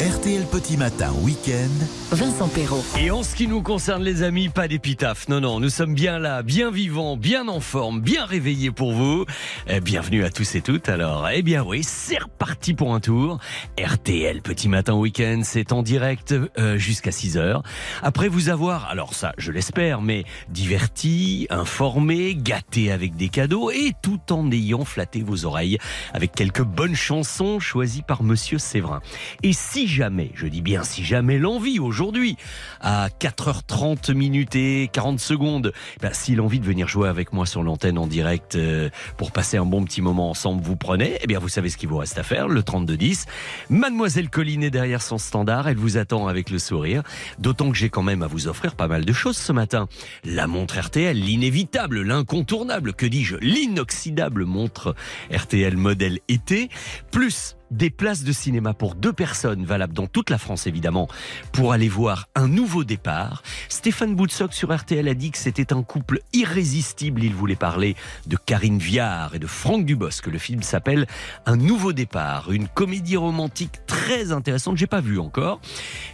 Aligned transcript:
RTL 0.00 0.44
Petit 0.50 0.76
Matin 0.76 1.12
Week-end. 1.22 1.70
Vincent 2.10 2.48
Perrault. 2.48 2.84
Et 2.98 3.12
en 3.12 3.22
ce 3.22 3.36
qui 3.36 3.46
nous 3.46 3.62
concerne, 3.62 4.02
les 4.02 4.24
amis, 4.24 4.48
pas 4.48 4.66
d'épitaphe. 4.66 5.28
Non, 5.28 5.40
non, 5.40 5.60
nous 5.60 5.68
sommes 5.68 5.94
bien 5.94 6.18
là, 6.18 6.42
bien 6.42 6.72
vivants, 6.72 7.16
bien 7.16 7.46
en 7.46 7.60
forme, 7.60 8.00
bien 8.00 8.24
réveillés 8.24 8.72
pour 8.72 8.92
vous. 8.92 9.24
Eh, 9.68 9.80
bienvenue 9.80 10.24
à 10.24 10.30
tous 10.30 10.56
et 10.56 10.62
toutes. 10.62 10.88
Alors, 10.88 11.28
eh 11.32 11.42
bien 11.42 11.62
oui, 11.62 11.84
c'est 11.84 12.18
reparti 12.18 12.74
pour 12.74 12.92
un 12.92 12.98
tour. 12.98 13.38
RTL 13.78 14.42
Petit 14.42 14.68
Matin 14.68 14.94
Week-end, 14.94 15.42
c'est 15.44 15.72
en 15.72 15.82
direct 15.82 16.34
euh, 16.58 16.76
jusqu'à 16.76 17.12
6 17.12 17.36
heures. 17.36 17.62
Après 18.02 18.26
vous 18.26 18.48
avoir, 18.48 18.88
alors 18.90 19.14
ça, 19.14 19.32
je 19.38 19.52
l'espère, 19.52 20.02
mais 20.02 20.24
diverti, 20.48 21.46
informé, 21.50 22.34
gâté 22.34 22.90
avec 22.90 23.14
des 23.14 23.28
cadeaux 23.28 23.70
et 23.70 23.92
tout 24.02 24.20
en 24.30 24.50
ayant 24.50 24.84
flatté 24.84 25.22
vos 25.22 25.44
oreilles 25.44 25.78
avec 26.12 26.32
quelques 26.32 26.64
bonnes 26.64 26.96
chansons 26.96 27.60
choisies 27.60 28.02
par 28.02 28.24
Monsieur 28.24 28.58
Séverin. 28.58 29.00
Et 29.44 29.52
si 29.52 29.83
jamais, 29.86 30.30
je 30.34 30.46
dis 30.46 30.62
bien 30.62 30.82
si 30.84 31.04
jamais 31.04 31.38
l'envie 31.38 31.78
aujourd'hui, 31.78 32.36
à 32.80 33.08
4h30 33.08 34.14
minutes 34.14 34.56
et 34.56 34.88
40 34.92 35.20
secondes, 35.20 35.72
ben, 36.00 36.10
si 36.12 36.34
l'envie 36.34 36.60
de 36.60 36.64
venir 36.64 36.88
jouer 36.88 37.08
avec 37.08 37.32
moi 37.32 37.46
sur 37.46 37.62
l'antenne 37.62 37.98
en 37.98 38.06
direct 38.06 38.56
euh, 38.56 38.90
pour 39.16 39.32
passer 39.32 39.56
un 39.56 39.66
bon 39.66 39.84
petit 39.84 40.02
moment 40.02 40.30
ensemble 40.30 40.62
vous 40.62 40.76
prenez, 40.76 41.18
eh 41.22 41.26
bien 41.26 41.38
vous 41.38 41.48
savez 41.48 41.68
ce 41.68 41.76
qu'il 41.76 41.88
vous 41.88 41.98
reste 41.98 42.18
à 42.18 42.22
faire, 42.22 42.48
le 42.48 42.62
3210. 42.62 43.26
Mademoiselle 43.70 44.30
Colline 44.30 44.62
est 44.62 44.70
derrière 44.70 45.02
son 45.02 45.18
standard, 45.18 45.68
elle 45.68 45.76
vous 45.76 45.96
attend 45.96 46.26
avec 46.26 46.50
le 46.50 46.58
sourire, 46.58 47.02
d'autant 47.38 47.70
que 47.70 47.76
j'ai 47.76 47.90
quand 47.90 48.02
même 48.02 48.22
à 48.22 48.26
vous 48.26 48.48
offrir 48.48 48.74
pas 48.74 48.88
mal 48.88 49.04
de 49.04 49.12
choses 49.12 49.36
ce 49.36 49.52
matin. 49.52 49.88
La 50.24 50.46
montre 50.46 50.78
RTL, 50.78 51.16
l'inévitable, 51.16 52.02
l'incontournable, 52.02 52.94
que 52.94 53.06
dis-je, 53.06 53.36
l'inoxydable 53.36 54.44
montre 54.44 54.94
RTL 55.32 55.76
modèle 55.76 56.18
été, 56.28 56.68
plus 57.10 57.56
des 57.76 57.90
places 57.90 58.24
de 58.24 58.32
cinéma 58.32 58.72
pour 58.72 58.94
deux 58.94 59.12
personnes, 59.12 59.64
valables 59.64 59.92
dans 59.92 60.06
toute 60.06 60.30
la 60.30 60.38
France 60.38 60.66
évidemment, 60.66 61.08
pour 61.52 61.72
aller 61.72 61.88
voir 61.88 62.28
un 62.34 62.48
nouveau 62.48 62.84
départ. 62.84 63.42
Stéphane 63.68 64.14
Boutsock 64.14 64.54
sur 64.54 64.74
RTL 64.74 65.06
a 65.08 65.14
dit 65.14 65.30
que 65.30 65.38
c'était 65.38 65.72
un 65.72 65.82
couple 65.82 66.20
irrésistible. 66.32 67.24
Il 67.24 67.34
voulait 67.34 67.56
parler 67.56 67.96
de 68.26 68.36
Karine 68.36 68.78
Viard 68.78 69.34
et 69.34 69.38
de 69.38 69.46
Franck 69.46 69.84
Dubosc. 69.84 70.26
Le 70.26 70.38
film 70.38 70.62
s'appelle 70.62 71.06
Un 71.46 71.56
nouveau 71.56 71.92
départ, 71.92 72.52
une 72.52 72.68
comédie 72.68 73.16
romantique 73.16 73.84
très 73.86 74.32
intéressante. 74.32 74.76
J'ai 74.76 74.86
pas 74.86 75.00
vu 75.00 75.18
encore, 75.18 75.60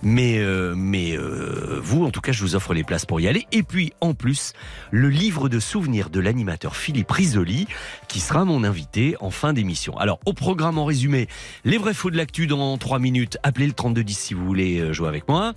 mais 0.02 0.38
euh, 0.38 0.74
mais 0.76 1.16
euh, 1.16 1.80
vous, 1.82 2.04
en 2.04 2.10
tout 2.10 2.20
cas, 2.20 2.32
je 2.32 2.42
vous 2.42 2.54
offre 2.54 2.72
les 2.72 2.84
places 2.84 3.06
pour 3.06 3.20
y 3.20 3.28
aller. 3.28 3.46
Et 3.52 3.62
puis 3.62 3.92
en 4.00 4.14
plus, 4.14 4.54
le 4.90 5.08
livre 5.08 5.48
de 5.48 5.60
souvenirs 5.60 6.10
de 6.10 6.20
l'animateur 6.20 6.76
Philippe 6.76 7.10
Risoli, 7.10 7.66
qui 8.08 8.20
sera 8.20 8.44
mon 8.44 8.64
invité 8.64 9.16
en 9.20 9.30
fin 9.30 9.52
d'émission. 9.52 9.96
Alors 9.98 10.20
au 10.24 10.32
programme 10.32 10.78
en 10.78 10.84
résumé. 10.84 11.28
Les 11.64 11.78
vrais 11.78 11.94
faux 11.94 12.10
de 12.10 12.16
l'actu 12.16 12.46
dans 12.46 12.78
3 12.78 12.98
minutes. 12.98 13.38
Appelez 13.42 13.66
le 13.66 13.72
3210 13.72 14.18
si 14.18 14.34
vous 14.34 14.44
voulez 14.44 14.78
euh, 14.78 14.92
jouer 14.92 15.08
avec 15.08 15.28
moi. 15.28 15.54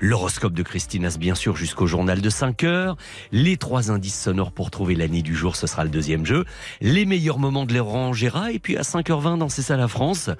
L'horoscope 0.00 0.54
de 0.54 0.62
Christinas, 0.62 1.16
bien 1.18 1.34
sûr, 1.34 1.56
jusqu'au 1.56 1.86
journal 1.86 2.20
de 2.20 2.30
5 2.30 2.64
heures. 2.64 2.96
Les 3.32 3.56
trois 3.56 3.90
indices 3.90 4.20
sonores 4.20 4.52
pour 4.52 4.70
trouver 4.70 4.94
l'année 4.94 5.22
du 5.22 5.34
jour, 5.34 5.56
ce 5.56 5.66
sera 5.66 5.84
le 5.84 5.90
deuxième 5.90 6.26
jeu. 6.26 6.44
Les 6.80 7.04
meilleurs 7.04 7.38
moments 7.38 7.64
de 7.64 7.76
Gérard. 8.12 8.48
Et 8.48 8.58
puis 8.58 8.76
à 8.76 8.82
5h20 8.82 9.38
dans 9.38 9.48
C'est 9.48 9.62
ça 9.62 9.76
la 9.76 9.88
France, 9.88 10.30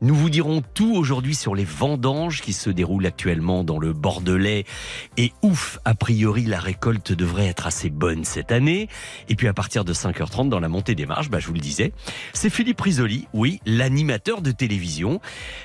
nous 0.00 0.14
vous 0.14 0.30
dirons 0.30 0.62
tout 0.74 0.94
aujourd'hui 0.94 1.34
sur 1.34 1.54
les 1.54 1.64
vendanges 1.64 2.40
qui 2.40 2.52
se 2.52 2.70
déroulent 2.70 3.06
actuellement 3.06 3.64
dans 3.64 3.78
le 3.78 3.92
Bordelais. 3.92 4.64
Et 5.16 5.32
ouf, 5.42 5.78
a 5.84 5.94
priori, 5.94 6.44
la 6.44 6.60
récolte 6.60 7.12
devrait 7.12 7.46
être 7.46 7.66
assez 7.66 7.90
bonne 7.90 8.24
cette 8.24 8.52
année. 8.52 8.88
Et 9.28 9.36
puis 9.36 9.48
à 9.48 9.52
partir 9.52 9.84
de 9.84 9.92
5h30 9.92 10.48
dans 10.48 10.60
la 10.60 10.68
montée 10.68 10.94
des 10.94 11.06
marches, 11.06 11.30
bah, 11.30 11.38
je 11.38 11.46
vous 11.46 11.54
le 11.54 11.60
disais, 11.60 11.92
c'est 12.32 12.50
Philippe 12.50 12.80
Risoli, 12.80 13.26
oui, 13.32 13.60
l'animateur 13.66 14.42
de 14.44 14.52
télévision, 14.52 15.20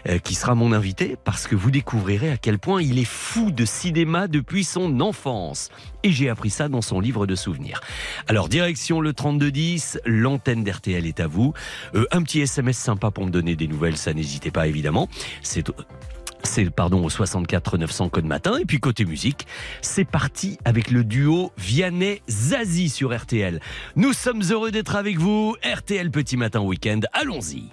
euh, 0.08 0.18
qui 0.18 0.34
sera 0.34 0.56
mon 0.56 0.72
invité 0.72 1.16
parce 1.24 1.46
que 1.46 1.56
vous 1.56 1.70
découvrirez 1.70 2.32
à 2.32 2.38
quel 2.38 2.58
point 2.58 2.82
il 2.82 2.98
est 2.98 3.06
fou 3.06 3.52
de 3.52 3.66
cinéma 3.66 4.28
depuis 4.28 4.64
son 4.64 5.00
enfance. 5.02 5.70
Et 6.02 6.12
j'ai 6.12 6.30
appris 6.30 6.50
ça 6.50 6.68
dans 6.70 6.82
son 6.82 7.00
livre 7.00 7.28
de 7.28 7.36
souvenirs. 7.36 7.82
Alors, 8.28 8.50
direction 8.50 9.02
le 9.02 9.14
3210, 9.14 10.00
l'antenne 10.06 10.64
d'RTL 10.64 11.06
est 11.06 11.20
à 11.20 11.28
vous. 11.28 11.54
Euh, 11.94 12.06
un 12.12 12.24
petit 12.24 12.40
SMS 12.40 12.78
sympa 12.78 13.12
pour 13.12 13.26
me 13.26 13.32
donner 13.32 13.56
des 13.56 13.68
nouvelles, 13.68 13.98
ça 13.98 14.14
n'hésitez 14.14 14.50
pas 14.50 14.68
évidemment. 14.68 15.08
C'est 15.44 15.70
c'est 16.44 16.70
pardon 16.70 17.04
au 17.04 17.10
64 17.10 17.78
900 17.78 18.10
code 18.10 18.26
matin 18.26 18.58
et 18.58 18.66
puis 18.66 18.80
côté 18.80 19.06
musique, 19.06 19.48
c'est 19.82 20.06
parti 20.06 20.58
avec 20.66 20.92
le 20.92 21.04
duo 21.04 21.52
Vianney 21.58 22.22
Zazie 22.30 22.90
sur 22.90 23.16
RTL. 23.16 23.60
Nous 23.96 24.14
sommes 24.14 24.42
heureux 24.50 24.72
d'être 24.72 24.96
avec 24.96 25.18
vous. 25.18 25.56
RTL 25.64 26.10
Petit 26.12 26.38
Matin 26.38 26.62
Week-end. 26.62 27.02
Allons-y. 27.14 27.70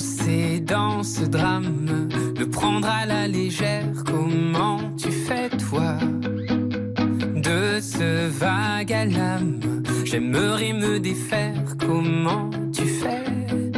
Danser 0.00 0.60
dans 0.60 1.02
ce 1.02 1.26
drame, 1.26 2.08
le 2.38 2.48
prendre 2.48 2.88
à 2.88 3.04
la 3.04 3.28
légère, 3.28 3.84
comment 4.06 4.78
tu 4.96 5.10
fais 5.10 5.50
toi? 5.50 5.98
De 7.36 7.78
ce 7.82 8.28
vague 8.28 8.94
à 8.94 9.04
l'âme, 9.04 9.60
j'aimerais 10.06 10.72
me 10.72 10.98
défaire, 11.00 11.76
comment 11.78 12.48
tu 12.72 12.86
fais? 12.86 13.69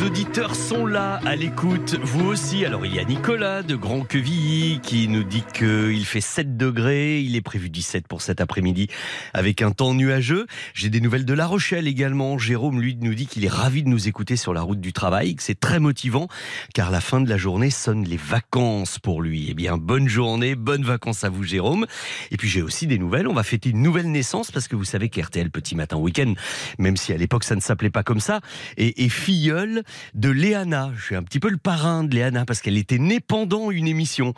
Auditeurs 0.00 0.54
sont 0.54 0.86
là 0.86 1.20
à 1.26 1.36
l'écoute, 1.36 1.98
vous 2.02 2.26
aussi. 2.26 2.64
Alors 2.64 2.86
il 2.86 2.94
y 2.94 2.98
a 2.98 3.04
Nicolas 3.04 3.62
de 3.62 3.74
Grand 3.74 4.02
Quevilly 4.02 4.80
qui 4.80 5.08
nous 5.08 5.24
dit 5.24 5.44
qu'il 5.52 6.04
fait 6.06 6.20
7 6.20 6.56
degrés, 6.56 7.20
il 7.20 7.36
est 7.36 7.42
prévu 7.42 7.68
17 7.68 8.06
pour 8.06 8.22
cet 8.22 8.40
après-midi 8.40 8.88
avec 9.34 9.60
un 9.60 9.72
temps 9.72 9.92
nuageux. 9.92 10.46
J'ai 10.72 10.88
des 10.88 11.00
nouvelles 11.00 11.24
de 11.24 11.34
La 11.34 11.46
Rochelle 11.46 11.86
également. 11.88 12.38
Jérôme 12.38 12.80
lui 12.80 12.96
nous 13.00 13.14
dit 13.14 13.26
qu'il 13.26 13.44
est 13.44 13.50
ravi 13.50 13.82
de 13.82 13.88
nous 13.88 14.08
écouter 14.08 14.36
sur 14.36 14.54
la 14.54 14.62
route 14.62 14.80
du 14.80 14.92
travail, 14.92 15.34
que 15.34 15.42
c'est 15.42 15.58
très 15.58 15.80
motivant 15.80 16.28
car 16.74 16.90
la 16.90 17.00
fin 17.00 17.20
de 17.20 17.28
la 17.28 17.36
journée 17.36 17.70
sonne 17.70 18.04
les 18.04 18.16
vacances 18.16 18.98
pour 18.98 19.20
lui. 19.20 19.48
Eh 19.50 19.54
bien 19.54 19.76
bonne 19.76 20.08
journée, 20.08 20.54
bonnes 20.54 20.84
vacances 20.84 21.24
à 21.24 21.28
vous 21.28 21.42
Jérôme. 21.42 21.86
Et 22.30 22.36
puis 22.36 22.48
j'ai 22.48 22.62
aussi 22.62 22.86
des 22.86 22.98
nouvelles, 22.98 23.28
on 23.28 23.34
va 23.34 23.42
fêter 23.42 23.70
une 23.70 23.82
nouvelle 23.82 24.10
naissance 24.10 24.50
parce 24.50 24.68
que 24.68 24.76
vous 24.76 24.84
savez 24.84 25.08
qu'RTL 25.08 25.50
Petit 25.50 25.74
Matin 25.74 25.96
Week-end, 25.96 26.34
même 26.78 26.96
si 26.96 27.12
à 27.12 27.16
l'époque 27.16 27.44
ça 27.44 27.56
ne 27.56 27.60
s'appelait 27.60 27.90
pas 27.90 28.02
comme 28.02 28.20
ça, 28.20 28.40
et, 28.76 29.04
et 29.04 29.08
de 30.14 30.28
Léana. 30.28 30.92
Je 30.96 31.04
suis 31.04 31.16
un 31.16 31.22
petit 31.22 31.40
peu 31.40 31.50
le 31.50 31.56
parrain 31.56 32.04
de 32.04 32.14
Léana 32.14 32.44
parce 32.44 32.60
qu'elle 32.60 32.76
était 32.76 32.98
née 32.98 33.20
pendant 33.20 33.70
une 33.70 33.86
émission. 33.86 34.34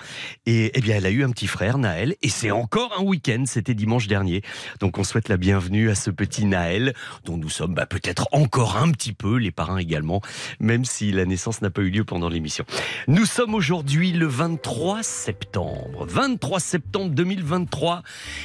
Et 0.46 0.70
eh 0.75 0.81
bien, 0.81 0.96
elle 0.96 1.06
a 1.06 1.11
eu 1.11 1.25
un 1.25 1.31
petit 1.31 1.46
frère, 1.46 1.79
Naël, 1.79 2.17
et 2.23 2.29
c'est 2.29 2.50
encore 2.50 2.94
un 2.99 3.02
week-end, 3.02 3.44
c'était 3.46 3.75
dimanche 3.75 4.06
dernier. 4.06 4.43
Donc 4.81 4.99
on 4.99 5.05
souhaite 5.05 5.29
la 5.29 5.37
bienvenue 5.37 5.91
à 5.91 5.94
ce 5.94 6.11
petit 6.11 6.44
Naël, 6.46 6.94
dont 7.25 7.37
nous 7.37 7.49
sommes 7.49 7.75
bah, 7.75 7.87
peut-être 7.87 8.29
encore 8.32 8.76
un 8.76 8.91
petit 8.91 9.12
peu 9.12 9.37
les 9.37 9.50
parrains 9.50 9.79
également, 9.79 10.20
même 10.61 10.85
si 10.85 11.12
la 11.12 11.25
naissance 11.25 11.62
n'a 11.62 11.70
pas 11.70 11.82
eu 11.82 11.91
lieu 11.91 12.05
pendant 12.05 12.29
l'émission. 12.29 12.64
Nous 13.08 13.26
sommes 13.26 13.55
aujourd'hui 13.55 14.12
le 14.12 14.26
23 14.26 15.02
septembre. 15.02 16.06
23 16.08 16.61
septembre 16.61 17.11
2023. 17.11 18.02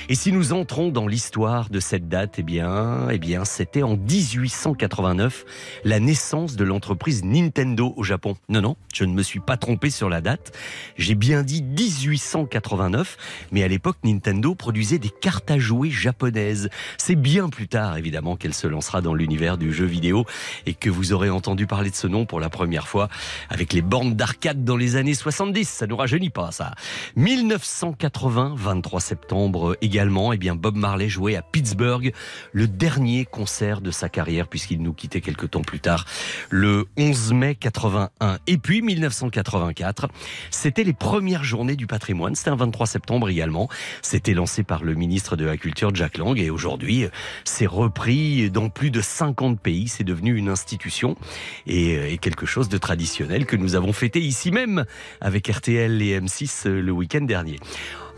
Et 0.10 0.16
si 0.16 0.32
nous 0.32 0.54
entrons 0.54 0.90
dans 0.90 1.08
l'histoire 1.08 1.70
de 1.70 1.80
cette 1.80 2.08
date, 2.08 2.36
eh 2.40 2.44
bien, 2.44 3.10
eh 3.10 3.18
bien, 3.18 3.46
c'était 3.46 3.84
en 3.84 3.96
1889, 3.96 5.46
la 5.84 6.00
naissance 6.00 6.56
de 6.56 6.64
l'entreprise 6.64 6.89
Nintendo 7.24 7.94
au 7.98 8.04
Japon. 8.04 8.36
Non, 8.50 8.62
non, 8.62 8.76
je 8.94 9.04
ne 9.04 9.14
me 9.14 9.24
suis 9.24 9.40
pas 9.40 9.58
trompé 9.58 9.90
sur 9.90 10.10
la 10.10 10.22
date. 10.22 10.52
J'ai 10.98 11.16
bien 11.16 11.44
dit 11.44 11.62
1889, 11.62 13.18
mais 13.52 13.64
à 13.64 13.68
l'époque, 13.68 13.98
Nintendo 14.04 14.56
produisait 14.56 15.00
des 15.00 15.10
cartes 15.10 15.52
à 15.52 15.60
jouer 15.60 15.90
japonaises. 15.90 16.70
C'est 16.98 17.16
bien 17.16 17.50
plus 17.50 17.68
tard, 17.68 17.98
évidemment, 17.98 18.36
qu'elle 18.36 18.54
se 18.54 18.68
lancera 18.68 19.02
dans 19.02 19.14
l'univers 19.14 19.58
du 19.58 19.74
jeu 19.74 19.86
vidéo 19.86 20.26
et 20.66 20.74
que 20.74 20.90
vous 20.90 21.14
aurez 21.14 21.30
entendu 21.30 21.68
parler 21.68 21.90
de 21.90 21.96
ce 21.96 22.08
nom 22.08 22.26
pour 22.26 22.40
la 22.40 22.50
première 22.50 22.88
fois 22.88 23.10
avec 23.50 23.74
les 23.74 23.82
bornes 23.82 24.16
d'arcade 24.16 24.64
dans 24.64 24.78
les 24.78 24.96
années 24.96 25.14
70. 25.14 25.68
Ça 25.68 25.88
nous 25.88 25.98
rajeunit 25.98 26.30
pas, 26.30 26.52
ça. 26.52 26.74
1980, 27.16 28.56
23 28.58 29.00
septembre 29.00 29.78
également, 29.82 30.34
eh 30.34 30.38
bien, 30.38 30.56
Bob 30.56 30.76
Marley 30.76 31.10
jouait 31.10 31.36
à 31.36 31.42
Pittsburgh 31.42 32.14
le 32.52 32.68
dernier 32.68 33.26
concert 33.26 33.82
de 33.82 33.92
sa 33.92 34.10
carrière 34.10 34.48
puisqu'il 34.48 34.82
nous 34.82 34.94
quittait 34.94 35.22
quelques 35.22 35.52
temps 35.52 35.62
plus 35.62 35.80
tard, 35.80 36.06
le 36.50 36.69
11 36.98 37.34
mai 37.34 37.56
81. 37.56 38.38
Et 38.48 38.58
puis 38.58 38.82
1984, 38.82 40.08
c'était 40.52 40.84
les 40.84 40.94
premières 40.94 41.44
journées 41.44 41.76
du 41.76 41.88
patrimoine. 41.88 42.36
C'était 42.36 42.50
un 42.50 42.56
23 42.56 42.88
septembre 42.88 43.30
également. 43.30 43.70
C'était 44.02 44.34
lancé 44.34 44.64
par 44.64 44.84
le 44.84 44.96
ministre 44.96 45.36
de 45.36 45.46
la 45.46 45.58
Culture, 45.58 45.94
Jack 45.94 46.18
Lang. 46.18 46.38
Et 46.40 46.50
aujourd'hui, 46.50 47.08
c'est 47.44 47.68
repris 47.68 48.50
dans 48.50 48.70
plus 48.70 48.92
de 48.92 49.02
50 49.02 49.60
pays. 49.60 49.88
C'est 49.88 50.04
devenu 50.04 50.36
une 50.36 50.50
institution 50.50 51.16
et, 51.68 52.14
et 52.14 52.18
quelque 52.18 52.46
chose 52.46 52.70
de 52.70 52.78
traditionnel 52.78 53.46
que 53.46 53.56
nous 53.56 53.76
avons 53.76 53.94
fêté 53.94 54.20
ici 54.20 54.52
même 54.52 54.86
avec 55.22 55.48
RTL 55.48 56.02
et 56.02 56.20
M6 56.20 56.68
le 56.68 56.92
week-end 56.92 57.22
dernier. 57.22 57.58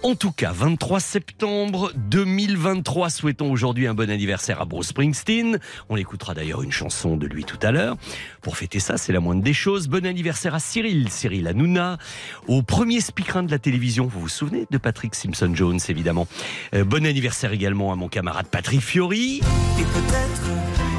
En 0.03 0.15
tout 0.15 0.31
cas, 0.31 0.51
23 0.51 0.99
septembre 0.99 1.91
2023, 1.95 3.11
souhaitons 3.11 3.51
aujourd'hui 3.51 3.85
un 3.85 3.93
bon 3.93 4.09
anniversaire 4.09 4.59
à 4.59 4.65
Bruce 4.65 4.87
Springsteen. 4.87 5.59
On 5.89 5.95
écoutera 5.95 6.33
d'ailleurs 6.33 6.63
une 6.63 6.71
chanson 6.71 7.17
de 7.17 7.27
lui 7.27 7.43
tout 7.43 7.59
à 7.61 7.71
l'heure. 7.71 7.97
Pour 8.41 8.57
fêter 8.57 8.79
ça, 8.79 8.97
c'est 8.97 9.13
la 9.13 9.19
moindre 9.19 9.43
des 9.43 9.53
choses. 9.53 9.87
Bon 9.87 10.03
anniversaire 10.07 10.55
à 10.55 10.59
Cyril, 10.59 11.09
Cyril 11.09 11.47
Hanouna, 11.47 11.99
au 12.47 12.63
premier 12.63 12.99
speakerin 12.99 13.43
de 13.43 13.51
la 13.51 13.59
télévision. 13.59 14.07
Vous 14.07 14.21
vous 14.21 14.27
souvenez 14.27 14.65
de 14.71 14.77
Patrick 14.79 15.13
Simpson-Jones, 15.13 15.79
évidemment. 15.87 16.27
Euh, 16.73 16.83
bon 16.83 17.05
anniversaire 17.05 17.53
également 17.53 17.93
à 17.93 17.95
mon 17.95 18.07
camarade 18.07 18.47
Patrick 18.47 18.81
Fiori. 18.81 19.41
Et 19.79 19.83
peut-être 19.83 20.90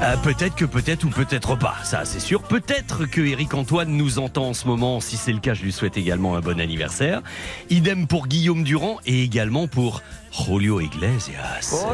Euh, 0.00 0.16
peut-être 0.16 0.54
que 0.54 0.64
peut-être 0.64 1.02
ou 1.02 1.08
peut-être 1.08 1.56
pas, 1.56 1.74
ça 1.82 2.04
c'est 2.04 2.20
sûr. 2.20 2.42
Peut-être 2.42 3.06
que 3.06 3.20
Eric 3.20 3.54
Antoine 3.54 3.90
nous 3.90 4.20
entend 4.20 4.50
en 4.50 4.54
ce 4.54 4.68
moment. 4.68 5.00
Si 5.00 5.16
c'est 5.16 5.32
le 5.32 5.40
cas, 5.40 5.54
je 5.54 5.64
lui 5.64 5.72
souhaite 5.72 5.96
également 5.96 6.36
un 6.36 6.40
bon 6.40 6.60
anniversaire. 6.60 7.20
Idem 7.68 8.06
pour 8.06 8.28
Guillaume 8.28 8.62
Durand 8.62 8.98
et 9.06 9.24
également 9.24 9.66
pour 9.66 10.02
Julio 10.30 10.80
Iglesias. 10.80 11.86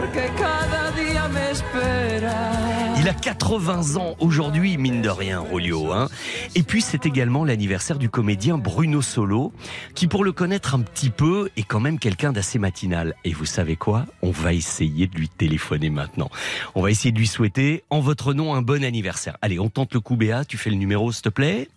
Il 2.98 3.08
a 3.08 3.12
80 3.12 3.96
ans 3.96 4.16
aujourd'hui, 4.18 4.76
mine 4.76 5.02
de 5.02 5.08
rien, 5.08 5.44
Julio. 5.50 5.92
Hein. 5.92 6.08
Et 6.54 6.62
puis 6.62 6.82
c'est 6.82 7.06
également 7.06 7.44
l'anniversaire 7.44 7.98
du 7.98 8.08
comédien 8.08 8.58
Bruno 8.58 9.02
Solo, 9.02 9.52
qui 9.94 10.06
pour 10.06 10.24
le 10.24 10.32
connaître 10.32 10.74
un 10.74 10.80
petit 10.80 11.10
peu 11.10 11.50
est 11.56 11.62
quand 11.62 11.80
même 11.80 11.98
quelqu'un 11.98 12.32
d'assez 12.32 12.58
matinal. 12.58 13.14
Et 13.24 13.32
vous 13.32 13.46
savez 13.46 13.76
quoi? 13.76 14.06
On 14.22 14.30
va 14.30 14.52
essayer 14.52 15.06
de 15.06 15.16
lui 15.16 15.28
téléphoner 15.28 15.90
maintenant. 15.90 16.30
On 16.74 16.82
va 16.82 16.90
essayer 16.90 17.12
de 17.12 17.18
lui 17.18 17.26
souhaiter 17.26 17.84
en 17.90 18.00
votre 18.00 18.34
nom 18.34 18.54
un 18.54 18.62
bon 18.62 18.84
anniversaire. 18.84 19.36
Allez, 19.42 19.58
on 19.58 19.68
tente 19.68 19.94
le 19.94 20.00
coup 20.00 20.16
Béa, 20.16 20.44
tu 20.44 20.56
fais 20.56 20.70
le 20.70 20.76
numéro 20.76 21.12
s'il 21.12 21.22
te 21.22 21.28
plaît? 21.28 21.68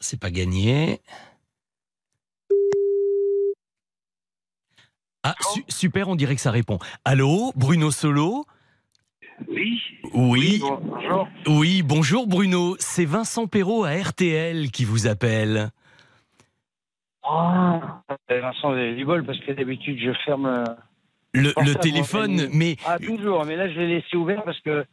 C'est 0.00 0.20
pas 0.20 0.30
gagné. 0.30 1.00
Ah, 5.24 5.34
su- 5.54 5.64
super, 5.68 6.08
on 6.08 6.16
dirait 6.16 6.34
que 6.34 6.40
ça 6.40 6.50
répond. 6.50 6.78
Allô, 7.04 7.52
Bruno 7.54 7.90
Solo? 7.90 8.44
Oui. 9.48 9.80
Oui, 10.14 10.60
Bonjour. 10.60 11.28
oui, 11.48 11.82
bonjour 11.82 12.26
Bruno. 12.26 12.76
C'est 12.78 13.04
Vincent 13.04 13.46
Perrault 13.46 13.84
à 13.84 13.92
RTL 13.94 14.70
qui 14.70 14.84
vous 14.84 15.06
appelle. 15.06 15.70
Ah, 17.24 18.02
Vincent, 18.28 18.70
vous 18.72 18.76
avez 18.78 18.94
du 18.96 19.04
bol 19.04 19.24
parce 19.24 19.38
que 19.40 19.52
d'habitude 19.52 19.98
je 20.00 20.12
ferme. 20.24 20.46
euh, 20.46 20.64
Le, 21.34 21.74
téléphone, 21.74 22.48
mais 22.52 22.76
Ah, 22.84 22.98
toujours, 22.98 23.44
mais 23.46 23.56
là 23.56 23.68
je 23.72 23.78
l'ai 23.78 24.00
laissé 24.00 24.16
ouvert 24.16 24.42
parce 24.44 24.60
que 24.60 24.84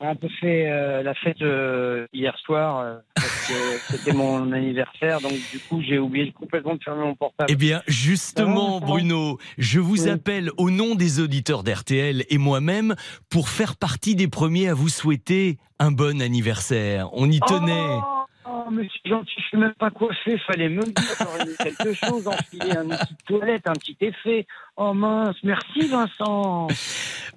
on 0.00 0.06
a 0.06 0.10
un 0.10 0.14
peu 0.14 0.28
fait 0.40 0.70
euh, 0.70 1.02
la 1.02 1.14
fête 1.14 1.40
euh, 1.42 2.06
hier 2.12 2.36
soir 2.44 2.78
euh, 2.80 2.96
parce 3.14 3.48
que 3.48 3.52
c'était 3.90 4.12
mon 4.12 4.52
anniversaire, 4.52 5.20
donc 5.20 5.32
du 5.52 5.58
coup 5.68 5.82
j'ai 5.82 5.98
oublié 5.98 6.32
complètement 6.32 6.74
de 6.74 6.82
fermer 6.82 7.02
mon 7.04 7.14
portable. 7.14 7.50
Eh 7.50 7.56
bien, 7.56 7.82
justement, 7.86 8.78
va. 8.78 8.86
Bruno, 8.86 9.38
je 9.58 9.80
vous 9.80 10.04
Oui. 10.04 10.10
appelle 10.10 10.50
au 10.58 10.70
nom 10.70 10.94
des 10.94 11.20
auditeurs 11.20 11.62
d'RTL 11.62 12.24
et 12.28 12.38
moi-même 12.38 12.94
pour 13.28 13.48
faire 13.48 13.76
partie 13.76 14.14
des 14.14 14.28
premiers 14.28 14.68
à 14.68 14.74
vous 14.74 14.88
souhaiter 14.88 15.58
un 15.78 15.90
bon 15.90 16.20
anniversaire. 16.20 17.08
On 17.12 17.30
y 17.30 17.40
tenait. 17.40 17.88
Oh, 17.88 18.19
oh, 18.50 18.70
mais 18.70 18.88
c'est 19.02 19.08
gentil, 19.10 19.32
je 19.38 19.42
suis 19.44 19.58
même 19.58 19.74
pas 19.78 19.90
coiffé, 19.90 20.38
fallait 20.46 20.68
me 20.68 20.76
le 20.84 20.92
dire, 20.92 21.04
j'aurais 21.18 21.44
mis 21.46 21.56
quelque 21.56 21.92
chose, 21.94 22.26
enfiler 22.26 22.76
un 22.76 22.86
outil 22.86 23.14
de 23.14 23.24
toilette, 23.26 23.66
un 23.68 23.72
petit 23.72 23.96
effet. 24.00 24.46
Oh 24.76 24.92
mince, 24.94 25.36
merci 25.42 25.86
Vincent. 25.88 26.68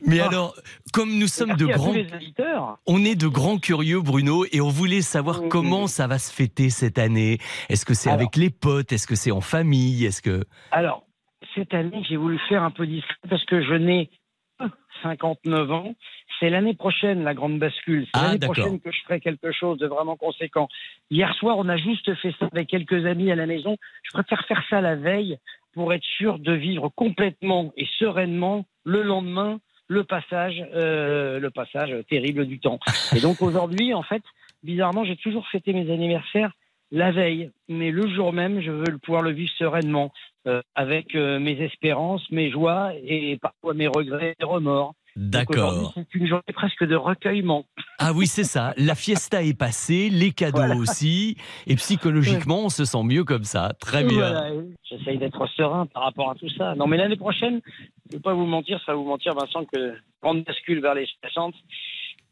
Mais 0.06 0.20
Ah. 0.20 0.28
alors, 0.28 0.56
comme 0.94 1.18
nous 1.18 1.28
sommes 1.28 1.50
Merci 1.50 1.64
de 1.66 1.72
grands, 1.74 2.76
on 2.88 3.04
est 3.06 3.16
de 3.16 3.28
grands 3.28 3.58
curieux, 3.58 4.02
Bruno, 4.02 4.46
et 4.52 4.62
on 4.62 4.70
voulait 4.70 5.02
savoir 5.02 5.42
comment 5.50 5.88
ça 5.88 6.08
va 6.08 6.20
se 6.20 6.34
fêter 6.34 6.70
cette 6.70 6.98
année. 6.98 7.38
Est-ce 7.70 7.86
que 7.86 7.94
c'est 7.94 8.10
avec 8.10 8.36
les 8.36 8.50
potes? 8.50 8.92
Est-ce 8.92 9.08
que 9.08 9.16
c'est 9.16 9.32
en 9.32 9.42
famille? 9.42 10.06
Est-ce 10.06 10.22
que 10.22 10.44
Alors, 10.72 11.06
cette 11.56 11.74
année, 11.74 12.04
j'ai 12.10 12.18
voulu 12.18 12.40
faire 12.50 12.64
un 12.64 12.72
peu 12.72 12.88
discret 12.88 13.16
parce 13.30 13.46
que 13.46 13.62
je 13.64 13.74
n'ai 13.76 14.10
59 15.04 15.72
ans. 15.72 15.94
C'est 16.40 16.50
l'année 16.50 16.74
prochaine, 16.74 17.24
la 17.24 17.36
grande 17.36 17.60
bascule. 17.60 18.06
C'est 18.06 18.20
Ah, 18.20 18.28
l'année 18.28 18.40
prochaine 18.40 18.80
que 18.80 18.92
je 18.92 19.02
ferai 19.04 19.20
quelque 19.20 19.52
chose 19.52 19.78
de 19.78 19.86
vraiment 19.88 20.16
conséquent. 20.16 20.68
Hier 21.12 21.34
soir, 21.36 21.58
on 21.60 21.70
a 21.70 21.78
juste 21.78 22.14
fait 22.16 22.34
ça 22.40 22.48
avec 22.52 22.68
quelques 22.68 23.06
amis 23.06 23.32
à 23.32 23.36
la 23.36 23.46
maison. 23.46 23.78
Je 24.04 24.12
préfère 24.12 24.44
faire 24.46 24.64
ça 24.70 24.82
la 24.82 24.96
veille 24.96 25.38
pour 25.74 25.94
être 25.94 26.04
sûr 26.04 26.40
de 26.40 26.54
vivre 26.54 26.90
complètement 26.96 27.72
et 27.78 27.88
sereinement 28.00 28.66
le 28.84 29.04
lendemain 29.04 29.60
le 29.90 30.06
passage, 30.06 30.66
euh, 30.74 31.40
le 31.40 31.52
passage 31.52 31.94
terrible 32.10 32.48
du 32.48 32.60
temps. 32.60 32.80
Et 33.16 33.20
donc 33.20 33.42
aujourd'hui, 33.42 33.94
en 33.94 34.02
fait, 34.02 34.24
bizarrement, 34.64 35.04
j'ai 35.04 35.18
toujours 35.18 35.48
fêté 35.50 35.74
mes 35.74 35.92
anniversaires 35.92 36.52
la 36.94 37.12
veille, 37.12 37.50
mais 37.68 37.90
le 37.90 38.08
jour 38.08 38.32
même, 38.32 38.62
je 38.62 38.70
veux 38.70 38.98
pouvoir 39.00 39.24
le 39.24 39.32
vivre 39.32 39.52
sereinement, 39.58 40.14
euh, 40.48 40.62
avec 40.76 41.16
euh, 41.16 41.40
mes 41.40 41.60
espérances, 41.62 42.24
mes 42.32 42.52
joies 42.52 42.92
et 43.06 43.38
parfois 43.38 43.74
mes 43.74 43.88
regrets 43.88 44.36
et 44.40 44.44
remords. 44.44 44.94
D'accord. 45.16 45.94
C'est 45.96 46.16
une 46.16 46.28
journée 46.28 46.54
presque 46.54 46.84
de 46.84 46.96
recueillement. 46.96 47.66
Ah 48.00 48.14
oui, 48.14 48.26
c'est 48.26 48.44
ça. 48.44 48.74
La 48.78 48.96
fiesta 48.96 49.44
est 49.44 49.58
passée, 49.58 50.10
les 50.10 50.32
cadeaux 50.32 50.58
Voilà. 50.58 50.76
aussi, 50.76 51.38
et 51.68 51.76
psychologiquement, 51.76 52.66
on 52.66 52.70
se 52.70 52.84
sent 52.84 53.04
mieux 53.04 53.24
comme 53.24 53.44
ça. 53.44 53.74
Très 53.80 54.04
bien. 54.04 54.32
Voilà, 54.32 54.50
J'essaye 54.90 55.20
d'être 55.20 55.46
serein 55.56 55.86
par 55.86 56.04
rapport 56.04 56.32
à 56.32 56.36
tout 56.36 56.50
ça. 56.50 56.74
Non, 56.76 56.88
mais 56.88 56.98
l'année 56.98 57.16
prochaine, 57.16 57.62
je 58.10 58.16
ne 58.16 58.18
vais 58.18 58.24
pas 58.24 58.34
vous 58.34 58.48
mentir, 58.48 58.82
ça 58.86 58.94
va 58.94 58.98
vous 58.98 59.06
mentir, 59.06 59.34
Vincent, 59.36 59.66
que 59.66 59.94
grande 60.22 60.44
bascule 60.44 60.82
vers 60.82 60.96
les 60.96 61.08
60. 61.22 61.54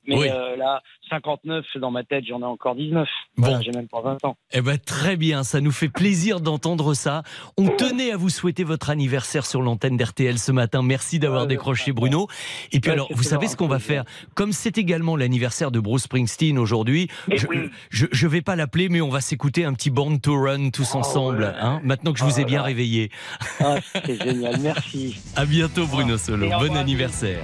Mais 0.08 0.18
Oui. 0.18 0.28
euh, 0.32 0.56
là, 0.56 0.82
59 1.10 1.66
dans 1.80 1.92
ma 1.92 2.04
tête, 2.04 2.24
j'en 2.28 2.40
ai 2.42 2.46
encore 2.46 2.76
19. 2.76 3.08
Bon. 3.38 3.44
Voilà, 3.48 3.62
j'ai 3.62 3.72
même 3.72 3.88
pas 3.88 4.02
20 4.02 4.24
ans. 4.26 4.36
Eh 4.54 4.62
ben 4.62 4.78
très 4.78 5.16
bien, 5.18 5.44
ça 5.44 5.62
nous 5.62 5.72
fait 5.72 5.90
plaisir 5.90 6.40
d'entendre 6.42 6.94
ça. 6.94 7.24
On 7.58 7.68
tenait 7.68 8.12
à 8.12 8.18
vous 8.18 8.30
souhaiter 8.30 8.64
votre 8.64 8.90
anniversaire 8.90 9.46
sur 9.46 9.62
l'antenne 9.62 9.98
d'RTL 9.98 10.40
ce 10.40 10.52
matin. 10.52 10.82
Merci 10.82 11.20
d'avoir 11.20 11.44
Ouais, 11.44 11.48
décroché. 11.48 11.92
Bruno. 11.92 12.28
Et 12.72 12.80
puis 12.80 12.90
Ouais, 12.90 12.94
alors, 12.94 13.08
vous 13.12 13.24
savez 13.24 13.48
ce 13.48 13.56
qu'on 13.56 13.68
va 13.68 13.80
faire? 13.80 14.04
Comme 14.36 14.52
c'est 14.54 14.78
également 14.78 15.16
l'anniversaire 15.16 15.70
de 15.72 15.80
Bruce 15.80 16.04
Springsteen 16.04 16.58
aujourd'hui, 16.58 17.08
je, 17.32 17.46
oui. 17.48 17.70
je, 17.90 18.08
je 18.12 18.28
vais 18.28 18.42
pas 18.42 18.56
l'appeler, 18.56 18.90
mais 18.90 19.02
on 19.02 19.10
va 19.10 19.22
s'écouter 19.22 19.66
un 19.66 19.74
petit 19.74 19.90
Born 19.92 20.20
to 20.20 20.34
Run 20.40 20.70
tous 20.72 20.92
Oh, 20.94 20.98
ensemble. 21.00 21.44
ouais. 21.44 21.54
hein, 21.62 21.80
maintenant 21.84 22.14
que 22.14 22.20
je 22.20 22.24
vous 22.24 22.40
ai 22.40 22.44
Oh 22.44 22.48
bien 22.48 22.62
réveillé. 22.64 23.12
Ah, 23.60 23.76
c'est 24.06 24.22
génial, 24.24 24.60
merci. 24.62 25.20
À 25.36 25.46
bientôt 25.46 25.86
Bruno 25.88 26.18
Solo. 26.18 26.50
Bon 26.50 26.76
anniversaire. 26.76 27.40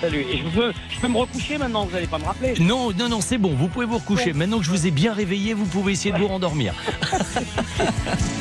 Salut. 0.00 0.20
Et 0.30 0.38
je 0.38 0.48
peux, 0.54 0.72
je 0.90 1.00
peux 1.00 1.08
me 1.08 1.18
recoucher 1.18 1.58
maintenant, 1.58 1.84
vous 1.86 1.96
pas 2.06 2.18
me 2.18 2.24
rappeler. 2.24 2.54
Non, 2.60 2.92
non, 2.92 3.08
non, 3.08 3.20
c'est 3.20 3.38
bon, 3.38 3.54
vous 3.54 3.68
pouvez 3.68 3.86
vous 3.86 3.98
recoucher. 3.98 4.32
Maintenant 4.32 4.58
que 4.58 4.64
je 4.64 4.70
vous 4.70 4.86
ai 4.86 4.90
bien 4.90 5.12
réveillé, 5.12 5.54
vous 5.54 5.66
pouvez 5.66 5.92
essayer 5.92 6.12
de 6.12 6.18
vous 6.18 6.28
rendormir. 6.28 6.74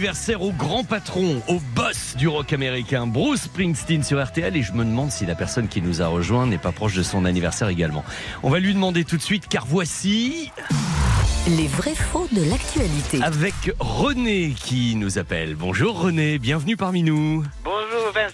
anniversaire 0.00 0.40
au 0.40 0.50
grand 0.52 0.82
patron, 0.82 1.42
au 1.46 1.60
boss 1.74 2.16
du 2.16 2.26
rock 2.26 2.54
américain, 2.54 3.06
Bruce 3.06 3.42
Springsteen 3.42 4.02
sur 4.02 4.24
RTL. 4.24 4.56
Et 4.56 4.62
je 4.62 4.72
me 4.72 4.82
demande 4.82 5.10
si 5.10 5.26
la 5.26 5.34
personne 5.34 5.68
qui 5.68 5.82
nous 5.82 6.00
a 6.00 6.06
rejoint 6.06 6.46
n'est 6.46 6.56
pas 6.56 6.72
proche 6.72 6.94
de 6.94 7.02
son 7.02 7.26
anniversaire 7.26 7.68
également. 7.68 8.02
On 8.42 8.48
va 8.48 8.60
lui 8.60 8.72
demander 8.72 9.04
tout 9.04 9.18
de 9.18 9.22
suite, 9.22 9.46
car 9.46 9.66
voici 9.66 10.50
Les 11.50 11.66
vrais 11.66 11.94
faux 11.94 12.26
de 12.32 12.42
l'actualité. 12.48 13.20
avec 13.22 13.52
René 13.78 14.54
qui 14.56 14.96
nous 14.96 15.18
appelle. 15.18 15.54
Bonjour 15.54 16.00
René, 16.00 16.38
bienvenue 16.38 16.78
parmi 16.78 17.02
nous. 17.02 17.44
Bonjour 17.62 17.79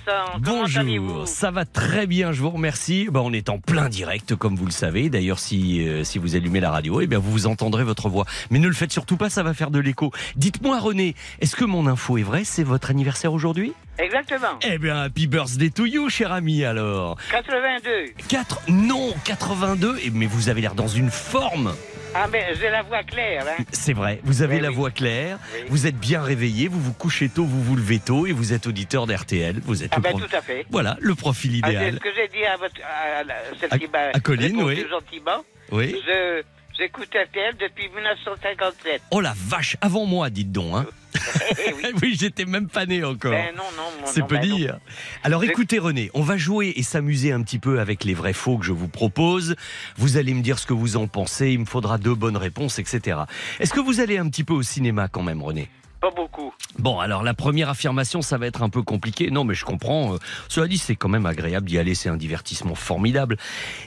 Vincent, 0.05 0.81
allez-vous 0.81 1.07
Bonjour, 1.07 1.29
ça 1.29 1.51
va 1.51 1.65
très 1.65 2.07
bien, 2.07 2.33
je 2.33 2.41
vous 2.41 2.51
remercie. 2.51 3.09
Bah, 3.11 3.21
on 3.23 3.33
est 3.33 3.49
en 3.49 3.59
plein 3.59 3.89
direct, 3.89 4.35
comme 4.37 4.57
vous 4.57 4.67
le 4.67 4.71
savez. 4.73 5.09
D'ailleurs, 5.09 5.39
si, 5.39 5.87
euh, 5.87 6.05
si 6.05 6.19
vous 6.19 6.37
allumez 6.37 6.61
la 6.61 6.71
radio, 6.71 7.01
eh 7.01 7.07
bien, 7.07 7.19
vous 7.19 7.31
vous 7.31 7.47
entendrez 7.47 7.85
votre 7.85 8.09
voix. 8.09 8.25
Mais 8.51 8.59
ne 8.59 8.69
le 8.69 8.75
faites 8.75 8.93
surtout 8.93 9.17
pas, 9.17 9.31
ça 9.31 9.43
va 9.43 9.55
faire 9.55 9.71
de 9.71 9.79
l'écho. 9.79 10.13
Dites-moi, 10.37 10.79
René, 10.79 11.15
est-ce 11.41 11.57
que 11.57 11.65
mon 11.65 11.87
info 11.87 12.19
est 12.19 12.23
vraie? 12.23 12.45
C'est 12.45 12.65
votre 12.65 12.91
anniversaire 12.91 13.33
aujourd'hui? 13.33 13.73
Exactement, 13.99 14.59
Eh 14.69 14.77
bien, 14.79 14.97
happy 15.03 15.27
birthday 15.27 15.71
to 15.71 15.87
you, 15.87 16.11
cher 16.11 16.31
ami, 16.31 16.65
alors. 16.65 17.17
82. 17.31 18.13
4, 18.29 18.61
non, 18.69 19.15
82, 19.25 19.99
Eh, 20.05 20.11
mais 20.11 20.27
vous 20.27 20.49
avez 20.51 20.61
l'air 20.61 20.75
dans 20.75 20.89
une 20.89 21.11
forme. 21.11 21.75
Ah 22.15 22.27
mais 22.33 22.55
j'ai 22.59 22.71
la 22.71 22.83
voix 22.83 23.03
claire, 23.03 23.45
hein 23.47 23.63
C'est 23.73 23.93
vrai, 23.93 24.21
vous 24.25 24.41
avez 24.43 24.57
Oui, 24.57 24.63
la 24.63 24.69
oui. 24.71 24.75
voix 24.75 24.91
claire, 24.91 25.39
Oui. 25.55 25.61
vous 25.69 25.87
êtes 25.87 25.97
bien 25.97 26.23
réveillé, 26.23 26.67
vous 26.69 26.81
vous 26.81 26.93
couchez 26.95 27.29
tôt, 27.29 27.45
vous 27.45 27.63
vous 27.63 27.77
levez 27.77 27.99
tôt 27.99 28.27
et 28.27 28.33
vous 28.33 28.53
êtes 28.55 28.67
auditeur 28.67 29.07
d'RTL. 29.07 29.61
Vous 29.65 29.83
êtes 29.83 29.91
Ah 29.95 30.01
ben 30.01 30.11
prof- 30.13 30.27
tout 30.27 30.37
à 30.37 30.41
fait. 30.41 30.65
Voilà, 30.71 30.97
le 31.01 31.15
profil 31.15 31.61
Ah, 31.63 31.67
c'est 31.69 31.75
idéal. 31.75 31.95
ce 31.95 31.99
que 31.99 32.09
j'ai 32.17 32.29
dit 32.29 32.45
à, 32.45 32.57
votre, 32.57 32.75
à 32.83 33.75
À- 33.75 33.79
qui 33.79 33.87
m'a 33.89 33.99
à 34.15 34.21
Colline, 34.21 34.63
oui. 34.63 34.85
gentiment. 34.91 35.45
Oui. 35.73 35.95
Je, 36.07 36.43
J'écoute 36.79 37.09
RTL 37.09 37.55
depuis 37.59 37.89
1957. 37.89 39.01
Oh 39.11 39.21
la 39.23 39.33
vache, 39.35 39.79
avant 39.81 40.05
moi, 40.05 40.29
dites 40.29 40.53
donc. 40.53 40.75
Hein. 40.75 40.87
Eh 41.59 41.73
oui. 41.73 41.83
oui, 42.03 42.17
j'étais 42.19 42.45
même 42.45 42.69
pas 42.69 42.87
né 42.87 43.05
encore. 43.05 43.33
Ben 43.33 43.55
non, 43.57 43.63
C'est 44.05 44.27
peu 44.27 44.37
ben 44.39 44.49
non. 44.49 44.57
dire. 44.57 44.79
Alors 45.23 45.45
écoutez 45.45 45.79
René, 45.79 46.11
on 46.15 46.23
va 46.23 46.37
jouer 46.37 46.73
et 46.77 46.83
s'amuser 46.83 47.33
un 47.33 47.43
petit 47.43 47.59
peu 47.59 47.81
avec 47.81 48.05
les 48.05 48.15
vrais 48.15 48.33
faux 48.33 48.59
que 48.59 48.65
je 48.65 48.73
vous 48.73 48.89
propose. 48.89 49.57
Vous 49.97 50.17
allez 50.17 50.35
me 50.35 50.43
dire 50.43 50.59
ce 50.59 50.67
que 50.67 50.75
vous 50.75 50.97
en 50.97 51.07
pensez, 51.07 51.51
il 51.53 51.61
me 51.61 51.65
faudra 51.65 51.99
deux 51.99 52.15
bonnes 52.15 52.37
réponses, 52.37 52.79
etc. 52.79 53.19
Est-ce 53.61 53.73
que 53.73 53.81
vous 53.81 54.01
allez 54.01 54.19
un 54.19 54.29
petit 54.29 54.45
peu 54.45 54.55
au 54.55 54.63
cinéma 54.63 55.09
quand 55.09 55.23
même 55.23 55.43
René? 55.43 55.69
Pas 56.01 56.11
beaucoup. 56.11 56.53
Bon, 56.79 57.01
alors 57.01 57.23
la 57.23 57.33
première 57.33 57.71
affirmation, 57.71 58.21
ça 58.21 58.37
va 58.37 58.47
être 58.47 58.63
un 58.63 58.69
peu 58.69 58.83
compliqué. 58.83 59.31
Non, 59.31 59.45
mais 59.45 59.55
je 59.55 59.65
comprends. 59.65 60.15
Euh, 60.15 60.19
Cela 60.49 60.69
dit, 60.69 60.77
c'est 60.77 60.95
quand 60.95 61.09
même 61.09 61.25
agréable 61.25 61.67
d'y 61.67 61.79
aller. 61.79 61.95
C'est 61.95 62.11
un 62.11 62.19
divertissement 62.19 62.75
formidable. 62.75 63.39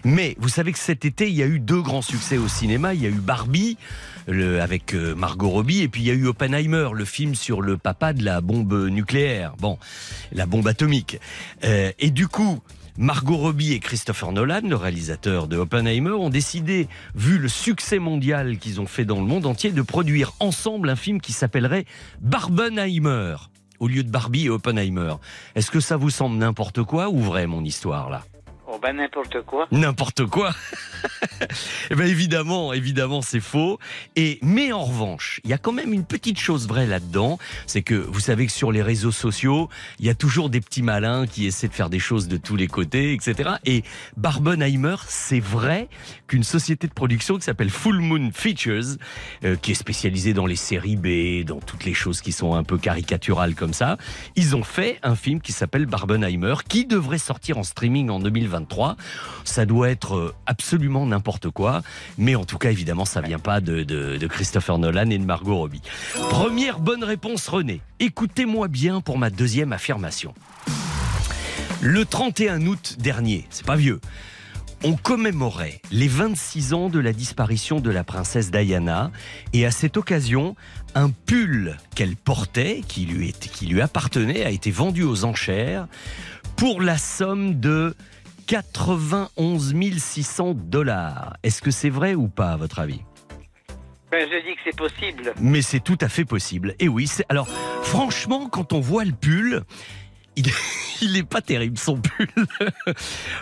Mais 0.04 0.36
vous 0.40 0.50
savez 0.50 0.72
que 0.72 0.80
cet 0.80 1.06
été, 1.06 1.30
il 1.30 1.36
y 1.36 1.44
a 1.44 1.46
eu 1.46 1.60
deux 1.60 1.82
grands 1.82 2.02
succès 2.02 2.38
au 2.38 2.48
cinéma. 2.48 2.96
Il 2.96 3.02
y 3.04 3.06
a 3.06 3.10
eu 3.10 3.14
Barbie 3.14 3.78
le- 4.30 4.62
avec 4.62 4.94
euh, 4.94 5.16
Margot 5.16 5.50
Robbie, 5.50 5.82
et 5.82 5.88
puis 5.88 6.02
il 6.02 6.08
y 6.08 6.12
a 6.12 6.14
eu 6.14 6.28
Oppenheimer, 6.28 6.90
le 6.94 7.06
film 7.06 7.36
sur 7.36 7.62
le 7.62 7.78
papa 7.78 8.14
de 8.14 8.24
la 8.24 8.42
bombe 8.42 8.88
nucléaire. 8.90 9.56
Bon, 9.60 9.78
la 10.32 10.46
bombe 10.46 10.68
atomique. 10.68 11.20
Euh, 11.64 11.92
et 12.00 12.12
du 12.12 12.28
coup. 12.28 12.62
Margot 13.02 13.38
Robbie 13.38 13.72
et 13.72 13.80
Christopher 13.80 14.34
Nolan, 14.34 14.60
le 14.66 14.76
réalisateur 14.76 15.48
de 15.48 15.56
Oppenheimer, 15.56 16.12
ont 16.12 16.30
décidé, 16.30 16.90
vu 17.16 17.38
le 17.38 17.48
succès 17.48 17.98
mondial 17.98 18.58
qu'ils 18.58 18.82
ont 18.82 18.88
fait 18.88 19.06
dans 19.06 19.22
le 19.22 19.26
monde 19.26 19.46
entier, 19.46 19.72
de 19.72 19.82
produire 19.82 20.34
ensemble 20.42 20.90
un 20.90 20.98
film 20.98 21.22
qui 21.22 21.32
s'appellerait 21.32 21.86
Barbenheimer 22.20 23.36
au 23.80 23.88
lieu 23.88 24.04
de 24.04 24.10
Barbie 24.12 24.48
et 24.48 24.50
Oppenheimer. 24.50 25.14
Est-ce 25.56 25.72
que 25.72 25.80
ça 25.80 25.96
vous 25.96 26.10
semble 26.10 26.36
n'importe 26.38 26.84
quoi 26.84 27.08
ou 27.10 27.20
vrai 27.20 27.48
mon 27.48 27.64
histoire 27.64 28.10
là? 28.10 28.26
Oh 28.72 28.78
ben 28.80 28.98
n'importe 28.98 29.42
quoi. 29.42 29.68
N'importe 29.72 30.26
quoi. 30.26 30.54
Eh 31.92 31.96
ben 31.96 32.06
évidemment, 32.06 32.74
évidemment, 32.74 33.22
c'est 33.22 33.40
faux. 33.40 33.80
Et 34.16 34.38
mais 34.42 34.74
en 34.74 34.84
revanche, 34.84 35.40
il 35.44 35.50
y 35.50 35.54
a 35.54 35.58
quand 35.58 35.72
même 35.72 35.94
une 35.94 36.04
petite 36.04 36.38
chose 36.38 36.68
vraie 36.68 36.86
là-dedans, 36.86 37.40
c'est 37.66 37.82
que 37.82 37.96
vous 37.96 38.20
savez 38.20 38.46
que 38.46 38.52
sur 38.52 38.72
les 38.72 38.82
réseaux 38.82 39.12
sociaux, 39.12 39.70
il 40.00 40.06
y 40.06 40.10
a 40.10 40.16
toujours 40.16 40.50
des 40.50 40.60
petits 40.60 40.84
malins 40.84 41.26
qui 41.26 41.48
essaient 41.48 41.70
de 41.70 41.74
faire 41.74 41.90
des 41.90 42.00
choses 42.00 42.28
de 42.28 42.38
tous 42.38 42.58
les 42.58 42.68
côtés, 42.68 43.14
etc. 43.14 43.52
Et 43.66 43.84
Barbenheimer, 44.18 44.98
c'est 45.08 45.40
vrai 45.40 45.88
qu'une 46.28 46.44
société 46.44 46.88
de 46.88 46.94
production 46.94 47.38
qui 47.38 47.44
s'appelle 47.44 47.70
Full 47.70 48.00
Moon 48.00 48.30
Features, 48.34 48.98
euh, 49.46 49.56
qui 49.56 49.72
est 49.72 49.76
spécialisée 49.76 50.34
dans 50.34 50.46
les 50.46 50.58
séries 50.58 50.98
B, 50.98 51.46
dans 51.46 51.62
toutes 51.62 51.86
les 51.86 51.94
choses 51.94 52.22
qui 52.22 52.34
sont 52.34 52.54
un 52.54 52.64
peu 52.64 52.78
caricaturales 52.78 53.56
comme 53.56 53.74
ça, 53.74 53.98
ils 54.36 54.56
ont 54.56 54.64
fait 54.64 55.00
un 55.02 55.16
film 55.16 55.40
qui 55.42 55.54
s'appelle 55.54 55.86
Barbenheimer, 55.86 56.56
qui 56.68 56.86
devrait 56.86 57.18
sortir 57.18 57.58
en 57.58 57.64
streaming 57.64 58.10
en 58.10 58.20
2023. 58.60 58.96
Ça 59.44 59.66
doit 59.66 59.90
être 59.90 60.16
euh, 60.16 60.36
absolument 60.46 61.06
n'importe 61.06 61.50
quoi, 61.50 61.82
mais 62.18 62.36
en 62.36 62.46
tout 62.46 62.58
cas, 62.58 62.72
évidemment, 62.72 63.06
ça 63.06 63.22
vient 63.22 63.40
pas 63.40 63.62
de, 63.62 64.28
Christopher 64.28 64.78
Nolan 64.78 65.10
et 65.10 65.18
de 65.18 65.26
Margot 65.26 65.58
Robbie. 65.58 65.82
Première 66.30 66.80
bonne 66.80 67.04
réponse, 67.04 67.48
René. 67.48 67.82
Écoutez-moi 68.00 68.68
bien 68.68 69.02
pour 69.02 69.18
ma 69.18 69.30
deuxième 69.30 69.74
affirmation. 69.74 70.34
Le 71.82 72.06
31 72.06 72.66
août 72.66 72.98
dernier, 73.00 73.48
c'est 73.50 73.66
pas 73.66 73.78
vieux, 73.78 74.02
on 74.84 74.96
commémorait 74.96 75.82
les 75.92 76.08
26 76.08 76.74
ans 76.74 76.90
de 76.90 77.00
la 77.00 77.12
disparition 77.12 77.80
de 77.80 77.90
la 77.90 78.04
princesse 78.04 78.52
Diana 78.52 79.12
et 79.52 79.66
à 79.66 79.72
cette 79.72 79.98
occasion, 79.98 80.56
un 80.96 81.10
pull 81.10 81.78
qu'elle 81.96 82.16
portait, 82.16 82.82
qui 82.88 83.06
lui 83.06 83.82
appartenait, 83.82 84.46
a 84.46 84.50
été 84.50 84.72
vendu 84.72 85.04
aux 85.04 85.26
enchères 85.26 85.88
pour 86.56 86.82
la 86.82 86.98
somme 86.98 87.60
de 87.60 87.96
91 88.50 90.00
600 90.00 90.56
dollars. 90.56 91.38
Est-ce 91.44 91.62
que 91.62 91.70
c'est 91.70 91.92
vrai 91.92 92.16
ou 92.16 92.30
pas 92.30 92.54
à 92.54 92.58
votre 92.58 92.80
avis? 92.80 93.02
Ben 94.10 94.28
je 94.28 94.44
dis 94.44 94.56
que 94.56 94.62
c'est 94.66 94.76
possible. 94.76 95.34
mais 95.40 95.62
c'est 95.62 95.80
tout 95.80 96.00
à 96.02 96.10
fait 96.10 96.26
possible. 96.26 96.74
Et 96.80 96.88
oui, 96.88 97.08
alors 97.30 97.48
franchement, 97.84 98.50
quand 98.50 98.74
on 98.74 98.80
voit 98.80 99.06
le 99.06 99.12
pull, 99.12 99.62
il, 100.40 100.52
il 101.02 101.18
est 101.18 101.24
pas 101.24 101.42
terrible 101.42 101.78
son 101.78 101.98
pull. 101.98 102.28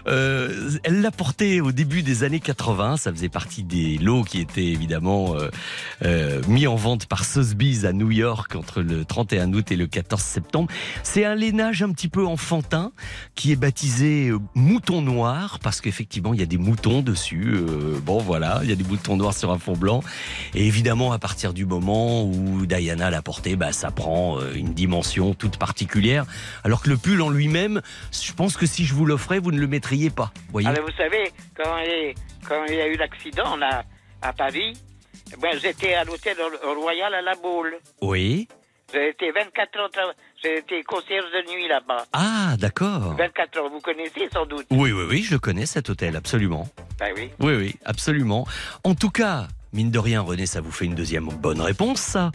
Euh, 0.07 0.71
elle 0.83 1.01
l'a 1.01 1.11
porté 1.11 1.59
au 1.59 1.71
début 1.71 2.01
des 2.01 2.23
années 2.23 2.39
80. 2.39 2.97
Ça 2.97 3.11
faisait 3.11 3.29
partie 3.29 3.63
des 3.63 3.97
lots 3.97 4.23
qui 4.23 4.39
étaient 4.39 4.65
évidemment 4.65 5.35
euh, 5.35 5.49
euh, 6.03 6.41
mis 6.47 6.67
en 6.67 6.75
vente 6.75 7.07
par 7.07 7.25
Sotheby's 7.25 7.83
à 7.85 7.93
New 7.93 8.11
York 8.11 8.55
entre 8.55 8.81
le 8.81 9.03
31 9.05 9.53
août 9.53 9.71
et 9.71 9.75
le 9.75 9.87
14 9.87 10.21
septembre. 10.21 10.69
C'est 11.03 11.25
un 11.25 11.35
lainage 11.35 11.81
un 11.83 11.91
petit 11.91 12.07
peu 12.07 12.25
enfantin 12.25 12.91
qui 13.35 13.51
est 13.51 13.55
baptisé 13.55 14.31
mouton 14.55 15.01
noir 15.01 15.59
parce 15.59 15.81
qu'effectivement 15.81 16.33
il 16.33 16.39
y 16.39 16.43
a 16.43 16.47
des 16.47 16.57
moutons 16.57 17.01
dessus. 17.01 17.59
Bon 18.05 18.19
voilà, 18.19 18.61
il 18.63 18.69
y 18.69 18.73
a 18.73 18.75
des 18.75 18.85
moutons 18.85 19.17
noirs 19.17 19.33
sur 19.33 19.51
un 19.51 19.59
fond 19.59 19.75
blanc. 19.75 20.03
Et 20.53 20.65
évidemment, 20.65 21.11
à 21.11 21.19
partir 21.19 21.53
du 21.53 21.65
moment 21.65 22.23
où 22.23 22.65
Diana 22.65 23.09
l'a 23.09 23.21
porté, 23.21 23.55
bah, 23.55 23.73
ça 23.73 23.91
prend 23.91 24.39
une 24.55 24.73
dimension 24.73 25.33
toute 25.33 25.57
particulière. 25.57 26.25
Alors 26.63 26.81
que 26.81 26.86
le 26.87 26.97
pull 26.97 27.21
en 27.21 27.29
lui-même, 27.29 27.81
je 28.11 28.33
pense 28.33 28.57
que 28.57 28.65
si 28.65 28.85
je 28.85 28.93
vous 28.93 29.05
l'offrais, 29.05 29.39
vous 29.39 29.51
ne 29.51 29.59
le 29.59 29.67
mettriez 29.67 30.09
pas. 30.09 30.31
Voyez 30.51 30.67
Alors 30.67 30.85
vous 30.85 30.95
savez, 30.97 31.31
quand 31.55 31.77
il, 31.79 31.89
y 31.89 32.09
a- 32.09 32.13
quand 32.47 32.65
il 32.69 32.75
y 32.75 32.81
a 32.81 32.87
eu 32.87 32.95
l'accident 32.95 33.55
là, 33.57 33.83
à 34.21 34.33
Paris, 34.33 34.73
ben, 35.41 35.57
j'étais 35.61 35.93
à 35.93 36.03
l'hôtel 36.03 36.37
Royal 36.63 37.13
à 37.13 37.21
la 37.21 37.35
Baule. 37.35 37.75
Oui. 38.01 38.47
J'ai 38.93 39.09
été 39.09 39.31
24 39.31 39.77
heures, 39.79 39.89
tra- 39.89 40.13
j'ai 40.41 40.59
été 40.59 40.81
concierge 40.83 41.25
de 41.33 41.51
nuit 41.53 41.67
là-bas. 41.67 42.05
Ah, 42.13 42.55
d'accord. 42.57 43.15
24 43.17 43.57
heures, 43.57 43.69
vous 43.69 43.81
connaissez 43.81 44.29
sans 44.31 44.45
doute. 44.45 44.65
Oui, 44.69 44.93
oui, 44.93 45.03
oui, 45.09 45.23
je 45.23 45.35
connais 45.35 45.65
cet 45.65 45.89
hôtel, 45.89 46.15
absolument. 46.15 46.69
Ben 46.97 47.11
oui. 47.17 47.29
Oui, 47.39 47.53
oui, 47.55 47.75
absolument. 47.83 48.47
En 48.85 48.95
tout 48.95 49.09
cas, 49.09 49.49
mine 49.73 49.91
de 49.91 49.99
rien, 49.99 50.21
René, 50.21 50.45
ça 50.45 50.61
vous 50.61 50.71
fait 50.71 50.85
une 50.85 50.95
deuxième 50.95 51.25
bonne 51.25 51.59
réponse, 51.59 51.99
ça. 51.99 52.31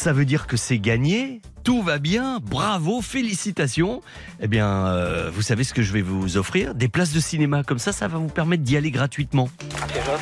Ça 0.00 0.14
veut 0.14 0.24
dire 0.24 0.46
que 0.46 0.56
c'est 0.56 0.78
gagné, 0.78 1.42
tout 1.62 1.82
va 1.82 1.98
bien, 1.98 2.38
bravo, 2.40 3.02
félicitations. 3.02 4.00
Eh 4.40 4.48
bien, 4.48 4.86
euh, 4.86 5.30
vous 5.30 5.42
savez 5.42 5.62
ce 5.62 5.74
que 5.74 5.82
je 5.82 5.92
vais 5.92 6.00
vous 6.00 6.38
offrir? 6.38 6.74
Des 6.74 6.88
places 6.88 7.12
de 7.12 7.20
cinéma, 7.20 7.64
comme 7.64 7.78
ça, 7.78 7.92
ça 7.92 8.08
va 8.08 8.16
vous 8.16 8.28
permettre 8.28 8.62
d'y 8.62 8.78
aller 8.78 8.90
gratuitement. 8.90 9.50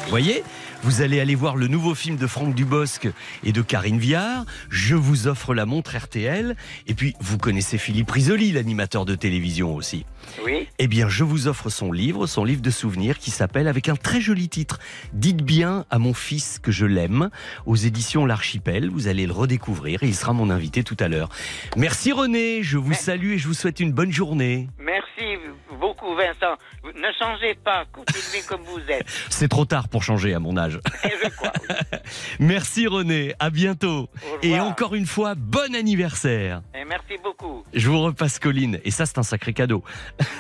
Voyez? 0.09 0.43
Vous 0.83 1.03
allez 1.03 1.19
aller 1.19 1.35
voir 1.35 1.57
le 1.57 1.67
nouveau 1.67 1.95
film 1.95 2.17
de 2.17 2.27
Franck 2.29 2.55
Dubosc 2.55 3.09
et 3.43 3.53
de 3.53 3.63
Karine 3.63 3.99
Viard. 3.99 4.45
Je 4.71 4.95
vous 4.95 5.27
offre 5.27 5.53
la 5.53 5.67
montre 5.67 5.97
RTL. 5.97 6.57
Et 6.87 6.95
puis, 6.95 7.15
vous 7.21 7.37
connaissez 7.37 7.79
Philippe 7.79 8.11
Risoli, 8.11 8.53
l'animateur 8.53 9.05
de 9.05 9.17
télévision 9.17 9.75
aussi. 9.75 10.07
Oui. 10.45 10.69
Eh 10.79 10.87
bien, 10.87 11.09
je 11.09 11.25
vous 11.25 11.49
offre 11.49 11.69
son 11.69 11.91
livre, 11.91 12.27
son 12.27 12.45
livre 12.45 12.63
de 12.63 12.71
souvenirs 12.71 13.19
qui 13.19 13.33
s'appelle, 13.33 13.67
avec 13.67 13.89
un 13.89 13.97
très 13.97 14.21
joli 14.21 14.49
titre, 14.49 14.79
Dites 15.13 15.43
bien 15.43 15.85
à 15.91 15.99
mon 15.99 16.15
fils 16.15 16.61
que 16.61 16.71
je 16.71 16.87
l'aime, 16.87 17.31
aux 17.67 17.77
éditions 17.77 18.25
L'Archipel. 18.25 18.89
Vous 18.89 19.09
allez 19.09 19.27
le 19.27 19.33
redécouvrir 19.33 20.03
et 20.05 20.07
il 20.07 20.15
sera 20.15 20.33
mon 20.33 20.49
invité 20.49 20.85
tout 20.85 20.97
à 21.01 21.09
l'heure. 21.09 21.29
Merci 21.77 22.13
René, 22.13 22.63
je 22.63 22.79
vous 22.79 22.95
salue 22.95 23.33
et 23.33 23.39
je 23.39 23.49
vous 23.49 23.55
souhaite 23.55 23.81
une 23.81 23.93
bonne 23.93 24.13
journée. 24.13 24.69
Merci 24.79 25.39
beaucoup, 25.77 26.15
Vincent. 26.15 26.57
Ne 26.85 27.13
changez 27.19 27.55
pas, 27.65 27.85
continuez 27.93 28.43
comme 28.47 28.63
vous 28.63 28.81
êtes. 28.89 29.07
C'est 29.31 29.49
trop 29.49 29.65
tard 29.65 29.89
pour 29.89 30.03
changer 30.03 30.35
à 30.35 30.41
mon 30.41 30.57
âge. 30.57 30.81
Et 31.05 31.11
je 31.25 31.29
crois. 31.31 31.53
oui. 31.69 31.99
Merci 32.41 32.87
René, 32.87 33.35
à 33.39 33.51
bientôt. 33.51 34.09
Et 34.43 34.59
encore 34.61 34.95
une 34.95 35.07
fois, 35.07 35.35
bon 35.35 35.75
anniversaire. 35.75 36.63
Et 36.75 36.85
merci 36.85 37.17
beaucoup. 37.23 37.65
Je 37.75 37.89
vous 37.89 38.01
repasse 38.01 38.39
Colline 38.39 38.81
et 38.85 38.91
ça 38.91 39.07
c'est 39.07 39.19
un 39.19 39.23
sacré 39.23 39.53
cadeau. 39.53 39.83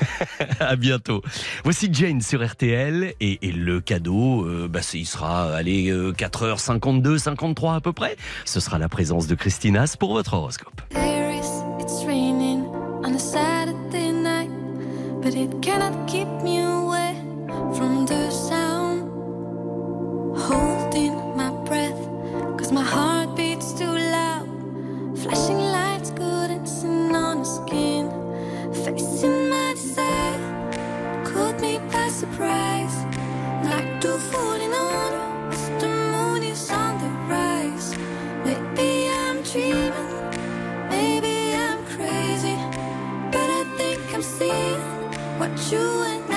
à 0.60 0.76
bientôt. 0.76 1.22
Voici 1.64 1.88
Jane 1.92 2.20
sur 2.20 2.46
RTL 2.46 3.14
et, 3.20 3.48
et 3.48 3.52
le 3.52 3.80
cadeau, 3.80 4.44
euh, 4.46 4.68
bah, 4.68 4.80
il 4.94 5.06
sera 5.06 5.54
allez 5.54 5.90
4h52, 5.90 7.18
53 7.18 7.74
à 7.74 7.80
peu 7.80 7.92
près. 7.92 8.16
Ce 8.44 8.60
sera 8.60 8.78
la 8.78 8.88
présence 8.88 9.26
de 9.26 9.34
Christinas 9.34 9.96
pour 9.98 10.12
votre 10.12 10.34
horoscope. 10.34 10.80
Paris, 12.08 12.27
but 15.22 15.34
it 15.34 15.62
cannot 15.62 16.08
keep 16.08 16.28
me 16.42 16.60
away 16.60 17.14
from 17.76 18.06
the 18.06 18.30
sound. 18.30 19.10
Holding 20.38 21.14
my 21.36 21.50
breath, 21.64 22.02
cause 22.58 22.72
my 22.72 22.82
heart 22.82 23.36
beats 23.36 23.72
too 23.72 23.94
loud. 24.16 24.48
Flashing 25.18 25.58
lights 25.58 26.10
dancing 26.58 27.14
on 27.14 27.38
the 27.38 27.44
skin. 27.44 28.10
Facing 28.72 29.50
my 29.50 29.72
desire, 29.74 31.24
caught 31.24 31.60
me 31.60 31.78
by 31.92 32.08
surprise. 32.08 32.96
Like 33.64 34.00
two 34.00 34.16
falling 34.30 34.67
what 45.48 45.72
you 45.72 45.78
and 45.78 46.27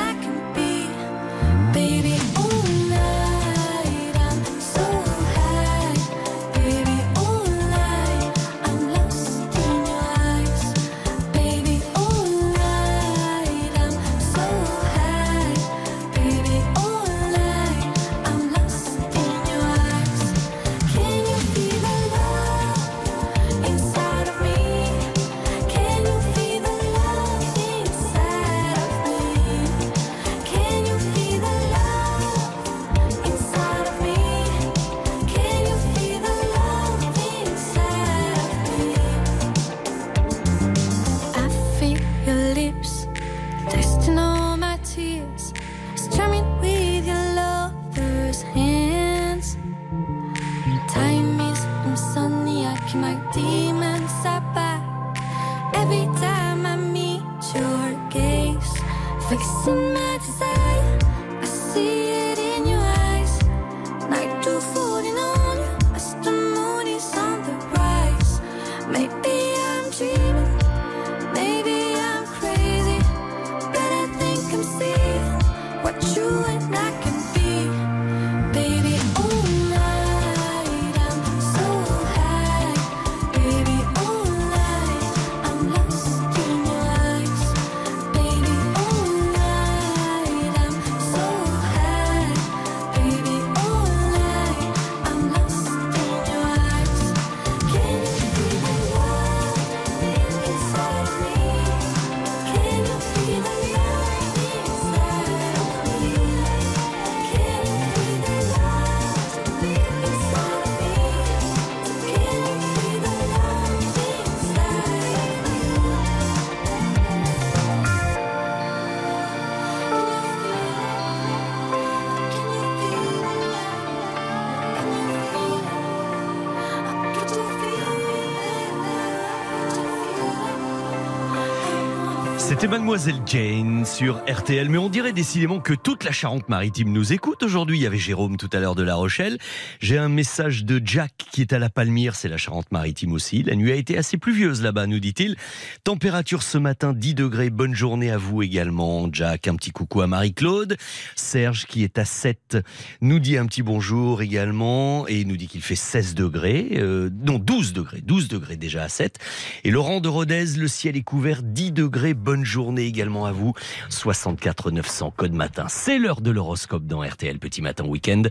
C'était 132.62 132.74
Mademoiselle 132.74 133.15
Jane 133.26 133.86
sur 133.88 134.21
RTL, 134.32 134.69
mais 134.69 134.78
on 134.78 134.89
dirait 134.89 135.13
décidément 135.13 135.60
que 135.60 135.74
toute 135.74 136.04
la 136.04 136.12
Charente-Maritime 136.12 136.91
nous 136.91 137.12
écoute. 137.12 137.41
Aujourd'hui, 137.41 137.80
il 137.80 137.82
y 137.82 137.88
avait 137.88 137.97
Jérôme 137.97 138.38
tout 138.38 138.52
à 138.54 138.60
l'heure 138.60 138.76
de 138.76 138.84
La 138.84 138.93
Rochelle. 138.93 139.39
J'ai 139.80 139.97
un 139.97 140.10
message 140.10 140.63
de 140.63 140.80
Jack 140.86 141.12
qui 141.32 141.41
est 141.41 141.54
à 141.54 141.58
la 141.58 141.71
Palmyre, 141.71 142.13
c'est 142.13 142.30
la 142.30 142.38
Charente-Maritime 142.38 143.13
aussi. 143.13 143.41
La 143.41 143.56
nuit 143.56 143.71
a 143.71 143.76
été 143.76 143.97
assez 143.97 144.17
pluvieuse 144.17 144.62
là-bas, 144.62 144.86
nous 144.86 145.00
dit-il. 145.00 145.38
Température 145.84 146.43
ce 146.43 146.60
matin 146.60 146.93
10 146.93 147.15
degrés. 147.15 147.50
Bonne 147.50 147.74
journée 147.74 148.12
à 148.12 148.17
vous 148.17 148.43
également, 148.43 149.10
Jack. 149.12 149.47
Un 149.47 149.56
petit 149.56 149.71
coucou 149.71 150.02
à 150.02 150.06
Marie-Claude. 150.06 150.78
Serge 151.15 151.65
qui 151.65 151.84
est 151.84 151.97
à 151.97 152.06
7 152.06 152.60
nous 153.02 153.17
dit 153.17 153.39
un 153.39 153.47
petit 153.47 153.63
bonjour 153.63 154.21
également 154.21 155.08
et 155.08 155.26
nous 155.26 155.36
dit 155.36 155.47
qu'il 155.47 155.63
fait 155.63 155.74
16 155.74 156.13
degrés. 156.13 156.74
Euh, 156.74 157.10
non, 157.26 157.39
12 157.39 157.74
degrés. 157.74 158.02
12 158.02 158.28
degrés 158.28 158.58
déjà 158.58 158.84
à 158.84 158.89
7. 158.89 159.17
Et 159.63 159.71
Laurent 159.71 160.00
de 160.00 160.10
Rodez, 160.10 160.45
le 160.58 160.67
ciel 160.67 160.95
est 160.95 161.02
couvert 161.02 161.41
10 161.41 161.71
degrés. 161.71 162.13
Bonne 162.13 162.45
journée 162.45 162.50
également 162.85 163.25
à 163.25 163.31
vous. 163.31 163.53
64 163.89 164.71
900 164.71 165.13
code 165.15 165.33
matin. 165.33 165.65
C'est 165.69 165.97
l'heure 165.97 166.21
de 166.21 166.31
l'horoscope 166.31 166.85
dans 166.85 167.01
RTL 167.03 167.39
Petit 167.39 167.61
Matin 167.61 167.85
Week-end. 167.85 168.23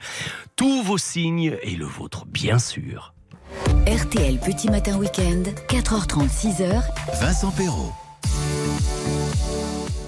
Tous 0.56 0.83
vos 0.83 0.98
signes 0.98 1.56
et 1.62 1.76
le 1.76 1.87
vôtre, 1.87 2.26
bien 2.26 2.59
sûr. 2.59 3.14
RTL 3.87 4.38
Petit 4.38 4.70
Matin 4.70 4.98
Week-end, 4.98 5.42
4h30, 5.68 6.28
6h. 6.28 6.83
Vincent 7.20 7.50
Perrault. 7.52 7.92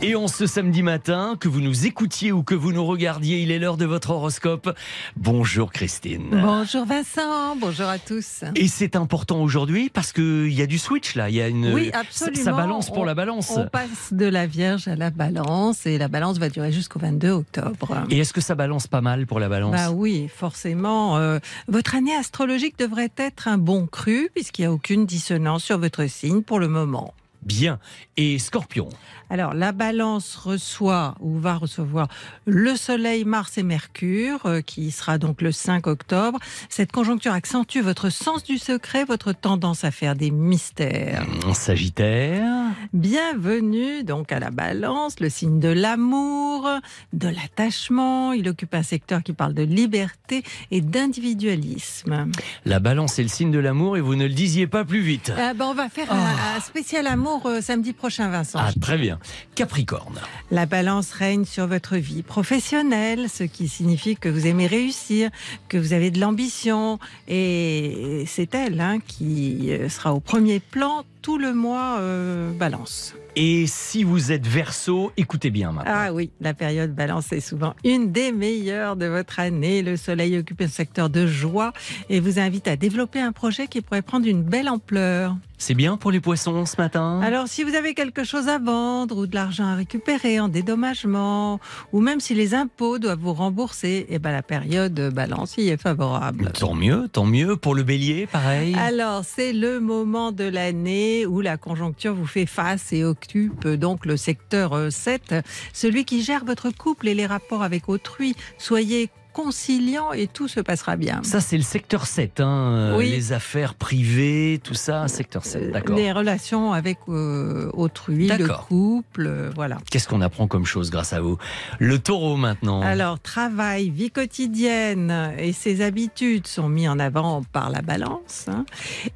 Et 0.04 0.16
en 0.16 0.26
ce 0.26 0.46
samedi 0.48 0.82
matin, 0.82 1.36
que 1.38 1.46
vous 1.48 1.60
nous 1.60 1.86
écoutiez 1.86 2.32
ou 2.32 2.42
que 2.42 2.56
vous 2.56 2.72
nous 2.72 2.84
regardiez, 2.84 3.40
il 3.42 3.52
est 3.52 3.60
l'heure 3.60 3.76
de 3.76 3.84
votre 3.86 4.10
horoscope. 4.10 4.76
Bonjour 5.16 5.70
Christine. 5.70 6.26
Bonjour 6.32 6.84
Vincent, 6.84 7.54
bonjour 7.54 7.86
à 7.86 8.00
tous. 8.00 8.42
Et 8.56 8.66
c'est 8.66 8.96
important 8.96 9.40
aujourd'hui 9.40 9.90
parce 9.90 10.12
qu'il 10.12 10.52
y 10.52 10.60
a 10.60 10.66
du 10.66 10.78
switch 10.78 11.14
là, 11.14 11.28
il 11.30 11.36
y 11.36 11.40
a 11.40 11.46
une 11.46 11.72
Oui, 11.72 11.90
ça- 11.92 12.00
absolument. 12.00 12.44
Ça 12.44 12.52
balance 12.52 12.88
pour 12.88 12.98
On- 12.98 13.04
la 13.04 13.14
balance. 13.14 13.52
On 13.56 13.68
passe 13.68 14.12
de 14.12 14.26
la 14.26 14.48
Vierge 14.48 14.88
à 14.88 14.96
la 14.96 15.10
Balance 15.10 15.86
et 15.86 15.98
la 15.98 16.08
Balance 16.08 16.38
va 16.38 16.48
durer 16.48 16.72
jusqu'au 16.72 16.98
22 16.98 17.30
octobre. 17.30 18.04
Et 18.10 18.18
est-ce 18.18 18.32
que 18.32 18.40
ça 18.40 18.56
balance 18.56 18.88
pas 18.88 19.02
mal 19.02 19.26
pour 19.28 19.38
la 19.38 19.48
balance 19.48 19.70
Bah 19.72 19.92
oui, 19.92 20.26
forcément. 20.34 21.16
euh, 21.18 21.38
votre 21.68 21.94
année 21.94 22.14
astrologique 22.16 22.76
devrait 22.76 23.12
être 23.18 23.46
un 23.46 23.56
bon 23.58 23.86
cru 23.86 24.30
puisqu'il 24.34 24.62
n'y 24.62 24.66
a 24.66 24.72
aucune 24.72 25.06
dissonance 25.06 25.62
sur 25.62 25.78
votre 25.78 26.04
signe 26.08 26.42
pour 26.42 26.58
le 26.58 26.66
moment. 26.66 27.14
Bien. 27.44 27.80
Et 28.16 28.38
Scorpion? 28.38 28.88
Alors, 29.32 29.54
la 29.54 29.72
balance 29.72 30.36
reçoit 30.36 31.14
ou 31.20 31.38
va 31.38 31.54
recevoir 31.54 32.08
le 32.44 32.76
Soleil, 32.76 33.24
Mars 33.24 33.56
et 33.56 33.62
Mercure, 33.62 34.44
euh, 34.44 34.60
qui 34.60 34.90
sera 34.90 35.16
donc 35.16 35.40
le 35.40 35.52
5 35.52 35.86
octobre. 35.86 36.38
Cette 36.68 36.92
conjoncture 36.92 37.32
accentue 37.32 37.80
votre 37.80 38.10
sens 38.10 38.44
du 38.44 38.58
secret, 38.58 39.06
votre 39.06 39.32
tendance 39.32 39.84
à 39.84 39.90
faire 39.90 40.16
des 40.16 40.30
mystères. 40.30 41.24
Sagittaire 41.54 42.44
Bienvenue 42.92 44.04
donc 44.04 44.32
à 44.32 44.38
la 44.38 44.50
balance, 44.50 45.18
le 45.18 45.30
signe 45.30 45.60
de 45.60 45.70
l'amour, 45.70 46.68
de 47.14 47.28
l'attachement. 47.28 48.32
Il 48.34 48.46
occupe 48.50 48.74
un 48.74 48.82
secteur 48.82 49.22
qui 49.22 49.32
parle 49.32 49.54
de 49.54 49.62
liberté 49.62 50.42
et 50.70 50.82
d'individualisme. 50.82 52.30
La 52.66 52.80
balance 52.80 53.18
est 53.18 53.22
le 53.22 53.30
signe 53.30 53.50
de 53.50 53.58
l'amour 53.58 53.96
et 53.96 54.02
vous 54.02 54.14
ne 54.14 54.24
le 54.24 54.34
disiez 54.34 54.66
pas 54.66 54.84
plus 54.84 55.00
vite. 55.00 55.32
Euh, 55.34 55.54
ben, 55.54 55.64
on 55.64 55.74
va 55.74 55.88
faire 55.88 56.12
un, 56.12 56.56
un 56.56 56.60
spécial 56.60 57.06
amour 57.06 57.46
euh, 57.46 57.62
samedi 57.62 57.94
prochain, 57.94 58.28
Vincent. 58.28 58.58
Ah, 58.60 58.72
très 58.78 58.98
bien. 58.98 59.18
Capricorne. 59.54 60.18
La 60.50 60.66
balance 60.66 61.12
règne 61.12 61.44
sur 61.44 61.66
votre 61.66 61.96
vie 61.96 62.22
professionnelle, 62.22 63.28
ce 63.28 63.44
qui 63.44 63.68
signifie 63.68 64.16
que 64.16 64.28
vous 64.28 64.46
aimez 64.46 64.66
réussir, 64.66 65.30
que 65.68 65.78
vous 65.78 65.92
avez 65.92 66.10
de 66.10 66.20
l'ambition. 66.20 66.98
Et 67.28 68.24
c'est 68.26 68.54
elle 68.54 68.80
hein, 68.80 68.98
qui 69.06 69.72
euh, 69.72 69.88
sera 69.88 70.14
au 70.14 70.20
premier 70.20 70.60
plan 70.60 71.04
tout 71.22 71.38
le 71.38 71.54
mois 71.54 71.98
euh, 72.00 72.50
balance. 72.52 73.14
Et 73.34 73.66
si 73.66 74.04
vous 74.04 74.30
êtes 74.30 74.46
verso, 74.46 75.10
écoutez 75.16 75.50
bien 75.50 75.72
maintenant. 75.72 75.92
Ah 75.94 76.12
oui, 76.12 76.30
la 76.40 76.52
période 76.52 76.94
balance 76.94 77.32
est 77.32 77.40
souvent 77.40 77.74
une 77.82 78.12
des 78.12 78.30
meilleures 78.30 78.94
de 78.96 79.06
votre 79.06 79.40
année. 79.40 79.82
Le 79.82 79.96
soleil 79.96 80.36
occupe 80.36 80.60
un 80.60 80.68
secteur 80.68 81.08
de 81.08 81.26
joie 81.26 81.72
et 82.10 82.20
vous 82.20 82.38
invite 82.38 82.68
à 82.68 82.76
développer 82.76 83.20
un 83.20 83.32
projet 83.32 83.68
qui 83.68 83.80
pourrait 83.80 84.02
prendre 84.02 84.26
une 84.26 84.42
belle 84.42 84.68
ampleur. 84.68 85.34
C'est 85.62 85.74
bien 85.74 85.96
pour 85.96 86.10
les 86.10 86.18
poissons 86.18 86.66
ce 86.66 86.74
matin 86.76 87.20
Alors, 87.22 87.46
si 87.46 87.62
vous 87.62 87.76
avez 87.76 87.94
quelque 87.94 88.24
chose 88.24 88.48
à 88.48 88.58
vendre 88.58 89.16
ou 89.16 89.26
de 89.28 89.34
l'argent 89.36 89.64
à 89.64 89.76
récupérer 89.76 90.40
en 90.40 90.48
dédommagement, 90.48 91.60
ou 91.92 92.00
même 92.00 92.18
si 92.18 92.34
les 92.34 92.52
impôts 92.52 92.98
doivent 92.98 93.20
vous 93.20 93.32
rembourser, 93.32 94.06
eh 94.08 94.18
ben, 94.18 94.32
la 94.32 94.42
période 94.42 94.98
balance 95.14 95.56
y 95.58 95.68
est 95.68 95.80
favorable. 95.80 96.50
Tant 96.58 96.74
mieux, 96.74 97.06
tant 97.06 97.26
mieux. 97.26 97.54
Pour 97.56 97.76
le 97.76 97.84
bélier, 97.84 98.26
pareil. 98.26 98.74
Alors, 98.74 99.22
c'est 99.24 99.52
le 99.52 99.78
moment 99.78 100.32
de 100.32 100.42
l'année 100.42 101.26
où 101.26 101.40
la 101.40 101.56
conjoncture 101.56 102.16
vous 102.16 102.26
fait 102.26 102.46
face 102.46 102.92
et 102.92 103.04
occupe 103.04 103.68
donc 103.68 104.04
le 104.04 104.16
secteur 104.16 104.72
euh, 104.72 104.90
7, 104.90 105.36
celui 105.72 106.04
qui 106.04 106.24
gère 106.24 106.44
votre 106.44 106.70
couple 106.70 107.06
et 107.06 107.14
les 107.14 107.26
rapports 107.26 107.62
avec 107.62 107.88
autrui. 107.88 108.34
Soyez 108.58 109.10
conciliant 109.32 110.12
et 110.12 110.26
tout 110.26 110.48
se 110.48 110.60
passera 110.60 110.96
bien. 110.96 111.20
Ça, 111.22 111.40
c'est 111.40 111.56
le 111.56 111.62
secteur 111.62 112.06
7. 112.06 112.40
Hein. 112.40 112.94
Oui. 112.96 113.10
Les 113.10 113.32
affaires 113.32 113.74
privées, 113.74 114.60
tout 114.62 114.74
ça, 114.74 115.08
secteur 115.08 115.44
7. 115.44 115.70
D'accord. 115.72 115.96
Les 115.96 116.12
relations 116.12 116.72
avec 116.72 116.98
euh, 117.08 117.70
autrui, 117.74 118.28
le 118.28 118.48
couple, 118.48 119.26
euh, 119.26 119.50
voilà. 119.54 119.78
Qu'est-ce 119.90 120.08
qu'on 120.08 120.20
apprend 120.20 120.46
comme 120.46 120.66
chose 120.66 120.90
grâce 120.90 121.12
à 121.12 121.20
vous? 121.20 121.38
Le 121.78 121.98
taureau 121.98 122.36
maintenant. 122.36 122.80
Alors, 122.82 123.18
travail, 123.20 123.90
vie 123.90 124.10
quotidienne 124.10 125.32
et 125.38 125.52
ses 125.52 125.80
habitudes 125.82 126.46
sont 126.46 126.68
mis 126.68 126.88
en 126.88 126.98
avant 126.98 127.42
par 127.52 127.70
la 127.70 127.82
balance. 127.82 128.46
hein. 128.48 128.64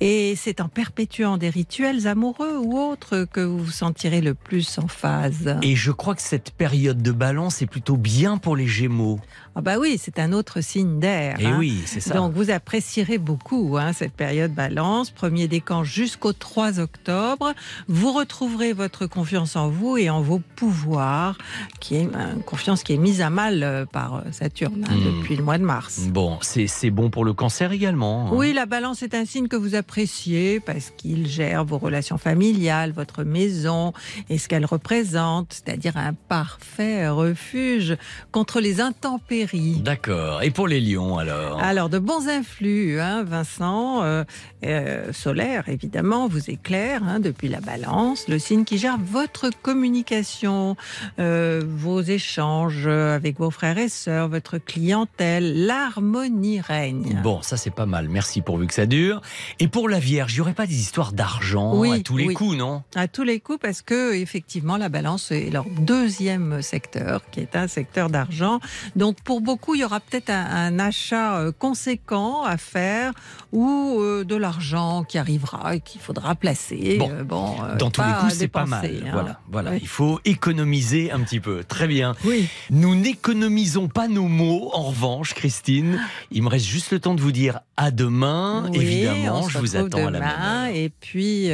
Et 0.01 0.35
c'est 0.37 0.61
en 0.61 0.69
perpétuant 0.69 1.37
des 1.37 1.51
rituels 1.51 2.07
amoureux 2.07 2.57
ou 2.59 2.79
autres 2.79 3.27
que 3.31 3.41
vous 3.41 3.59
vous 3.59 3.71
sentirez 3.71 4.21
le 4.21 4.35
plus 4.35 4.79
en 4.79 4.89
phase. 4.89 5.57
Et 5.63 5.77
je 5.77 5.91
crois 5.93 6.15
que 6.15 6.23
cette 6.23 6.51
période 6.53 7.03
de 7.03 7.13
balance 7.13 7.63
est 7.63 7.67
plutôt 7.67 7.97
bien 7.97 8.37
pour 8.39 8.57
les 8.57 8.67
gémeaux. 8.67 9.21
Ah 9.59 9.63
bah 9.63 9.79
oui, 9.81 9.99
c'est 9.99 10.19
un 10.19 10.33
autre 10.35 10.61
signe 10.61 11.01
d'air. 11.01 11.41
Et 11.41 11.47
hein. 11.47 11.57
oui, 11.59 11.81
c'est 11.87 12.01
ça. 12.01 12.13
Donc 12.15 12.35
vous 12.35 12.51
apprécierez 12.51 13.17
beaucoup 13.17 13.79
hein, 13.79 13.95
cette 13.95 14.13
période 14.13 14.53
balance, 14.53 15.11
premier 15.11 15.49
décan 15.49 15.83
jusqu'au 15.83 16.35
3 16.35 16.79
octobre. 16.79 17.55
Vous 17.89 18.13
retrouverez 18.13 18.75
votre 18.75 19.07
confiance 19.07 19.57
en 19.57 19.71
vous 19.71 19.97
et 19.97 20.11
en 20.11 20.21
vos 20.21 20.41
pouvoirs, 20.57 21.39
qui 21.81 21.97
est 21.97 22.03
une 22.03 22.43
confiance 22.45 22.83
qui 22.83 22.93
est 22.93 22.99
mise 22.99 23.23
à 23.23 23.31
mal 23.31 23.63
euh, 23.63 23.87
par 23.87 24.17
euh, 24.17 24.21
Saturne 24.31 24.85
hein, 24.91 24.95
Hmm. 24.97 25.21
depuis 25.21 25.37
le 25.37 25.43
mois 25.43 25.57
de 25.57 25.65
mars. 25.65 26.01
Bon, 26.11 26.39
c'est 26.43 26.67
c'est 26.67 26.91
bon 26.91 27.09
pour 27.09 27.25
le 27.25 27.33
cancer 27.33 27.73
également. 27.73 28.29
Oui, 28.35 28.53
la 28.53 28.67
balance 28.67 29.03
est 29.03 29.15
un 29.15 29.25
signe 29.25 29.49
que 29.49 29.57
vous 29.57 29.75
appréciez 29.75 30.61
parce 30.61 30.93
qu'il 30.97 31.27
gère 31.27 31.65
vos 31.65 31.79
relations 31.79 32.19
familiales, 32.19 32.93
votre 32.93 33.25
maison 33.25 33.93
et 34.29 34.37
ce 34.37 34.49
qu'elle 34.49 34.67
représente, 34.67 35.55
c'est-à-dire 35.55 35.97
un 35.97 36.13
parfait 36.13 37.09
refuge 37.09 37.97
contre 38.33 38.61
les 38.61 38.81
intempéries. 38.81 39.46
D'accord. 39.55 40.43
Et 40.43 40.51
pour 40.51 40.69
les 40.69 40.81
lions 40.81 41.19
alors 41.19 41.61
Alors, 41.61 41.89
de 41.89 41.99
bons 41.99 42.29
influx, 42.29 43.01
hein, 43.01 43.23
Vincent, 43.25 44.03
euh, 44.03 44.25
euh, 44.65 45.13
solaire, 45.13 45.69
évidemment, 45.69 46.29
vous 46.29 46.51
éclaire 46.51 47.03
hein, 47.07 47.21
depuis 47.21 47.49
la 47.49 47.61
balance, 47.61 48.29
le 48.29 48.39
signe 48.39 48.65
qui 48.65 48.79
gère 48.79 48.99
votre 48.99 49.51
communication, 49.63 50.77
euh, 51.19 51.63
vos 51.67 52.01
échanges 52.01 52.87
avec 52.87 53.39
vos 53.39 53.51
frères 53.51 53.79
et 53.79 53.89
sœurs, 53.89 54.29
votre 54.29 54.59
clientèle, 54.59 55.67
l'harmonie 55.67 56.61
règne. 56.61 57.21
Bon, 57.23 57.43
ça 57.43 57.57
c'est 57.57 57.71
pas 57.75 57.87
mal. 57.87 58.09
Merci 58.09 58.43
pourvu 58.43 58.67
que 58.67 58.75
ça 58.75 58.87
dure. 58.87 59.21
Et 59.61 59.69
pour 59.69 59.89
la 59.89 59.99
Vierge, 59.99 60.33
il 60.33 60.37
n'y 60.37 60.41
aurait 60.43 60.55
pas 60.55 60.67
des 60.67 60.79
histoires 60.79 61.13
d'argent 61.13 61.75
Oui, 61.77 61.93
à 61.93 61.99
tous 62.01 62.17
les 62.17 62.27
oui. 62.27 62.35
coups, 62.35 62.57
non? 62.57 62.83
À 62.95 63.09
tous 63.09 63.23
les 63.23 63.41
coups, 63.41 63.59
parce 63.61 63.83
que 63.83 64.15
effectivement, 64.15 64.77
la 64.77 64.89
balance 64.89 65.31
est 65.31 65.51
leur 65.51 65.65
deuxième 65.81 66.63
secteur, 66.63 67.23
qui 67.31 67.41
est 67.41 67.57
un 67.57 67.69
secteur 67.69 68.11
d'argent. 68.11 68.61
Donc, 68.97 69.21
pour 69.23 69.36
beaucoup, 69.41 69.75
il 69.75 69.81
y 69.81 69.85
aura 69.85 70.01
peut-être 70.01 70.31
un, 70.31 70.45
un 70.51 70.79
achat 70.79 71.37
euh, 71.39 71.53
conséquent 71.53 72.43
à 72.45 72.57
faire 72.57 73.13
ou 73.53 73.99
euh, 74.01 74.25
de 74.25 74.37
l'argent 74.37 75.05
qui 75.05 75.19
arrivera 75.19 75.75
et 75.77 75.81
qu'il 75.81 76.01
faudra 76.01 76.35
placer. 76.35 76.97
Bon, 76.99 77.11
Euh, 77.11 77.25
bon, 77.25 77.55
euh, 77.65 77.77
Dans 77.77 77.91
tous 77.91 78.03
les 78.03 78.13
coups, 78.21 78.35
c'est 78.35 78.49
pas 78.49 78.67
mal. 78.67 78.85
hein. 78.87 79.11
Voilà, 79.13 79.41
voilà. 79.51 79.71
Oui. 79.73 79.79
Il 79.83 79.89
faut 79.89 80.21
économiser 80.25 81.11
un 81.13 81.21
petit 81.21 81.41
peu. 81.41 81.65
Très 81.65 81.87
bien. 81.87 82.15
Oui. 82.25 82.49
Nous 82.71 82.95
n'économisons 82.95 83.89
pas 83.89 84.09
nos 84.09 84.29
mots. 84.29 84.71
En 84.75 84.83
revanche, 84.85 85.35
Christine, 85.35 86.01
il 86.31 86.43
me 86.43 86.49
reste 86.49 86.67
juste 86.67 86.93
le 86.93 87.01
temps 87.01 87.15
de 87.15 87.21
vous 87.21 87.33
dire 87.33 87.61
à 87.77 87.91
demain. 87.91 88.69
Oui, 88.73 88.79
Évidemment, 88.81 89.49
je 89.49 89.59
vous 89.59 89.77
attends 89.77 90.07
à 90.07 90.11
la 90.11 90.21
même 90.21 90.23
heure. 90.23 90.75
Et 90.75 90.91
puis, 91.01 91.49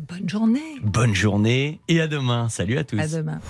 bonne 0.00 0.28
journée. 0.28 0.60
Bonne 0.82 1.14
journée 1.14 1.80
et 1.88 2.00
à 2.00 2.06
demain. 2.06 2.48
Salut 2.48 2.78
à 2.78 2.84
tous. 2.84 2.98
À 2.98 3.06
demain. 3.08 3.40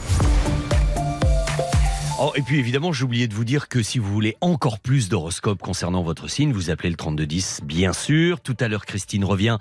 Oh, 2.23 2.33
et 2.37 2.43
puis 2.43 2.59
évidemment, 2.59 2.91
oublié 3.01 3.29
de 3.29 3.35
vous 3.35 3.47
dire 3.47 3.67
que 3.69 3.83
si 3.83 3.99
vous 3.99 4.13
voulez 4.13 4.37
encore 4.43 4.79
plus 4.79 5.09
d'horoscopes 5.09 5.63
concernant 5.63 6.03
votre 6.03 6.29
signe, 6.29 6.53
vous 6.53 6.69
appelez 6.69 6.91
le 6.91 6.97
3210, 6.97 7.63
bien 7.65 7.95
sûr. 7.95 8.41
Tout 8.43 8.57
à 8.61 8.69
l'heure, 8.69 8.85
Christine 8.85 9.25
revient 9.25 9.57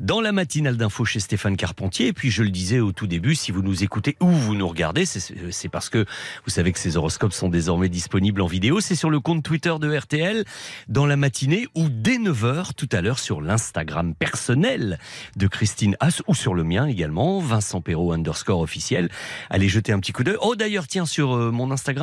dans 0.00 0.22
la 0.22 0.32
matinale 0.32 0.78
d'info 0.78 1.04
chez 1.04 1.20
Stéphane 1.20 1.58
Carpentier. 1.58 2.06
Et 2.06 2.12
puis, 2.14 2.30
je 2.30 2.42
le 2.42 2.48
disais 2.48 2.80
au 2.80 2.92
tout 2.92 3.06
début, 3.06 3.34
si 3.34 3.52
vous 3.52 3.60
nous 3.60 3.84
écoutez 3.84 4.16
ou 4.20 4.28
vous 4.28 4.54
nous 4.54 4.66
regardez, 4.66 5.04
c'est 5.04 5.20
c'est 5.50 5.68
parce 5.68 5.90
que 5.90 6.06
vous 6.46 6.50
savez 6.50 6.72
que 6.72 6.78
ces 6.78 6.96
horoscopes 6.96 7.34
sont 7.34 7.50
désormais 7.50 7.90
disponibles 7.90 8.40
en 8.40 8.46
vidéo. 8.46 8.80
C'est 8.80 8.94
sur 8.94 9.10
le 9.10 9.20
compte 9.20 9.42
Twitter 9.42 9.74
de 9.78 9.94
RTL, 9.94 10.46
dans 10.88 11.04
la 11.04 11.16
matinée 11.16 11.66
ou 11.74 11.90
dès 11.90 12.16
9h 12.16 12.72
tout 12.74 12.88
à 12.90 13.02
l'heure 13.02 13.18
sur 13.18 13.42
l'Instagram 13.42 14.14
personnel 14.14 14.98
de 15.36 15.46
Christine 15.46 15.94
Haas 16.00 16.22
ou 16.26 16.34
sur 16.34 16.54
le 16.54 16.64
mien 16.64 16.86
également, 16.86 17.38
Vincent 17.40 17.82
Perrault 17.82 18.12
underscore 18.12 18.60
officiel. 18.60 19.10
Allez 19.50 19.68
jeter 19.68 19.92
un 19.92 20.00
petit 20.00 20.12
coup 20.12 20.24
d'œil. 20.24 20.38
Oh 20.40 20.56
d'ailleurs, 20.56 20.86
tiens, 20.86 21.04
sur 21.04 21.34
euh, 21.34 21.50
mon 21.50 21.70
Instagram, 21.70 21.97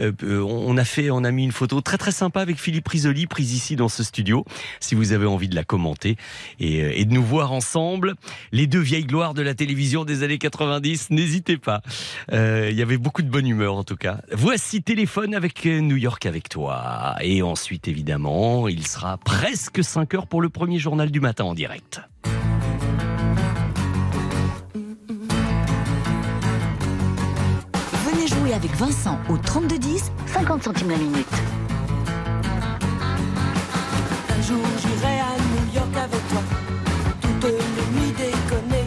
euh, 0.00 0.12
euh, 0.22 0.40
on 0.40 0.76
a 0.76 0.84
fait, 0.84 1.10
on 1.10 1.24
a 1.24 1.30
mis 1.30 1.44
une 1.44 1.52
photo 1.52 1.80
très 1.80 1.98
très 1.98 2.12
sympa 2.12 2.40
avec 2.40 2.58
Philippe 2.58 2.88
Risoli, 2.88 3.26
prise 3.26 3.52
ici 3.52 3.76
dans 3.76 3.88
ce 3.88 4.02
studio. 4.02 4.44
Si 4.80 4.94
vous 4.94 5.12
avez 5.12 5.26
envie 5.26 5.48
de 5.48 5.54
la 5.54 5.64
commenter 5.64 6.16
et, 6.58 6.82
euh, 6.82 7.04
de 7.04 7.12
nous 7.12 7.24
voir 7.24 7.52
ensemble, 7.52 8.14
les 8.52 8.66
deux 8.66 8.80
vieilles 8.80 9.04
gloires 9.04 9.34
de 9.34 9.42
la 9.42 9.54
télévision 9.54 10.04
des 10.04 10.22
années 10.22 10.38
90, 10.38 11.10
n'hésitez 11.10 11.56
pas. 11.56 11.82
Il 12.32 12.76
y 12.76 12.82
avait 12.82 12.98
beaucoup 12.98 13.22
de 13.22 13.28
bonne 13.28 13.46
humeur 13.46 13.74
en 13.74 13.84
tout 13.84 13.96
cas. 13.96 14.20
Voici 14.32 14.82
téléphone 14.82 15.34
avec 15.34 15.64
New 15.64 15.96
York 15.96 16.24
avec 16.26 16.48
toi. 16.48 17.16
Et 17.20 17.42
ensuite, 17.42 17.88
évidemment, 17.88 18.68
il 18.68 18.86
sera 18.86 19.18
presque 19.18 19.82
5 19.82 20.14
heures 20.14 20.26
pour 20.26 20.40
le 20.40 20.48
premier 20.48 20.78
journal 20.78 21.10
du 21.10 21.20
matin 21.20 21.44
en 21.44 21.54
direct. 21.54 22.00
Avec 28.60 28.76
Vincent 28.76 29.18
au 29.30 29.38
3210, 29.38 30.12
50 30.26 30.64
centimes 30.64 30.90
la 30.90 30.96
minute. 30.98 31.26
Un 34.28 34.42
jour 34.42 34.62
j'irai 34.82 35.18
à 35.20 35.32
New 35.50 35.74
York 35.74 35.96
avec 35.96 36.28
toi, 36.28 36.42
toutes 37.22 37.44
les 37.44 38.00
nuits 38.00 38.12
déconner. 38.12 38.86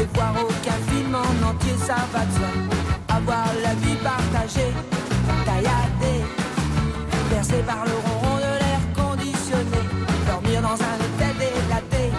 Et 0.00 0.08
voir 0.12 0.34
aucun 0.42 0.78
film 0.90 1.14
en 1.14 1.50
entier, 1.50 1.74
ça 1.86 1.96
va 2.12 2.24
de 2.24 2.32
soi. 2.32 2.48
Avoir 3.08 3.46
la 3.62 3.74
vie 3.74 3.96
partagée, 4.02 4.72
tailladée, 5.44 6.24
bercée 7.30 7.62
par 7.64 7.84
le 7.84 7.92
ronron 7.92 8.36
de 8.38 8.58
l'air 8.60 8.80
conditionné. 8.92 9.82
Dormir 10.26 10.62
dans 10.62 10.78
un 10.90 10.96
hôtel 10.98 11.34
délaté, 11.38 12.10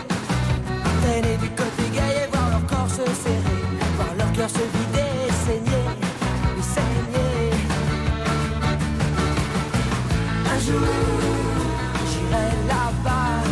traîner 1.02 1.38
du 1.38 1.50
côté 1.50 1.84
gay 1.94 2.24
et 2.24 2.30
voir 2.32 2.50
leur 2.50 2.66
corps 2.66 2.90
se 2.90 3.04
serrer. 3.24 3.60
Voir 3.98 4.16
leur 4.18 4.32
cœur 4.32 4.50
se 4.50 4.60
vider 4.60 4.89
j'irai 12.10 12.50
là-bas. 12.68 13.44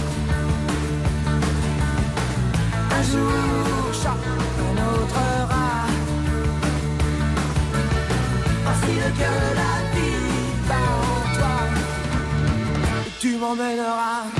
Un 2.97 3.03
jour, 3.11 3.93
chaque 4.01 4.27
un 4.65 4.75
autre 4.91 5.23
rat. 5.51 5.87
Facile 8.65 9.07
que 9.19 9.31
la 9.59 9.73
vie 9.93 10.27
en 10.69 11.37
toi. 11.37 11.57
Tu 13.19 13.37
m'emmèneras. 13.37 14.36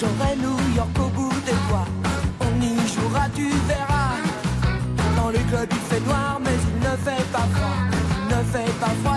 J'aurai 0.00 0.36
New 0.36 0.74
York 0.74 0.96
au 0.98 1.08
bout 1.08 1.32
des 1.44 1.58
doigts. 1.68 1.88
On 2.40 2.52
y 2.60 2.76
jouera, 2.94 3.26
tu 3.34 3.48
verras. 3.68 4.16
Dans 5.16 5.30
les 5.30 5.44
clubs 5.50 5.68
il 5.70 5.84
fait 5.90 6.00
noir, 6.00 6.38
mais 6.44 6.56
il 6.70 6.78
ne 6.80 6.96
fait 7.04 7.24
pas 7.32 7.46
froid. 7.54 7.78
Il 8.22 8.36
ne 8.36 8.42
fait 8.52 8.72
pas 8.80 8.94
froid 9.02 9.15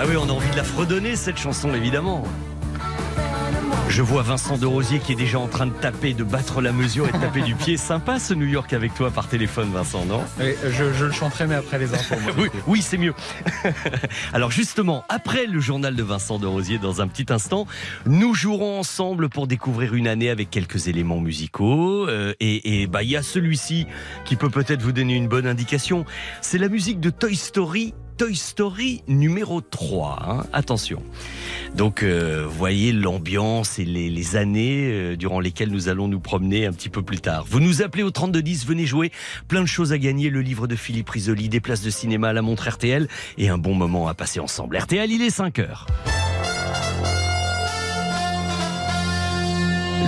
Ah 0.00 0.04
oui, 0.06 0.14
on 0.16 0.28
a 0.28 0.32
envie 0.32 0.48
de 0.52 0.56
la 0.56 0.62
fredonner 0.62 1.16
cette 1.16 1.38
chanson 1.38 1.74
évidemment. 1.74 2.22
Je 3.88 4.00
vois 4.00 4.22
Vincent 4.22 4.56
de 4.56 4.64
Rosier 4.64 5.00
qui 5.00 5.10
est 5.10 5.16
déjà 5.16 5.40
en 5.40 5.48
train 5.48 5.66
de 5.66 5.72
taper, 5.72 6.14
de 6.14 6.22
battre 6.22 6.60
la 6.60 6.70
mesure 6.70 7.08
et 7.08 7.10
de 7.10 7.18
taper 7.18 7.40
du 7.40 7.56
pied. 7.56 7.76
Sympa 7.76 8.20
ce 8.20 8.32
New 8.32 8.46
York 8.46 8.72
avec 8.72 8.94
toi 8.94 9.10
par 9.10 9.26
téléphone, 9.26 9.72
Vincent, 9.72 10.04
non? 10.04 10.22
Oui, 10.38 10.54
je, 10.62 10.92
je 10.92 11.04
le 11.04 11.10
chanterai, 11.10 11.48
mais 11.48 11.56
après 11.56 11.80
les 11.80 11.92
infos. 11.92 12.14
Oui, 12.68 12.80
c'est 12.80 12.96
mieux. 12.96 13.12
Alors 14.32 14.52
justement, 14.52 15.04
après 15.08 15.46
le 15.46 15.58
journal 15.58 15.96
de 15.96 16.02
Vincent 16.04 16.38
de 16.38 16.46
Rosier, 16.46 16.78
dans 16.78 17.00
un 17.00 17.08
petit 17.08 17.32
instant, 17.32 17.66
nous 18.06 18.34
jouerons 18.34 18.78
ensemble 18.78 19.28
pour 19.28 19.48
découvrir 19.48 19.96
une 19.96 20.06
année 20.06 20.30
avec 20.30 20.48
quelques 20.48 20.86
éléments 20.86 21.18
musicaux. 21.18 22.06
Euh, 22.06 22.34
et 22.38 22.82
et 22.82 22.86
bah 22.86 23.02
il 23.02 23.10
y 23.10 23.16
a 23.16 23.24
celui-ci 23.24 23.88
qui 24.24 24.36
peut 24.36 24.50
peut-être 24.50 24.80
vous 24.80 24.92
donner 24.92 25.16
une 25.16 25.26
bonne 25.26 25.48
indication. 25.48 26.04
C'est 26.40 26.58
la 26.58 26.68
musique 26.68 27.00
de 27.00 27.10
Toy 27.10 27.34
Story. 27.34 27.94
Toy 28.18 28.34
Story 28.34 29.02
numéro 29.06 29.60
3. 29.60 30.18
hein. 30.28 30.46
Attention. 30.52 31.00
Donc, 31.76 32.02
euh, 32.02 32.44
voyez 32.48 32.90
l'ambiance 32.90 33.78
et 33.78 33.84
les, 33.84 34.10
les 34.10 34.34
années 34.34 34.90
euh, 34.90 35.16
durant 35.16 35.38
lesquelles 35.38 35.70
nous 35.70 35.88
allons 35.88 36.08
nous 36.08 36.18
promener 36.18 36.66
un 36.66 36.72
petit 36.72 36.88
peu 36.88 37.02
plus 37.02 37.20
tard. 37.20 37.44
Vous 37.48 37.60
nous 37.60 37.80
appelez 37.80 38.02
au 38.02 38.10
3210, 38.10 38.66
venez 38.66 38.86
jouer. 38.86 39.12
Plein 39.46 39.60
de 39.60 39.66
choses 39.66 39.92
à 39.92 39.98
gagner. 39.98 40.30
Le 40.30 40.40
livre 40.40 40.66
de 40.66 40.74
Philippe 40.74 41.10
Risoli, 41.10 41.48
des 41.48 41.60
places 41.60 41.82
de 41.82 41.90
cinéma 41.90 42.30
à 42.30 42.32
la 42.32 42.42
montre 42.42 42.68
RTL 42.68 43.06
et 43.38 43.48
un 43.50 43.58
bon 43.58 43.74
moment 43.74 44.08
à 44.08 44.14
passer 44.14 44.40
ensemble. 44.40 44.76
RTL, 44.78 45.10
il 45.12 45.22
est 45.22 45.30
5 45.30 45.60
heures. 45.60 45.86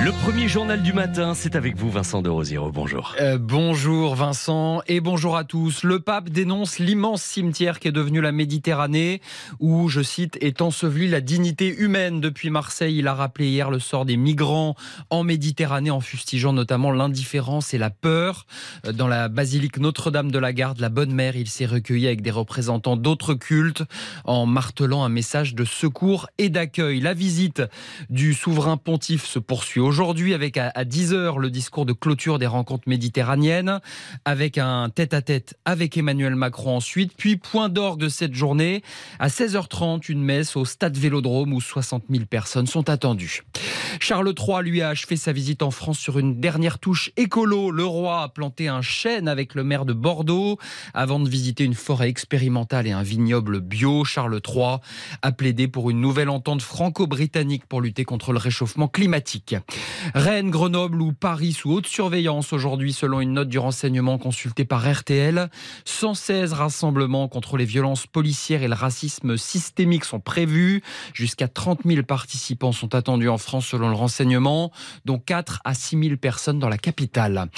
Le 0.02 0.12
premier 0.12 0.48
journal 0.48 0.82
du 0.82 0.94
matin, 0.94 1.34
c'est 1.34 1.56
avec 1.56 1.76
vous, 1.76 1.90
Vincent 1.90 2.22
de 2.22 2.30
Rosiero. 2.30 2.72
Bonjour. 2.72 3.14
Euh, 3.20 3.36
bonjour 3.36 4.14
Vincent 4.14 4.80
et 4.88 4.98
bonjour 4.98 5.36
à 5.36 5.44
tous. 5.44 5.82
Le 5.82 6.00
pape 6.00 6.30
dénonce 6.30 6.78
l'immense 6.78 7.20
cimetière 7.22 7.78
qui 7.78 7.88
est 7.88 7.92
devenu 7.92 8.22
la 8.22 8.32
Méditerranée, 8.32 9.20
où, 9.58 9.90
je 9.90 10.00
cite, 10.00 10.38
est 10.40 10.62
ensevelie 10.62 11.06
la 11.06 11.20
dignité 11.20 11.68
humaine. 11.68 12.22
Depuis 12.22 12.48
Marseille, 12.48 12.96
il 12.96 13.08
a 13.08 13.14
rappelé 13.14 13.48
hier 13.48 13.70
le 13.70 13.78
sort 13.78 14.06
des 14.06 14.16
migrants 14.16 14.74
en 15.10 15.22
Méditerranée, 15.22 15.90
en 15.90 16.00
fustigeant 16.00 16.54
notamment 16.54 16.92
l'indifférence 16.92 17.74
et 17.74 17.78
la 17.78 17.90
peur. 17.90 18.46
Euh, 18.86 18.92
Dans 18.92 19.06
la 19.06 19.28
basilique 19.28 19.76
Notre-Dame 19.76 20.30
de 20.30 20.38
la 20.38 20.54
Garde, 20.54 20.80
la 20.80 20.88
Bonne 20.88 21.12
Mère, 21.12 21.36
il 21.36 21.48
s'est 21.50 21.66
recueilli 21.66 22.06
avec 22.06 22.22
des 22.22 22.30
représentants 22.30 22.96
d'autres 22.96 23.34
cultes, 23.34 23.82
en 24.24 24.46
martelant 24.46 25.04
un 25.04 25.10
message 25.10 25.54
de 25.54 25.66
secours 25.66 26.26
et 26.38 26.48
d'accueil. 26.48 27.00
La 27.00 27.12
visite 27.12 27.62
du 28.08 28.32
souverain 28.32 28.78
pontife 28.78 29.26
se 29.26 29.38
poursuit 29.38 29.89
aujourd'hui 29.90 30.32
avec 30.32 30.56
à 30.56 30.70
à 30.74 30.84
10h 30.84 31.38
le 31.38 31.50
discours 31.50 31.84
de 31.84 31.92
clôture 31.92 32.38
des 32.38 32.46
rencontres 32.46 32.88
méditerranéennes, 32.88 33.80
avec 34.24 34.56
un 34.56 34.88
tête-à-tête 34.88 35.58
avec 35.64 35.96
Emmanuel 35.96 36.36
Macron 36.36 36.76
ensuite, 36.76 37.12
puis 37.16 37.36
point 37.36 37.68
d'orgue 37.68 38.00
de 38.00 38.08
cette 38.08 38.34
journée, 38.34 38.82
à 39.18 39.28
16h30, 39.28 40.10
une 40.10 40.22
messe 40.22 40.56
au 40.56 40.64
stade 40.64 40.96
Vélodrome 40.96 41.52
où 41.52 41.60
60 41.60 42.04
000 42.08 42.24
personnes 42.26 42.66
sont 42.66 42.88
attendues. 42.88 43.42
Charles 44.00 44.32
III, 44.38 44.62
lui, 44.62 44.82
a 44.82 44.88
achevé 44.88 45.16
sa 45.16 45.32
visite 45.32 45.62
en 45.62 45.70
France 45.70 45.98
sur 45.98 46.18
une 46.18 46.40
dernière 46.40 46.78
touche 46.78 47.10
écolo. 47.16 47.70
Le 47.70 47.84
roi 47.84 48.22
a 48.22 48.28
planté 48.28 48.68
un 48.68 48.82
chêne 48.82 49.28
avec 49.28 49.54
le 49.54 49.64
maire 49.64 49.84
de 49.84 49.92
Bordeaux 49.92 50.58
avant 50.94 51.20
de 51.20 51.28
visiter 51.28 51.64
une 51.64 51.74
forêt 51.74 52.08
expérimentale 52.08 52.86
et 52.86 52.92
un 52.92 53.02
vignoble 53.02 53.60
bio. 53.60 54.04
Charles 54.04 54.40
III 54.46 54.78
a 55.22 55.32
plaidé 55.32 55.68
pour 55.68 55.90
une 55.90 56.00
nouvelle 56.00 56.30
entente 56.30 56.62
franco-britannique 56.62 57.66
pour 57.66 57.80
lutter 57.80 58.04
contre 58.04 58.32
le 58.32 58.38
réchauffement 58.38 58.88
climatique. 58.88 59.56
Rennes, 60.14 60.50
Grenoble 60.50 61.00
ou 61.02 61.12
Paris 61.12 61.52
sous 61.52 61.70
haute 61.70 61.86
surveillance 61.86 62.52
aujourd'hui 62.52 62.92
selon 62.92 63.20
une 63.20 63.34
note 63.34 63.48
du 63.48 63.58
renseignement 63.58 64.18
consultée 64.18 64.64
par 64.64 64.90
RTL. 64.90 65.50
116 65.84 66.52
rassemblements 66.52 67.28
contre 67.28 67.56
les 67.56 67.64
violences 67.64 68.06
policières 68.06 68.62
et 68.62 68.68
le 68.68 68.74
racisme 68.74 69.36
systémique 69.36 70.04
sont 70.04 70.20
prévus. 70.20 70.82
Jusqu'à 71.14 71.48
30 71.48 71.80
000 71.84 72.02
participants 72.02 72.72
sont 72.72 72.94
attendus 72.94 73.28
en 73.28 73.38
France 73.38 73.66
selon 73.66 73.88
le 73.88 73.94
renseignement, 73.94 74.72
dont 75.04 75.18
4 75.18 75.60
à 75.64 75.74
6 75.74 76.02
000 76.02 76.16
personnes 76.16 76.58
dans 76.58 76.68
la 76.68 76.78
capitale. 76.78 77.48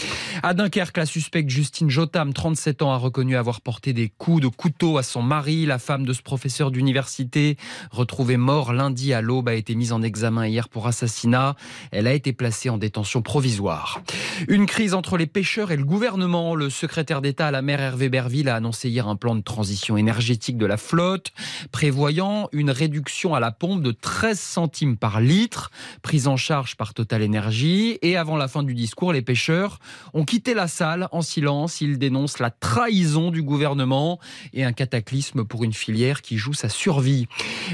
À 0.43 0.55
Dunkerque, 0.55 0.97
la 0.97 1.07
suspecte 1.07 1.51
Justine 1.51 1.91
Jotam, 1.91 2.33
37 2.33 2.83
ans, 2.83 2.93
a 2.93 2.97
reconnu 2.97 3.37
avoir 3.37 3.61
porté 3.61 3.93
des 3.93 4.09
coups 4.09 4.43
de 4.43 4.49
couteau 4.49 4.99
à 4.99 5.03
son 5.03 5.23
mari. 5.23 5.67
La 5.67 5.79
femme 5.79 6.05
de 6.05 6.13
ce 6.13 6.23
professeur 6.23 6.71
d'université, 6.71 7.57
retrouvée 7.91 8.37
mort 8.37 8.73
lundi 8.73 9.13
à 9.13 9.21
l'aube, 9.21 9.49
a 9.49 9.55
été 9.55 9.75
mise 9.75 9.93
en 9.93 10.03
examen 10.03 10.47
hier 10.47 10.69
pour 10.69 10.87
assassinat. 10.87 11.57
Elle 11.91 12.07
a 12.07 12.12
été 12.15 12.33
placée 12.33 12.69
en 12.69 12.79
détention 12.79 13.23
provisoire. 13.23 14.03
Une 14.49 14.67
crise 14.67 14.95
entre 14.95 15.17
les 15.17 15.27
pêcheurs 15.27 15.71
et 15.71 15.77
le 15.77 15.85
gouvernement. 15.85 16.55
Le 16.55 16.71
secrétaire 16.71 17.23
d'État 17.23 17.49
à 17.49 17.51
la 17.51 17.63
mer 17.63 17.81
Hervé 17.81 18.09
Berville 18.09 18.49
a 18.49 18.57
annoncé 18.57 18.89
hier 18.89 19.09
un 19.09 19.17
plan 19.17 19.35
de 19.35 19.41
transition 19.41 19.97
énergétique 19.97 20.59
de 20.59 20.67
la 20.67 20.77
flotte, 20.77 21.33
prévoyant 21.71 22.49
une 22.53 22.71
réduction 22.71 23.35
à 23.35 23.41
la 23.41 23.51
pompe 23.51 23.83
de 23.83 23.93
13 23.93 24.39
centimes 24.39 24.97
par 24.97 25.21
litre, 25.21 25.71
prise 26.03 26.29
en 26.29 26.37
charge 26.37 26.77
par 26.77 26.95
Total 26.95 27.23
Energy. 27.25 27.99
Et 28.03 28.17
avant 28.17 28.37
la 28.37 28.49
fin 28.49 28.63
du 28.63 28.75
discours, 28.75 29.13
les 29.13 29.23
pêcheurs 29.23 29.79
ont 30.13 30.25
quitté 30.25 30.55
la 30.55 30.69
salle 30.69 31.09
en 31.13 31.23
silence. 31.23 31.81
Ils 31.81 31.99
dénoncent 31.99 32.39
la 32.39 32.51
trahison 32.51 33.31
du 33.31 33.43
gouvernement 33.43 34.19
et 34.53 34.65
un 34.65 34.73
cataclysme 34.73 35.45
pour 35.45 35.65
une 35.65 35.73
filière 35.73 36.23
qui 36.23 36.37
joue 36.37 36.55
sa 36.55 36.69
survie. 36.69 37.27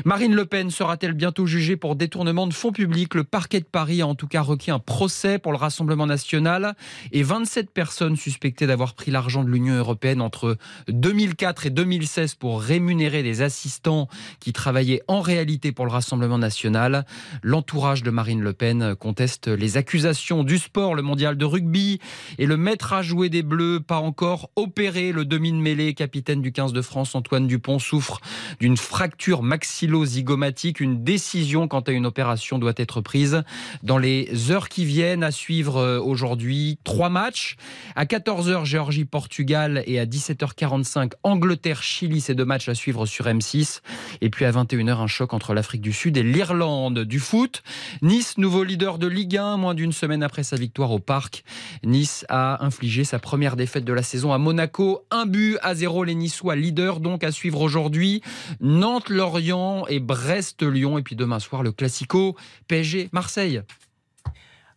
Marine 0.05 0.35
Le 0.35 0.45
Pen 0.45 0.71
sera-t-elle 0.71 1.15
bientôt 1.15 1.47
jugée 1.47 1.77
pour 1.77 1.97
détournement 1.97 2.47
de 2.47 2.55
fonds 2.55 2.73
publics? 2.73 3.15
Le 3.15 3.25
parquet 3.25 3.61
de 3.61 3.65
Paris 3.65 4.03
a 4.03 4.07
en 4.07 4.15
tout 4.15 4.28
cas 4.29 4.43
requis 4.43 4.71
un 4.71 4.79
procès 4.79 5.39
pour 5.39 5.53
le 5.53 5.59
Rassemblement 5.59 6.07
national 6.07 6.75
et 7.13 7.23
27 7.23 7.71
personnes 7.71 8.17
suspectées 8.17 8.67
d'avoir 8.67 8.95
pris 8.95 9.11
l'argent 9.11 9.43
de 9.43 9.51
l'Union 9.51 9.75
européenne 9.75 10.21
entre 10.21 10.57
2004 10.89 11.67
et 11.67 11.71
2016 11.71 12.35
pour 12.37 12.63
rémunérer 12.63 13.23
des 13.23 13.43
assistants 13.43 14.09
qui 14.41 14.53
travaillaient 14.53 15.03
en 15.09 15.21
réalité 15.21 15.73
pour 15.73 15.87
le 15.87 15.91
Rassemblement 15.91 16.39
national. 16.39 17.05
L'entourage 17.43 18.03
de 18.03 18.11
Marine 18.11 18.43
Le 18.43 18.53
Pen 18.53 18.95
conteste 18.95 19.49
les 19.49 19.77
accusations 19.77 20.45
du 20.45 20.59
sport, 20.59 20.95
le 20.95 21.03
mondial 21.03 21.37
de 21.37 21.45
rugby 21.45 21.99
et 22.39 22.47
le 22.47 22.57
maître 22.57 22.93
à 22.93 23.03
jouer 23.03 23.29
des 23.29 23.43
Bleus, 23.43 23.81
pas 23.81 23.99
encore 23.99 24.51
opéré. 24.57 25.13
Le 25.13 25.25
demi 25.25 25.53
de 25.53 25.57
mêlée, 25.57 25.95
capitaine 25.95 26.43
du 26.43 26.53
15 26.53 26.73
de 26.73 26.83
France, 26.83 27.15
Antoine 27.15 27.47
Dupont, 27.47 27.79
souffre 27.79 28.21
d'une 28.61 28.77
fracture 28.77 29.43
maxillo-zygomatique. 29.43 30.81
Une 30.81 31.03
décision 31.03 31.69
quant 31.69 31.81
à 31.81 31.93
une 31.93 32.07
opération 32.07 32.59
doit 32.59 32.75
être 32.77 33.01
prise 33.01 33.43
dans 33.83 33.99
les 33.99 34.08
heures 34.51 34.69
qui 34.69 34.85
viennent. 34.85 35.23
À 35.23 35.31
suivre 35.31 35.77
euh, 35.77 36.01
aujourd'hui, 36.01 36.79
trois 36.85 37.09
matchs. 37.09 37.57
À 37.97 38.05
14h, 38.05 38.65
Géorgie-Portugal 38.65 39.83
et 39.87 39.99
à 39.99 40.07
17h45, 40.07 41.13
Angleterre-Chili. 41.23 42.21
Ces 42.21 42.35
deux 42.35 42.45
matchs 42.45 42.69
à 42.69 42.75
suivre 42.75 43.07
sur 43.07 43.27
M6. 43.27 43.81
Et 44.21 44.31
puis 44.31 44.45
à 44.45 44.53
21h, 44.53 45.01
un 45.01 45.07
choc 45.07 45.33
entre 45.35 45.55
l'Afrique 45.55 45.81
du 45.81 45.93
Sud 45.93 46.17
et 46.17 46.23
l'Irlande. 46.23 47.01
Du 47.01 47.21
foot, 47.21 47.63
Nice, 48.03 48.39
nouveau 48.39 48.65
leader 48.65 48.99
de 48.99 49.07
Ligue 49.07 49.37
1, 49.37 49.57
moins 49.57 49.75
d'une 49.75 49.93
semaine 49.93 50.23
après 50.23 50.43
sa 50.43 50.57
victoire 50.57 50.91
au 50.91 50.99
Parc. 50.99 51.45
Nice 51.85 52.25
a 52.29 52.65
infligé 52.65 53.05
sa 53.05 53.19
première 53.19 53.57
défaite 53.57 53.85
de 53.85 53.93
la 53.93 54.03
saison 54.03 54.33
à 54.33 54.39
Monaco. 54.39 55.05
Un 55.11 55.27
but 55.27 55.59
à 55.63 55.75
zéro, 55.75 56.05
les 56.05 56.15
Niçois 56.15 56.57
leaders 56.57 57.01
donc 57.01 57.25
à 57.25 57.33
suivre 57.33 57.61
aujourd'hui. 57.61 58.23
Nantes-Lorient 58.61 59.87
et 59.89 60.01
Brest-Lyon. 60.01 60.99
Et 60.99 61.03
puis 61.03 61.17
demain 61.17 61.39
soir, 61.39 61.63
le 61.63 61.73
Classico 61.73 62.37
PSG-Marseille. 62.69 63.63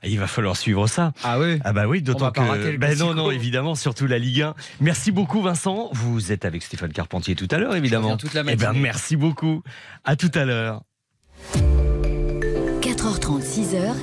Il 0.03 0.19
va 0.19 0.27
falloir 0.27 0.57
suivre 0.57 0.87
ça. 0.87 1.13
Ah 1.23 1.39
oui 1.39 1.59
Ah 1.63 1.73
bah 1.73 1.85
oui, 1.87 2.01
d'autant 2.01 2.31
que... 2.31 2.77
Ben 2.77 2.97
non, 2.97 3.13
non, 3.13 3.29
évidemment, 3.31 3.75
surtout 3.75 4.07
la 4.07 4.17
Ligue 4.17 4.41
1. 4.41 4.55
Merci 4.79 5.11
beaucoup 5.11 5.41
Vincent. 5.41 5.89
Vous 5.93 6.31
êtes 6.31 6.43
avec 6.45 6.63
Stéphane 6.63 6.91
Carpentier 6.91 7.35
tout 7.35 7.47
à 7.51 7.57
l'heure, 7.57 7.75
évidemment. 7.75 8.17
toute 8.17 8.33
la 8.33 8.43
Eh 8.47 8.55
ben, 8.55 8.73
merci 8.73 9.15
beaucoup. 9.15 9.61
À 10.03 10.15
tout 10.15 10.31
à 10.33 10.45
l'heure. 10.45 10.81
4h30, 12.81 13.41
6h, 13.43 13.93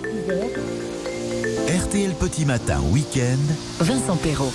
RTL 1.85 2.13
Petit 2.15 2.45
Matin 2.45 2.81
Week-end. 2.93 3.39
Vincent 3.81 4.17
Perrault. 4.17 4.53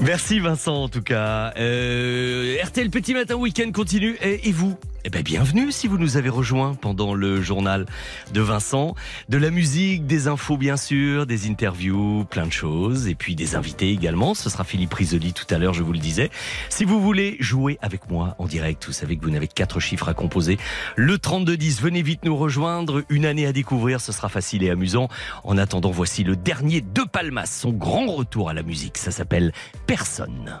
Merci 0.00 0.40
Vincent 0.40 0.84
en 0.84 0.88
tout 0.88 1.02
cas. 1.02 1.52
Euh, 1.58 2.56
RTL 2.64 2.88
Petit 2.90 3.12
Matin 3.12 3.34
Week-end 3.34 3.70
continue. 3.72 4.16
Et, 4.22 4.48
et 4.48 4.52
vous? 4.52 4.76
Eh 5.04 5.10
ben, 5.10 5.22
bienvenue 5.22 5.72
si 5.72 5.86
vous 5.86 5.96
nous 5.96 6.16
avez 6.16 6.28
rejoints 6.28 6.74
pendant 6.74 7.14
le 7.14 7.40
journal 7.40 7.86
de 8.32 8.40
Vincent. 8.40 8.94
De 9.28 9.38
la 9.38 9.50
musique, 9.50 10.06
des 10.06 10.28
infos 10.28 10.56
bien 10.56 10.76
sûr, 10.76 11.26
des 11.26 11.48
interviews, 11.48 12.24
plein 12.24 12.46
de 12.46 12.52
choses. 12.52 13.08
Et 13.08 13.14
puis 13.14 13.34
des 13.34 13.54
invités 13.54 13.90
également. 13.90 14.34
Ce 14.34 14.50
sera 14.50 14.64
Philippe 14.64 14.92
Risoli 14.92 15.32
tout 15.32 15.46
à 15.50 15.58
l'heure, 15.58 15.72
je 15.72 15.82
vous 15.82 15.92
le 15.92 15.98
disais. 15.98 16.30
Si 16.68 16.84
vous 16.84 17.00
voulez 17.00 17.36
jouer 17.40 17.78
avec 17.80 18.10
moi 18.10 18.34
en 18.38 18.46
direct, 18.46 18.84
vous 18.86 18.92
savez 18.92 19.16
que 19.16 19.24
vous 19.24 19.30
n'avez 19.30 19.48
quatre 19.48 19.80
chiffres 19.80 20.08
à 20.08 20.14
composer. 20.14 20.58
Le 20.96 21.16
3210, 21.18 21.80
venez 21.80 22.02
vite 22.02 22.24
nous 22.24 22.36
rejoindre. 22.36 23.02
Une 23.08 23.24
année 23.24 23.46
à 23.46 23.52
découvrir, 23.52 24.00
ce 24.00 24.12
sera 24.12 24.28
facile 24.28 24.62
et 24.62 24.70
amusant. 24.70 25.08
En 25.44 25.56
attendant, 25.56 25.90
voici 25.90 26.24
le 26.24 26.36
dernier 26.36 26.82
de 26.82 27.02
Palmas, 27.02 27.46
son 27.46 27.72
grand 27.72 28.06
retour 28.06 28.50
à 28.50 28.54
la 28.54 28.62
musique. 28.62 28.98
Ça 28.98 29.10
s'appelle 29.10 29.52
Personne. 29.86 30.60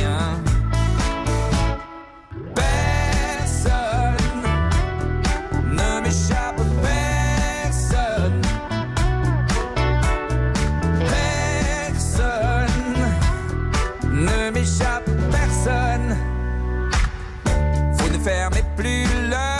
Ne 18.21 18.25
fermez 18.25 18.63
plus 18.77 19.05
l'œil 19.31 19.50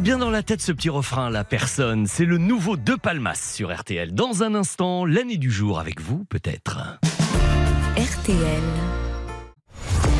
rentre 0.00 0.04
bien 0.04 0.18
dans 0.18 0.30
la 0.30 0.42
tête 0.42 0.62
ce 0.62 0.72
petit 0.72 0.88
refrain, 0.88 1.28
la 1.28 1.44
personne. 1.44 2.06
C'est 2.06 2.24
le 2.24 2.38
nouveau 2.38 2.78
De 2.78 2.94
Palmas 2.94 3.52
sur 3.54 3.70
RTL. 3.74 4.14
Dans 4.14 4.42
un 4.42 4.54
instant, 4.54 5.04
l'année 5.04 5.36
du 5.36 5.50
jour 5.50 5.78
avec 5.78 6.00
vous, 6.00 6.24
peut-être. 6.24 6.98
RTL. 7.98 8.62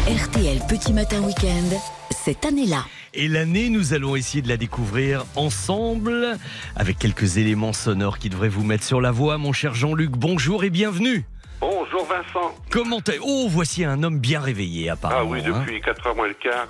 RTL 0.07 0.59
Petit 0.69 0.93
Matin 0.93 1.23
Week-end, 1.23 1.79
cette 2.11 2.45
année-là. 2.45 2.85
Et 3.15 3.27
l'année, 3.27 3.71
nous 3.71 3.95
allons 3.95 4.17
essayer 4.17 4.43
de 4.43 4.49
la 4.49 4.59
découvrir 4.59 5.25
ensemble 5.35 6.37
avec 6.77 6.99
quelques 6.99 7.39
éléments 7.39 7.73
sonores 7.73 8.19
qui 8.19 8.29
devraient 8.29 8.49
vous 8.51 8.65
mettre 8.65 8.85
sur 8.85 9.01
la 9.01 9.11
voie. 9.13 9.39
Mon 9.39 9.53
cher 9.55 9.75
Jean-Luc, 9.75 10.11
bonjour 10.11 10.63
et 10.63 10.71
bienvenue. 10.71 11.25
Bonjour 11.61 12.07
Vincent. 12.07 12.55
Comment 12.71 13.01
t'es 13.01 13.19
Oh, 13.23 13.47
voici 13.49 13.85
un 13.85 14.03
homme 14.03 14.19
bien 14.19 14.41
réveillé 14.41 14.91
Ah 14.91 14.95
apparemment. 14.95 15.31
oui, 15.31 15.41
hein. 15.47 15.61
depuis 15.61 15.81
4h 15.81 16.17
moins 16.17 16.29
le 16.29 16.35
quart, 16.35 16.69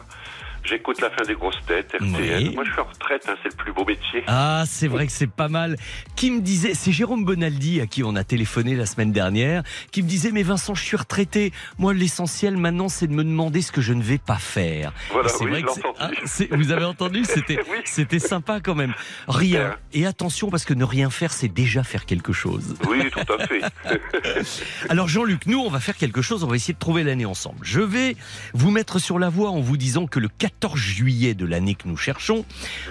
j'écoute 0.65 1.01
la 1.01 1.11
fin 1.11 1.23
des 1.27 1.35
grosses 1.35 1.61
têtes, 1.67 1.93
RTL. 1.95 2.49
Oui. 2.49 2.55
Moi 2.55 2.65
je 2.65 2.73
suis 2.73 2.81
en 2.81 2.85
retraite, 2.85 3.27
hein, 3.29 3.35
c'est 3.43 3.51
le 3.51 3.57
plus 3.57 3.73
beau 3.73 3.85
métier. 3.85 4.23
Ah, 4.27 4.65
c'est 4.67 4.89
vrai 4.89 5.07
que 5.07 5.13
c'est 5.13 5.31
pas 5.31 5.49
mal. 5.49 5.77
Qui 6.17 6.31
me 6.31 6.41
disait, 6.41 6.75
c'est 6.75 6.93
Jérôme 6.93 7.25
Bonaldi 7.25 7.81
à 7.81 7.87
qui 7.87 8.03
on 8.03 8.15
a 8.17 8.25
téléphoné 8.25 8.75
la 8.75 8.87
semaine 8.87 9.13
dernière, 9.13 9.63
qui 9.93 10.03
me 10.03 10.09
disait, 10.09 10.31
mais 10.33 10.43
Vincent, 10.43 10.75
je 10.75 10.83
suis 10.83 10.97
retraité. 10.97 11.53
Moi, 11.79 11.95
l'essentiel 11.95 12.57
maintenant, 12.57 12.89
c'est 12.89 13.07
de 13.07 13.13
me 13.13 13.25
demander 13.25 13.63
ce 13.63 13.73
que 13.73 13.81
je 13.81 13.93
ne 13.93 14.03
vais 14.03 14.19
pas 14.19 14.37
faire. 14.37 14.93
Voilà, 15.13 15.29
c'est 15.29 15.45
oui, 15.45 15.51
vrai 15.51 15.63
que 15.63 15.69
ah, 15.99 16.11
vous 16.53 16.71
avez 16.73 16.85
entendu 16.85 17.25
C'était, 17.31 17.59
Oui. 17.71 17.79
c'était 17.85 18.19
sympa 18.19 18.61
quand 18.61 18.75
même. 18.75 18.95
Rien. 19.29 19.77
Et 19.93 20.07
attention, 20.07 20.51
parce 20.51 20.65
que 20.65 20.75
ne 20.75 20.85
rien 20.85 21.11
faire, 21.11 21.33
c'est 21.33 21.49
déjà 21.49 21.83
faire 21.83 22.07
quelque 22.07 22.33
chose. 22.33 22.75
Oui, 22.89 23.11
tout 23.11 23.33
à 23.33 23.47
fait. 23.47 23.61
Alors 24.89 25.09
Jean-Luc, 25.09 25.47
nous 25.47 25.59
on 25.59 25.71
va 25.71 25.81
faire 25.81 25.97
quelque 25.97 26.23
chose, 26.23 26.45
on 26.45 26.47
va 26.47 26.57
essayer 26.57 26.75
de 26.75 26.79
trouver 26.79 27.03
l'année 27.05 27.27
ensemble. 27.27 27.59
Je 27.63 27.81
vais 27.81 28.17
vous 28.55 28.71
mettre 28.71 28.99
sur 28.99 29.19
la 29.19 29.29
voie 29.29 29.51
en 29.51 29.61
vous 29.61 29.77
disant 29.77 30.07
que 30.07 30.19
le 30.19 30.29
14 30.59 30.79
juillet 30.79 31.35
de 31.35 31.47
l'année 31.47 31.75
que 31.75 31.87
nous 31.87 31.97
cherchons 31.97 32.45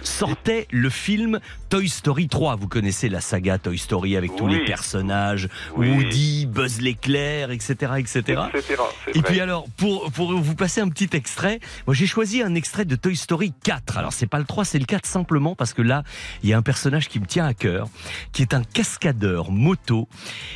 sortait 0.04 0.68
le 0.72 0.90
film 0.90 1.40
Toy 1.70 1.88
Story 1.88 2.28
3. 2.28 2.56
Vous 2.56 2.68
connaissez 2.68 3.10
la 3.10 3.22
saga 3.22 3.58
Toy 3.58 3.78
Story 3.78 4.16
avec 4.18 4.36
tous 4.36 4.48
les 4.48 4.66
personnages, 4.66 5.50
Oui. 5.76 5.92
Woody, 5.92 6.46
Buzz 6.48 6.82
l'éclair, 6.82 7.52
etc., 7.52 7.94
etc. 7.98 8.42
Et 9.14 9.22
puis 9.22 9.40
alors, 9.40 9.68
pour, 9.78 10.12
pour 10.12 10.32
vous 10.34 10.56
passer 10.56 10.82
un 10.82 10.90
petit 10.90 11.10
extrait, 11.14 11.60
moi 11.86 11.94
j'ai 11.94 12.08
choisi 12.08 12.42
un 12.42 12.56
extrait 12.56 12.86
de 12.86 12.96
Toy 12.96 13.16
Story 13.16 13.54
4. 13.64 13.98
Alors 13.98 14.14
c'est 14.14 14.28
pas 14.28 14.40
le 14.40 14.46
3, 14.46 14.66
c'est 14.66 14.80
le 14.80 14.86
4 14.86 15.06
simplement 15.06 15.56
parce 15.56 15.74
que 15.74 15.82
là, 15.82 16.04
il 16.44 16.50
y 16.50 16.54
a 16.54 16.58
un 16.58 16.62
personnage 16.62 17.08
qui 17.08 17.20
me 17.20 17.26
tient 17.26 17.46
à 17.46 17.54
cœur, 17.54 17.88
qui 18.32 18.42
est 18.42 18.54
un 18.54 18.64
cascadeur 18.64 19.52
moto, 19.52 20.08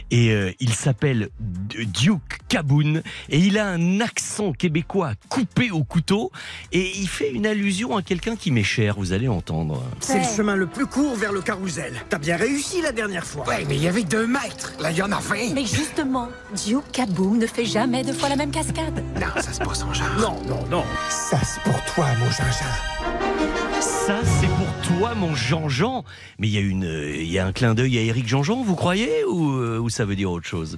et 0.09 0.31
euh, 0.31 0.51
il 0.59 0.73
s'appelle 0.73 1.29
Duke 1.39 2.39
Caboon, 2.47 3.01
et 3.29 3.37
il 3.37 3.57
a 3.59 3.67
un 3.67 3.99
accent 4.01 4.53
québécois 4.53 5.13
coupé 5.29 5.71
au 5.71 5.83
couteau, 5.83 6.31
et 6.71 6.92
il 6.95 7.07
fait 7.07 7.31
une 7.31 7.45
allusion 7.45 7.97
à 7.97 8.01
quelqu'un 8.01 8.35
qui 8.35 8.51
m'est 8.51 8.63
cher, 8.63 8.95
vous 8.97 9.13
allez 9.13 9.27
entendre. 9.27 9.83
C'est 9.99 10.19
le 10.19 10.23
chemin 10.23 10.55
le 10.55 10.67
plus 10.67 10.85
court 10.85 11.15
vers 11.15 11.31
le 11.31 11.41
carrousel. 11.41 11.93
T'as 12.09 12.17
bien 12.17 12.37
réussi 12.37 12.81
la 12.81 12.91
dernière 12.91 13.25
fois. 13.25 13.47
Ouais, 13.47 13.65
mais 13.67 13.75
il 13.75 13.83
y 13.83 13.87
avait 13.87 14.03
deux 14.03 14.27
mètres. 14.27 14.73
Là, 14.79 14.91
il 14.91 14.97
y 14.97 15.01
en 15.01 15.11
a 15.11 15.19
vingt. 15.19 15.53
Mais 15.53 15.65
justement, 15.65 16.29
Duke 16.65 16.91
Kaboom 16.91 17.37
ne 17.37 17.47
fait 17.47 17.65
jamais 17.65 18.03
deux 18.03 18.13
fois 18.13 18.29
la 18.29 18.35
même 18.35 18.51
cascade. 18.51 19.03
Non, 19.19 19.41
ça 19.41 19.53
se 19.53 19.59
passe 19.59 19.83
en 19.83 19.93
genre. 19.93 20.07
Non, 20.19 20.41
non, 20.47 20.65
non. 20.69 20.83
Ça, 21.09 21.39
c'est 21.43 21.61
pour 21.63 21.83
toi, 21.93 22.07
mon 22.19 22.31
Jean-Jean. 22.31 23.81
Ça, 23.81 24.19
c'est 24.39 24.47
pour 24.47 24.97
toi, 24.97 25.15
mon 25.15 25.35
Jean-Jean. 25.35 26.05
Mais 26.39 26.47
il 26.47 26.53
y, 26.53 26.57
a 26.57 26.61
une, 26.61 26.85
euh, 26.85 27.15
il 27.15 27.31
y 27.31 27.39
a 27.39 27.45
un 27.45 27.51
clin 27.51 27.73
d'œil 27.73 27.97
à 27.97 28.01
Éric 28.01 28.27
Jean-Jean, 28.27 28.63
vous 28.63 28.75
croyez 28.75 29.23
ou, 29.25 29.53
euh, 29.57 29.79
ou 29.79 29.89
ça 29.89 30.05
veut 30.05 30.15
dire 30.15 30.31
autre 30.31 30.47
chose? 30.47 30.77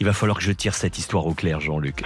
Il 0.00 0.06
va 0.06 0.12
falloir 0.12 0.38
que 0.38 0.44
je 0.44 0.52
tire 0.52 0.74
cette 0.74 0.98
histoire 0.98 1.26
au 1.26 1.34
clair, 1.34 1.60
Jean-Luc. 1.60 2.02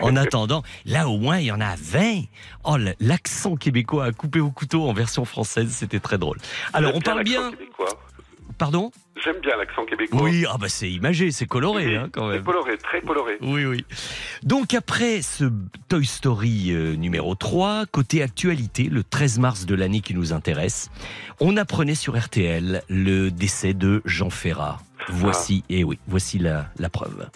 En 0.00 0.16
attendant, 0.16 0.62
là 0.84 1.08
au 1.08 1.18
moins, 1.18 1.38
il 1.38 1.46
y 1.46 1.52
en 1.52 1.60
a 1.60 1.74
20. 1.76 2.22
Oh, 2.64 2.76
l'accent 3.00 3.56
québécois 3.56 4.04
à 4.04 4.12
couper 4.12 4.40
au 4.40 4.50
couteau 4.50 4.88
en 4.88 4.92
version 4.92 5.24
française, 5.24 5.70
c'était 5.70 6.00
très 6.00 6.18
drôle. 6.18 6.38
Alors, 6.72 6.94
on 6.94 7.00
parle 7.00 7.24
bien... 7.24 7.50
québécois. 7.50 7.98
Pardon 8.60 8.90
J'aime 9.24 9.38
bien 9.40 9.56
l'accent 9.56 9.86
québécois. 9.86 10.20
Oui, 10.22 10.44
ah 10.46 10.58
bah 10.60 10.68
c'est 10.68 10.90
imagé, 10.90 11.30
c'est 11.30 11.46
coloré 11.46 11.96
hein, 11.96 12.10
quand 12.12 12.28
C'est 12.28 12.34
même. 12.36 12.44
coloré, 12.44 12.76
très 12.76 13.00
coloré. 13.00 13.38
Oui, 13.40 13.64
oui. 13.64 13.86
Donc 14.42 14.74
après 14.74 15.22
ce 15.22 15.44
Toy 15.88 16.04
Story 16.04 16.66
euh, 16.70 16.94
numéro 16.94 17.34
3, 17.34 17.86
côté 17.86 18.22
actualité, 18.22 18.84
le 18.84 19.02
13 19.02 19.38
mars 19.38 19.64
de 19.64 19.74
l'année 19.74 20.02
qui 20.02 20.14
nous 20.14 20.34
intéresse, 20.34 20.90
on 21.40 21.56
apprenait 21.56 21.94
sur 21.94 22.18
RTL 22.18 22.82
le 22.90 23.30
décès 23.30 23.72
de 23.72 24.02
Jean 24.04 24.28
Ferrat. 24.28 24.78
Voici, 25.08 25.64
et 25.70 25.82
oui, 25.82 25.98
voici 26.06 26.38
la, 26.38 26.66
la 26.78 26.90
preuve. 26.90 27.30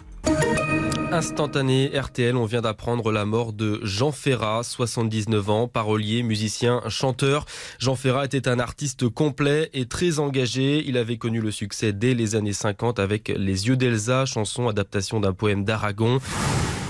Instantané 1.15 1.97
RTL, 1.97 2.37
on 2.37 2.45
vient 2.45 2.61
d'apprendre 2.61 3.13
la 3.13 3.25
mort 3.25 3.53
de 3.53 3.79
Jean 3.85 4.11
Ferrat, 4.11 4.65
79 4.65 5.49
ans, 5.49 5.69
parolier, 5.69 6.25
musicien, 6.25 6.83
chanteur. 6.89 7.47
Jean 7.79 7.95
Ferrat 7.95 8.25
était 8.25 8.49
un 8.49 8.59
artiste 8.59 9.09
complet 9.09 9.71
et 9.75 9.87
très 9.87 10.19
engagé. 10.19 10.83
Il 10.85 10.99
avait 10.99 11.17
connu 11.17 11.41
le 11.41 11.53
succès 11.53 11.93
dès 11.93 12.15
les 12.15 12.35
années 12.35 12.53
50 12.53 12.99
avec 12.99 13.29
Les 13.29 13.69
yeux 13.69 13.77
d'Elsa, 13.77 14.25
chanson 14.25 14.67
adaptation 14.67 15.21
d'un 15.21 15.33
poème 15.33 15.65
d'Aragon. 15.65 16.19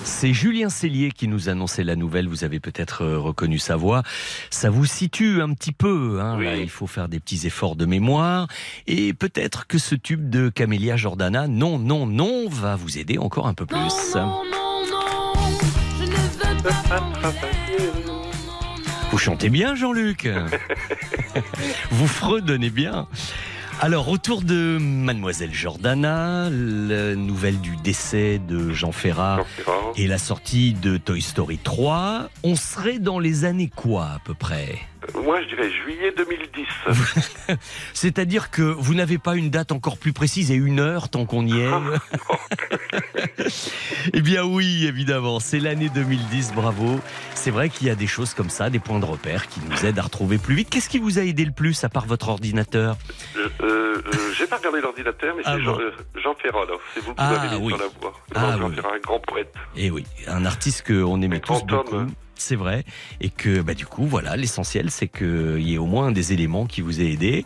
C'est 0.04 0.34
Julien 0.34 0.68
Cellier 0.68 1.10
qui 1.10 1.28
nous 1.28 1.48
annonçait 1.48 1.82
la 1.82 1.96
nouvelle. 1.96 2.28
Vous 2.28 2.44
avez 2.44 2.60
peut-être 2.60 3.02
euh, 3.02 3.18
reconnu 3.18 3.58
sa 3.58 3.76
voix. 3.76 4.02
Ça 4.50 4.68
vous 4.68 4.84
situe 4.84 5.40
un 5.40 5.52
petit 5.54 5.72
peu. 5.72 6.20
Hein, 6.20 6.38
là, 6.40 6.56
il 6.56 6.68
faut 6.68 6.86
faire 6.86 7.08
des 7.08 7.18
petits 7.20 7.46
efforts 7.46 7.74
de 7.74 7.86
mémoire. 7.86 8.46
Et 8.86 9.14
peut-être 9.14 9.66
que 9.66 9.78
ce 9.78 9.94
tube 9.94 10.28
de 10.28 10.50
Camélia 10.50 10.96
Jordana, 10.96 11.48
non, 11.48 11.78
non, 11.78 12.06
non, 12.06 12.48
va 12.50 12.76
vous 12.76 12.98
aider 12.98 13.16
encore 13.16 13.46
un 13.46 13.54
peu 13.54 13.64
plus. 13.64 13.78
Vous 19.10 19.18
chantez 19.18 19.48
bien, 19.48 19.74
Jean-Luc. 19.74 20.28
vous 21.90 22.06
fredonnez 22.06 22.70
bien. 22.70 23.08
Alors, 23.84 24.08
autour 24.08 24.40
de 24.40 24.78
Mademoiselle 24.80 25.52
Jordana, 25.52 26.48
la 26.48 27.14
nouvelle 27.16 27.60
du 27.60 27.76
décès 27.76 28.38
de 28.38 28.72
Jean 28.72 28.92
Ferrat 28.92 29.44
et 29.98 30.06
la 30.06 30.16
sortie 30.16 30.72
de 30.72 30.96
Toy 30.96 31.20
Story 31.20 31.58
3, 31.58 32.30
on 32.44 32.56
serait 32.56 32.98
dans 32.98 33.18
les 33.18 33.44
années 33.44 33.68
quoi 33.68 34.04
à 34.06 34.18
peu 34.24 34.32
près? 34.32 34.78
Moi 35.14 35.40
je 35.42 35.48
dirais 35.48 35.70
juillet 35.70 36.12
2010. 36.16 37.56
C'est-à-dire 37.92 38.50
que 38.50 38.62
vous 38.62 38.94
n'avez 38.94 39.18
pas 39.18 39.34
une 39.36 39.50
date 39.50 39.72
encore 39.72 39.98
plus 39.98 40.12
précise 40.12 40.50
et 40.50 40.54
une 40.54 40.80
heure 40.80 41.08
tant 41.08 41.26
qu'on 41.26 41.44
y 41.46 41.60
est 41.60 41.70
Eh 44.14 44.20
bien 44.20 44.44
oui, 44.44 44.86
évidemment, 44.86 45.40
c'est 45.40 45.58
l'année 45.58 45.88
2010, 45.88 46.52
bravo. 46.54 47.00
C'est 47.34 47.50
vrai 47.50 47.68
qu'il 47.68 47.86
y 47.86 47.90
a 47.90 47.94
des 47.94 48.06
choses 48.06 48.34
comme 48.34 48.48
ça, 48.50 48.70
des 48.70 48.78
points 48.78 48.98
de 49.00 49.04
repère 49.04 49.48
qui 49.48 49.60
nous 49.68 49.84
aident 49.86 49.98
à 49.98 50.02
retrouver 50.02 50.38
plus 50.38 50.54
vite. 50.54 50.70
Qu'est-ce 50.70 50.88
qui 50.88 50.98
vous 50.98 51.18
a 51.18 51.22
aidé 51.22 51.44
le 51.44 51.52
plus 51.52 51.84
à 51.84 51.88
part 51.88 52.06
votre 52.06 52.28
ordinateur? 52.28 52.96
Euh, 53.36 53.48
euh, 53.62 54.02
euh, 54.06 54.32
J'ai 54.36 54.46
pas 54.46 54.56
regardé 54.56 54.80
l'ordinateur, 54.80 55.34
mais 55.36 55.42
Ah 55.44 55.54
c'est 55.56 55.62
bon. 55.64 55.74
Jean, 55.74 55.80
euh, 55.80 55.90
Jean 56.22 56.34
Ferrat. 56.34 56.64
C'est 56.94 57.00
vous 57.00 57.10
qui 57.10 57.16
Ah, 57.18 57.30
m'avez 57.32 57.56
mis 57.58 57.62
oui. 57.66 57.72
sur 57.74 57.78
la 57.82 57.90
voie. 58.00 58.12
Ah, 58.34 58.56
Jean 58.58 58.68
oui. 58.68 58.74
Ferrat, 58.74 58.94
un 58.94 58.98
grand 59.00 59.18
poète. 59.20 59.54
Et 59.76 59.90
oui, 59.90 60.04
un 60.26 60.44
artiste 60.44 60.86
qu'on 60.86 61.20
aimait 61.22 61.40
tous 61.40 61.62
beaucoup. 61.64 62.06
C'est 62.36 62.56
vrai. 62.56 62.84
Et 63.20 63.30
que, 63.30 63.60
bah, 63.60 63.74
du 63.74 63.86
coup, 63.86 64.06
voilà, 64.06 64.36
l'essentiel, 64.36 64.90
c'est 64.90 65.08
qu'il 65.08 65.60
y 65.60 65.74
ait 65.74 65.78
au 65.78 65.86
moins 65.86 66.12
des 66.12 66.32
éléments 66.32 66.66
qui 66.66 66.80
vous 66.80 67.00
ait 67.00 67.10
aidé. 67.10 67.44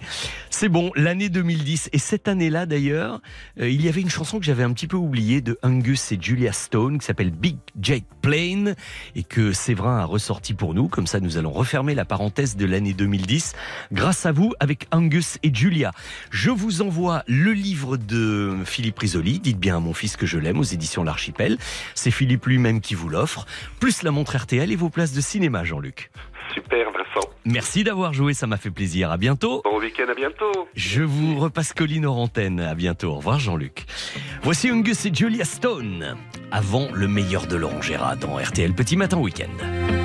C'est 0.50 0.68
bon, 0.68 0.90
l'année 0.96 1.28
2010. 1.28 1.90
Et 1.92 1.98
cette 1.98 2.26
année-là, 2.26 2.66
d'ailleurs, 2.66 3.20
euh, 3.60 3.68
il 3.68 3.84
y 3.84 3.88
avait 3.88 4.00
une 4.00 4.10
chanson 4.10 4.38
que 4.38 4.44
j'avais 4.44 4.62
un 4.62 4.72
petit 4.72 4.86
peu 4.86 4.96
oubliée 4.96 5.40
de 5.40 5.58
Angus 5.62 6.12
et 6.12 6.18
Julia 6.20 6.52
Stone 6.52 6.98
qui 6.98 7.06
s'appelle 7.06 7.30
Big 7.30 7.58
Jet 7.80 8.04
Plane 8.22 8.74
et 9.14 9.22
que 9.22 9.52
Séverin 9.52 9.98
a 9.98 10.04
ressorti 10.04 10.54
pour 10.54 10.74
nous. 10.74 10.88
Comme 10.88 11.06
ça, 11.06 11.20
nous 11.20 11.36
allons 11.36 11.52
refermer 11.52 11.94
la 11.94 12.04
parenthèse 12.04 12.56
de 12.56 12.66
l'année 12.66 12.94
2010 12.94 13.54
grâce 13.92 14.26
à 14.26 14.32
vous 14.32 14.52
avec 14.58 14.86
Angus 14.90 15.38
et 15.42 15.54
Julia. 15.54 15.92
Je 16.30 16.50
vous 16.50 16.82
envoie 16.82 17.22
le 17.26 17.52
livre 17.52 17.96
de 17.96 18.56
Philippe 18.64 18.98
Risoli, 18.98 19.38
Dites 19.38 19.58
bien 19.58 19.76
à 19.76 19.80
mon 19.80 19.94
fils 19.94 20.16
que 20.16 20.26
je 20.26 20.38
l'aime 20.38 20.58
aux 20.58 20.64
éditions 20.64 21.04
L'Archipel. 21.04 21.58
C'est 21.94 22.10
Philippe 22.10 22.46
lui-même 22.46 22.80
qui 22.80 22.94
vous 22.94 23.08
l'offre, 23.08 23.46
plus 23.80 24.02
la 24.02 24.10
montre 24.10 24.36
RTL 24.36 24.70
et 24.72 24.76
vos 24.78 24.88
places 24.88 25.12
de 25.12 25.20
cinéma, 25.20 25.64
Jean-Luc. 25.64 26.10
Super, 26.54 26.86
Vincent. 26.92 27.28
Merci 27.44 27.84
d'avoir 27.84 28.14
joué, 28.14 28.32
ça 28.32 28.46
m'a 28.46 28.56
fait 28.56 28.70
plaisir. 28.70 29.10
À 29.10 29.16
bientôt. 29.18 29.60
Bon 29.64 29.78
week-end, 29.78 30.06
à 30.10 30.14
bientôt. 30.14 30.68
Je 30.74 31.02
vous 31.02 31.38
repasse 31.38 31.72
Colline 31.74 32.06
hors 32.06 32.16
antenne. 32.16 32.60
À 32.60 32.74
bientôt. 32.74 33.10
Au 33.10 33.16
revoir, 33.16 33.38
Jean-Luc. 33.38 33.84
Voici 34.42 34.70
Angus 34.70 35.04
et 35.04 35.14
Julia 35.14 35.44
Stone. 35.44 36.16
Avant 36.50 36.88
le 36.92 37.08
meilleur 37.08 37.46
de 37.46 37.56
Laurent 37.56 37.82
Gérard 37.82 38.16
dans 38.16 38.38
RTL 38.38 38.72
Petit 38.72 38.96
Matin 38.96 39.18
Week-end. 39.18 39.97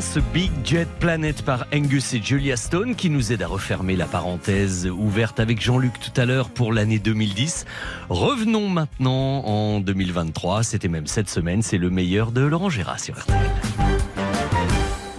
Ce 0.00 0.18
Big 0.18 0.50
Jet 0.64 0.88
Planet 0.98 1.42
par 1.42 1.66
Angus 1.72 2.14
et 2.14 2.22
Julia 2.22 2.56
Stone 2.56 2.96
qui 2.96 3.10
nous 3.10 3.32
aide 3.32 3.42
à 3.42 3.46
refermer 3.46 3.94
la 3.94 4.06
parenthèse 4.06 4.86
ouverte 4.86 5.38
avec 5.38 5.60
Jean-Luc 5.60 5.92
tout 6.00 6.20
à 6.20 6.24
l'heure 6.24 6.50
pour 6.50 6.72
l'année 6.72 6.98
2010. 6.98 7.64
Revenons 8.08 8.68
maintenant 8.68 9.44
en 9.44 9.80
2023. 9.80 10.64
C'était 10.64 10.88
même 10.88 11.06
cette 11.06 11.30
semaine. 11.30 11.62
C'est 11.62 11.78
le 11.78 11.90
meilleur 11.90 12.32
de 12.32 12.40
Laurent 12.40 12.70
Gérard 12.70 12.98
sur 12.98 13.18
RTL. 13.18 13.83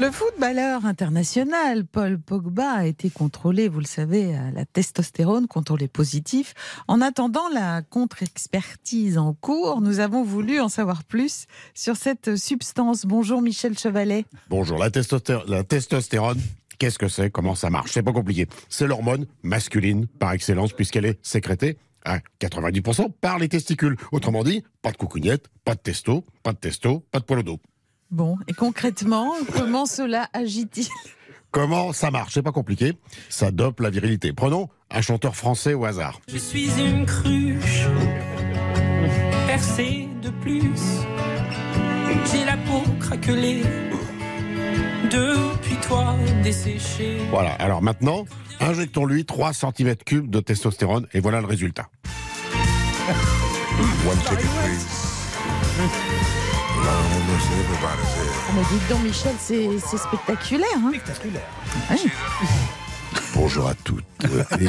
Le 0.06 0.12
footballeur 0.12 0.86
international 0.86 1.84
Paul 1.84 2.20
Pogba 2.20 2.70
a 2.70 2.86
été 2.86 3.10
contrôlé, 3.10 3.68
vous 3.68 3.80
le 3.80 3.88
savez, 3.88 4.36
à 4.36 4.52
la 4.52 4.64
testostérone, 4.64 5.48
contrôlé 5.48 5.88
positif. 5.88 6.54
En 6.88 7.02
attendant 7.02 7.50
la 7.52 7.82
contre-expertise 7.82 9.18
en 9.18 9.34
cours, 9.34 9.82
nous 9.82 10.00
avons 10.00 10.24
voulu 10.24 10.62
en 10.62 10.70
savoir 10.70 11.04
plus 11.04 11.48
sur 11.74 11.96
cette 11.96 12.36
substance. 12.36 13.08
Bonjour 13.08 13.42
Michel 13.42 13.80
Chevalet. 13.80 14.26
Bonjour, 14.48 14.78
la, 14.78 14.92
testostérone, 14.92 16.40
qu'est-ce 16.78 17.00
que 17.00 17.08
c'est? 17.08 17.32
Comment 17.32 17.56
ça 17.56 17.72
marche? 17.72 17.94
C'est 17.94 18.04
pas 18.04 18.14
compliqué. 18.14 18.46
C'est 18.70 18.86
l'hormone 18.86 19.26
masculine 19.42 20.06
par 20.06 20.34
excellence 20.34 20.72
puisqu'elle 20.72 21.06
est 21.06 21.18
sécrétée 21.24 21.80
à 22.04 22.20
90% 22.42 23.12
par 23.22 23.40
les 23.40 23.50
testicules. 23.50 23.98
Autrement 24.12 24.44
dit, 24.44 24.64
pas 24.84 24.92
de 24.92 24.98
coucougnette, 24.98 25.48
pas 25.64 25.74
de 25.74 25.80
testo, 25.80 26.24
pas 26.44 26.54
de 26.54 26.60
testo, 26.60 27.04
pas 27.12 27.18
de 27.18 27.26
poil 27.26 27.40
au. 27.50 27.60
Bon, 28.12 28.38
et 28.48 28.54
concrètement, 28.54 29.34
comment 29.56 29.86
cela 29.86 30.30
agit-il? 30.34 30.88
Comment 31.52 31.94
ça 31.94 32.12
marche? 32.12 32.34
C'est 32.34 32.44
pas 32.44 32.52
compliqué. 32.52 32.94
Ça 33.30 33.52
dope 33.52 33.80
la 33.80 33.90
virilité. 33.90 34.34
Prenons 34.34 34.70
un 34.92 35.02
chanteur 35.02 35.36
français 35.36 35.74
au 35.74 35.86
hasard. 35.86 36.20
Je 36.28 36.38
suis 36.38 36.70
une 36.80 37.06
cruche 37.06 37.86
percée 39.48 40.10
de 40.22 40.30
plus. 40.30 40.70
J'ai 42.32 42.44
la 42.46 42.58
peau 42.58 42.84
craquelée 43.00 43.64
depuis 45.06 45.76
toi 45.88 46.16
desséchée. 46.44 47.18
Voilà, 47.30 47.54
alors 47.54 47.82
maintenant, 47.82 48.26
injectons-lui 48.60 49.26
3 49.26 49.52
cm3 49.52 50.30
de 50.30 50.40
testostérone 50.42 51.08
et 51.14 51.20
voilà 51.20 51.42
le 51.42 51.48
résultat. 51.48 51.88
One 54.08 54.20
Mais 58.54 58.62
dites 58.72 58.90
donc 58.90 59.04
Michel, 59.04 59.34
c'est 59.40 59.98
spectaculaire. 59.98 60.68
Hein 60.78 60.92
Ouais. 61.90 61.98
Bonjour 63.34 63.68
à 63.68 63.74
toutes. 63.76 64.04
euh, 64.26 64.44
et 64.60 64.68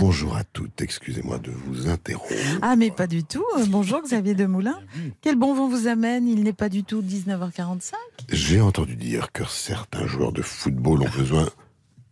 bonjour 0.00 0.36
à 0.36 0.44
toutes. 0.44 0.80
Excusez-moi 0.80 1.38
de 1.38 1.50
vous 1.50 1.88
interrompre. 1.88 2.32
Ah 2.62 2.76
mais 2.76 2.90
pas 2.90 3.06
du 3.06 3.24
tout. 3.24 3.44
Euh, 3.58 3.64
Bonjour 3.68 4.00
Xavier 4.02 4.34
Demoulin. 4.34 4.78
Quel 5.22 5.36
bon 5.36 5.54
vent 5.54 5.68
vous 5.68 5.86
amène 5.86 6.26
Il 6.28 6.42
n'est 6.42 6.52
pas 6.52 6.68
du 6.68 6.82
tout 6.84 7.02
19h45. 7.02 7.92
J'ai 8.30 8.60
entendu 8.60 8.96
dire 8.96 9.30
que 9.32 9.44
certains 9.48 10.06
joueurs 10.06 10.32
de 10.32 10.42
football 10.42 11.02
ont 11.02 11.10
besoin 11.18 11.48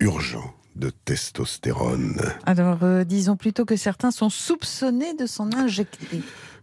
urgent 0.00 0.52
de 0.76 0.90
testostérone. 0.90 2.20
Alors 2.46 2.78
euh, 2.82 3.04
disons 3.04 3.36
plutôt 3.36 3.64
que 3.64 3.76
certains 3.76 4.10
sont 4.10 4.30
soupçonnés 4.30 5.14
de 5.14 5.26
s'en 5.26 5.52
injecter. 5.52 6.22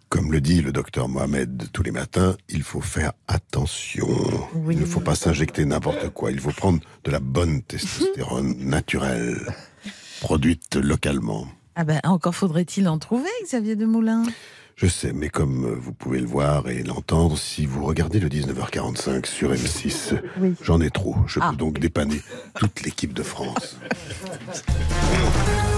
Comme 0.09 0.31
le 0.31 0.39
dit 0.39 0.61
le 0.61 0.71
docteur 0.71 1.09
Mohamed 1.09 1.69
tous 1.73 1.83
les 1.83 1.91
matins, 1.91 2.35
il 2.49 2.63
faut 2.63 2.81
faire 2.81 3.13
attention. 3.27 4.07
Il 4.69 4.79
ne 4.79 4.85
faut 4.85 4.99
pas 4.99 5.15
s'injecter 5.15 5.65
n'importe 5.65 6.09
quoi. 6.09 6.31
Il 6.31 6.39
faut 6.39 6.51
prendre 6.51 6.79
de 7.03 7.11
la 7.11 7.19
bonne 7.19 7.61
testostérone 7.63 8.55
naturelle, 8.59 9.53
produite 10.21 10.75
localement. 10.75 11.47
Ah 11.75 11.83
ben 11.83 11.99
encore 12.03 12.35
faudrait-il 12.35 12.87
en 12.87 12.99
trouver 12.99 13.29
Xavier 13.43 13.75
Demoulin. 13.75 14.23
Je 14.75 14.87
sais, 14.87 15.13
mais 15.13 15.29
comme 15.29 15.73
vous 15.75 15.93
pouvez 15.93 16.19
le 16.19 16.27
voir 16.27 16.67
et 16.69 16.83
l'entendre, 16.83 17.37
si 17.37 17.65
vous 17.65 17.85
regardez 17.85 18.19
le 18.19 18.27
19h45 18.27 19.25
sur 19.25 19.53
M6, 19.53 20.21
j'en 20.61 20.81
ai 20.81 20.89
trop. 20.89 21.15
Je 21.27 21.39
peux 21.39 21.55
donc 21.55 21.79
dépanner 21.79 22.21
toute 22.55 22.81
l'équipe 22.81 23.13
de 23.13 23.23
France. 23.23 23.77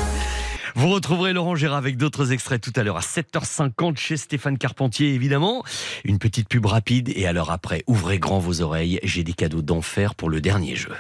Vous 0.75 0.89
retrouverez 0.89 1.33
Laurent 1.33 1.55
Gérard 1.55 1.77
avec 1.77 1.97
d'autres 1.97 2.31
extraits 2.31 2.61
tout 2.61 2.73
à 2.75 2.83
l'heure 2.83 2.97
à 2.97 3.01
7h50 3.01 3.97
chez 3.97 4.17
Stéphane 4.17 4.57
Carpentier, 4.57 5.13
évidemment. 5.13 5.63
Une 6.03 6.19
petite 6.19 6.49
pub 6.49 6.65
rapide 6.65 7.11
et 7.15 7.25
alors 7.25 7.51
après, 7.51 7.83
ouvrez 7.87 8.19
grand 8.19 8.39
vos 8.39 8.61
oreilles. 8.61 8.99
J'ai 9.03 9.23
des 9.23 9.33
cadeaux 9.33 9.61
d'enfer 9.61 10.15
pour 10.15 10.29
le 10.29 10.41
dernier 10.41 10.75
jeu. 10.75 10.93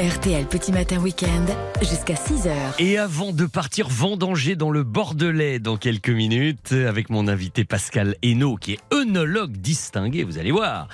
RTL 0.00 0.46
Petit 0.46 0.72
Matin 0.72 0.96
Week-end 0.96 1.44
jusqu'à 1.82 2.14
6h. 2.14 2.50
Et 2.78 2.96
avant 2.96 3.32
de 3.32 3.44
partir 3.44 3.86
vendanger 3.90 4.56
dans 4.56 4.70
le 4.70 4.82
Bordelais 4.82 5.58
dans 5.58 5.76
quelques 5.76 6.08
minutes, 6.08 6.72
avec 6.72 7.10
mon 7.10 7.28
invité 7.28 7.66
Pascal 7.66 8.16
Hainaut, 8.22 8.56
qui 8.56 8.72
est 8.72 8.78
œnologue 8.94 9.52
distingué, 9.52 10.24
vous 10.24 10.38
allez 10.38 10.52
voir. 10.52 10.88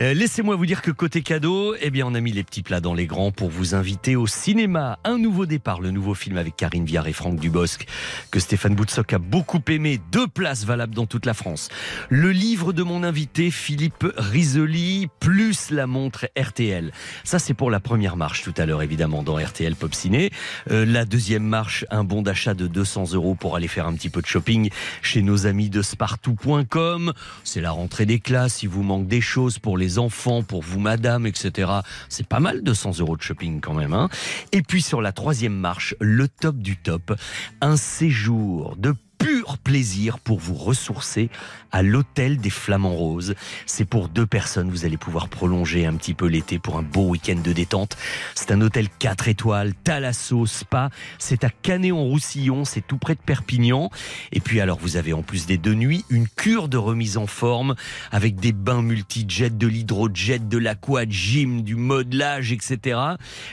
Euh, 0.00 0.14
Laissez-moi 0.14 0.54
vous 0.54 0.64
dire 0.64 0.80
que 0.80 0.92
côté 0.92 1.22
cadeau, 1.22 1.74
eh 1.80 1.90
bien, 1.90 2.06
on 2.06 2.14
a 2.14 2.20
mis 2.20 2.30
les 2.30 2.44
petits 2.44 2.62
plats 2.62 2.80
dans 2.80 2.94
les 2.94 3.06
grands 3.06 3.32
pour 3.32 3.50
vous 3.50 3.74
inviter 3.74 4.14
au 4.14 4.28
cinéma. 4.28 5.00
Un 5.02 5.18
nouveau 5.18 5.44
départ, 5.44 5.80
le 5.80 5.90
nouveau 5.90 6.14
film 6.14 6.36
avec 6.36 6.54
Karine 6.54 6.84
Viard 6.84 7.08
et 7.08 7.12
Franck 7.12 7.40
Dubosc, 7.40 7.84
que 8.30 8.38
Stéphane 8.38 8.76
Boutsock 8.76 9.12
a 9.12 9.18
beaucoup 9.18 9.62
aimé. 9.70 10.00
Deux 10.12 10.28
places 10.28 10.64
valables 10.64 10.94
dans 10.94 11.06
toute 11.06 11.26
la 11.26 11.34
France. 11.34 11.68
Le 12.10 12.30
livre 12.30 12.72
de 12.72 12.84
mon 12.84 13.02
invité, 13.02 13.50
Philippe 13.50 14.06
Risoli, 14.16 15.08
plus 15.18 15.72
la 15.72 15.88
montre 15.88 16.28
RTL. 16.38 16.92
Ça, 17.24 17.40
c'est 17.40 17.54
pour 17.54 17.68
la 17.68 17.80
première 17.80 18.16
marche 18.16 18.51
tout 18.52 18.60
à 18.60 18.66
l'heure, 18.66 18.82
évidemment, 18.82 19.22
dans 19.22 19.36
RTL 19.36 19.74
Pop 19.76 19.94
Ciné. 19.94 20.30
Euh, 20.70 20.84
la 20.84 21.04
deuxième 21.04 21.44
marche, 21.44 21.86
un 21.90 22.04
bon 22.04 22.22
d'achat 22.22 22.54
de 22.54 22.66
200 22.66 23.12
euros 23.14 23.34
pour 23.34 23.56
aller 23.56 23.68
faire 23.68 23.86
un 23.86 23.94
petit 23.94 24.10
peu 24.10 24.20
de 24.20 24.26
shopping 24.26 24.68
chez 25.00 25.22
nos 25.22 25.46
amis 25.46 25.70
de 25.70 25.80
spartou.com. 25.80 27.12
C'est 27.44 27.60
la 27.60 27.70
rentrée 27.70 28.04
des 28.04 28.20
classes, 28.20 28.62
il 28.62 28.68
vous 28.68 28.82
manque 28.82 29.06
des 29.06 29.20
choses 29.20 29.58
pour 29.58 29.78
les 29.78 29.98
enfants, 29.98 30.42
pour 30.42 30.62
vous, 30.62 30.80
madame, 30.80 31.26
etc. 31.26 31.70
C'est 32.08 32.26
pas 32.26 32.40
mal 32.40 32.62
200 32.62 32.98
euros 33.00 33.16
de 33.16 33.22
shopping 33.22 33.60
quand 33.60 33.74
même. 33.74 33.94
Hein 33.94 34.08
Et 34.52 34.62
puis 34.62 34.82
sur 34.82 35.00
la 35.00 35.12
troisième 35.12 35.56
marche, 35.56 35.94
le 36.00 36.28
top 36.28 36.56
du 36.56 36.76
top, 36.76 37.14
un 37.60 37.76
séjour 37.76 38.76
de 38.76 38.94
pur 39.22 39.58
plaisir 39.58 40.18
pour 40.18 40.38
vous 40.38 40.54
ressourcer 40.54 41.30
à 41.70 41.82
l'hôtel 41.82 42.36
des 42.38 42.50
Flamands 42.50 42.94
Roses. 42.94 43.34
C'est 43.66 43.84
pour 43.84 44.08
deux 44.08 44.26
personnes, 44.26 44.70
vous 44.70 44.84
allez 44.84 44.98
pouvoir 44.98 45.28
prolonger 45.28 45.86
un 45.86 45.94
petit 45.94 46.14
peu 46.14 46.26
l'été 46.26 46.58
pour 46.58 46.76
un 46.76 46.82
beau 46.82 47.08
week-end 47.08 47.40
de 47.42 47.52
détente. 47.52 47.96
C'est 48.34 48.50
un 48.50 48.60
hôtel 48.60 48.88
4 48.98 49.28
étoiles, 49.28 49.72
Thalasso, 49.84 50.46
Spa. 50.46 50.90
C'est 51.18 51.44
à 51.44 51.50
Canet-en-Roussillon, 51.50 52.64
c'est 52.64 52.86
tout 52.86 52.98
près 52.98 53.14
de 53.14 53.20
Perpignan. 53.20 53.90
Et 54.32 54.40
puis 54.40 54.60
alors, 54.60 54.78
vous 54.80 54.96
avez 54.96 55.12
en 55.12 55.22
plus 55.22 55.46
des 55.46 55.56
deux 55.56 55.74
nuits, 55.74 56.04
une 56.10 56.28
cure 56.28 56.68
de 56.68 56.76
remise 56.76 57.16
en 57.16 57.26
forme 57.26 57.74
avec 58.10 58.36
des 58.36 58.52
bains 58.52 58.82
multi-jet, 58.82 59.56
de 59.56 59.66
l'hydrojet, 59.66 60.38
de 60.38 60.58
l'aqua 60.58 61.04
gym, 61.08 61.62
du 61.62 61.76
modelage, 61.76 62.52
etc. 62.52 62.98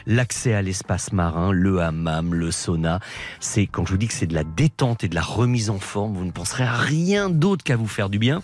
L'accès 0.05 0.53
à 0.53 0.61
l'espace 0.61 1.13
marin, 1.13 1.51
le 1.51 1.81
hammam, 1.81 2.33
le 2.33 2.51
sauna. 2.51 2.99
C'est, 3.39 3.67
quand 3.67 3.85
je 3.85 3.91
vous 3.91 3.97
dis 3.97 4.07
que 4.07 4.13
c'est 4.13 4.27
de 4.27 4.35
la 4.35 4.43
détente 4.43 5.03
et 5.03 5.07
de 5.09 5.15
la 5.15 5.21
remise 5.21 5.58
en 5.67 5.79
forme, 5.79 6.15
vous 6.15 6.25
ne 6.25 6.31
penserez 6.31 6.63
à 6.63 6.77
rien 6.77 7.29
d'autre 7.29 7.63
qu'à 7.63 7.75
vous 7.75 7.87
faire 7.87 8.09
du 8.09 8.19
bien. 8.19 8.41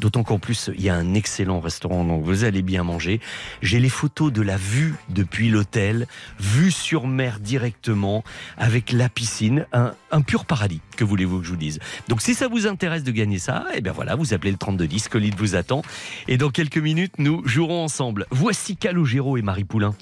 D'autant 0.00 0.24
qu'en 0.24 0.38
plus, 0.38 0.70
il 0.74 0.82
y 0.82 0.88
a 0.88 0.94
un 0.94 1.14
excellent 1.14 1.60
restaurant, 1.60 2.04
donc 2.04 2.24
vous 2.24 2.44
allez 2.44 2.62
bien 2.62 2.82
manger. 2.82 3.20
J'ai 3.62 3.78
les 3.78 3.88
photos 3.88 4.32
de 4.32 4.42
la 4.42 4.56
vue 4.56 4.94
depuis 5.08 5.48
l'hôtel, 5.48 6.08
vue 6.40 6.72
sur 6.72 7.06
mer 7.06 7.38
directement, 7.38 8.24
avec 8.58 8.90
la 8.90 9.08
piscine, 9.08 9.66
un 10.10 10.20
pur 10.20 10.44
paradis, 10.44 10.80
que 10.96 11.04
voulez-vous 11.04 11.40
que 11.40 11.44
je 11.44 11.50
vous 11.50 11.56
dise. 11.56 11.78
Donc 12.08 12.22
si 12.22 12.34
ça 12.34 12.48
vous 12.48 12.66
intéresse 12.66 13.02
de 13.02 13.10
gagner 13.10 13.38
ça, 13.38 13.64
eh 13.74 13.80
bien 13.80 13.92
voilà, 13.92 14.14
vous 14.14 14.34
appelez 14.34 14.50
le 14.50 14.58
3210, 14.58 15.08
Colide 15.08 15.34
vous 15.36 15.54
attend. 15.54 15.82
Et 16.28 16.36
dans 16.36 16.50
quelques 16.50 16.78
minutes, 16.78 17.14
nous 17.18 17.46
jouerons 17.46 17.84
ensemble. 17.84 18.26
Voici 18.30 18.76
Calogero 18.76 19.36
et 19.36 19.42
Marie 19.42 19.64
Poulain 19.64 19.94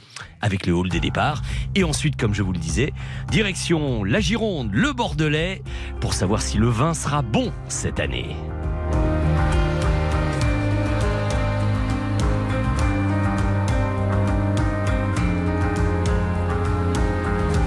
avec 0.44 0.66
le 0.66 0.74
hall 0.74 0.88
des 0.88 1.00
départs. 1.00 1.42
Et 1.74 1.84
ensuite, 1.84 2.16
comme 2.16 2.34
je 2.34 2.42
vous 2.42 2.52
le 2.52 2.58
disais, 2.58 2.92
direction 3.30 4.04
la 4.04 4.20
Gironde, 4.20 4.70
le 4.72 4.92
Bordelais, 4.92 5.62
pour 6.00 6.12
savoir 6.14 6.42
si 6.42 6.58
le 6.58 6.68
vin 6.68 6.94
sera 6.94 7.22
bon 7.22 7.52
cette 7.68 7.98
année. 7.98 8.36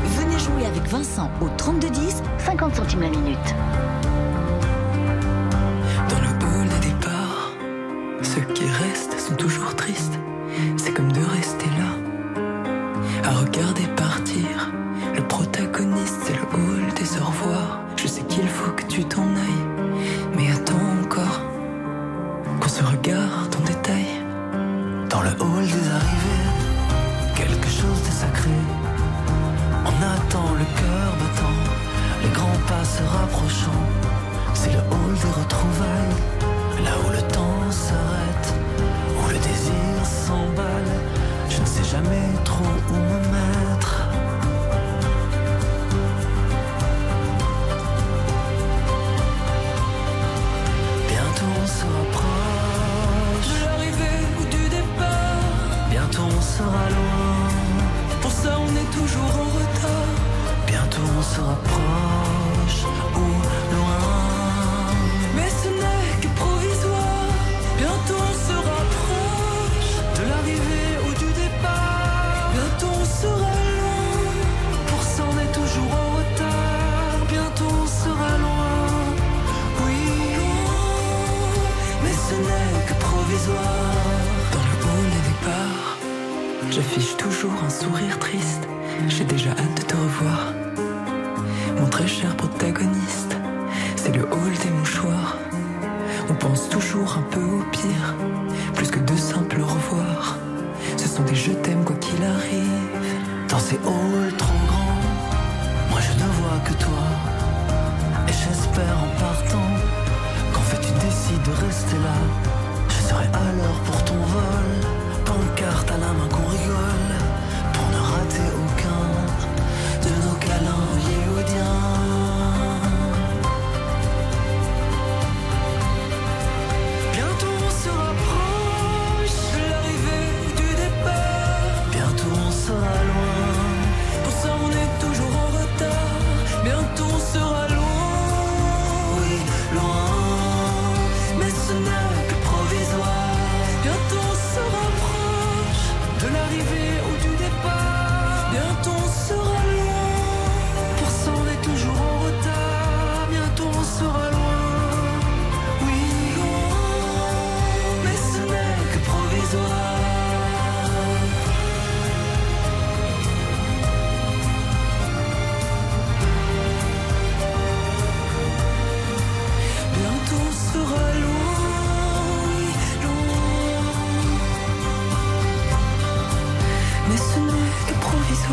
Venez 0.05 0.39
jouer 0.39 0.65
avec 0.65 0.83
Vincent 0.83 1.31
au 1.41 1.49
3210, 1.57 2.06
50 2.47 2.75
centimes 2.75 3.01
la 3.01 3.09
minute. 3.09 3.55
Dans 6.09 6.19
le 6.21 6.29
hall 6.29 6.69
des 6.79 6.87
départs, 6.87 7.51
ceux 8.21 8.39
qui 8.53 8.63
restent 8.63 9.19
sont 9.19 9.35
toujours 9.35 9.75
tristes. 9.75 10.17
C'est 10.77 10.93
comme 10.93 11.11
de 11.11 11.19
rester 11.19 11.66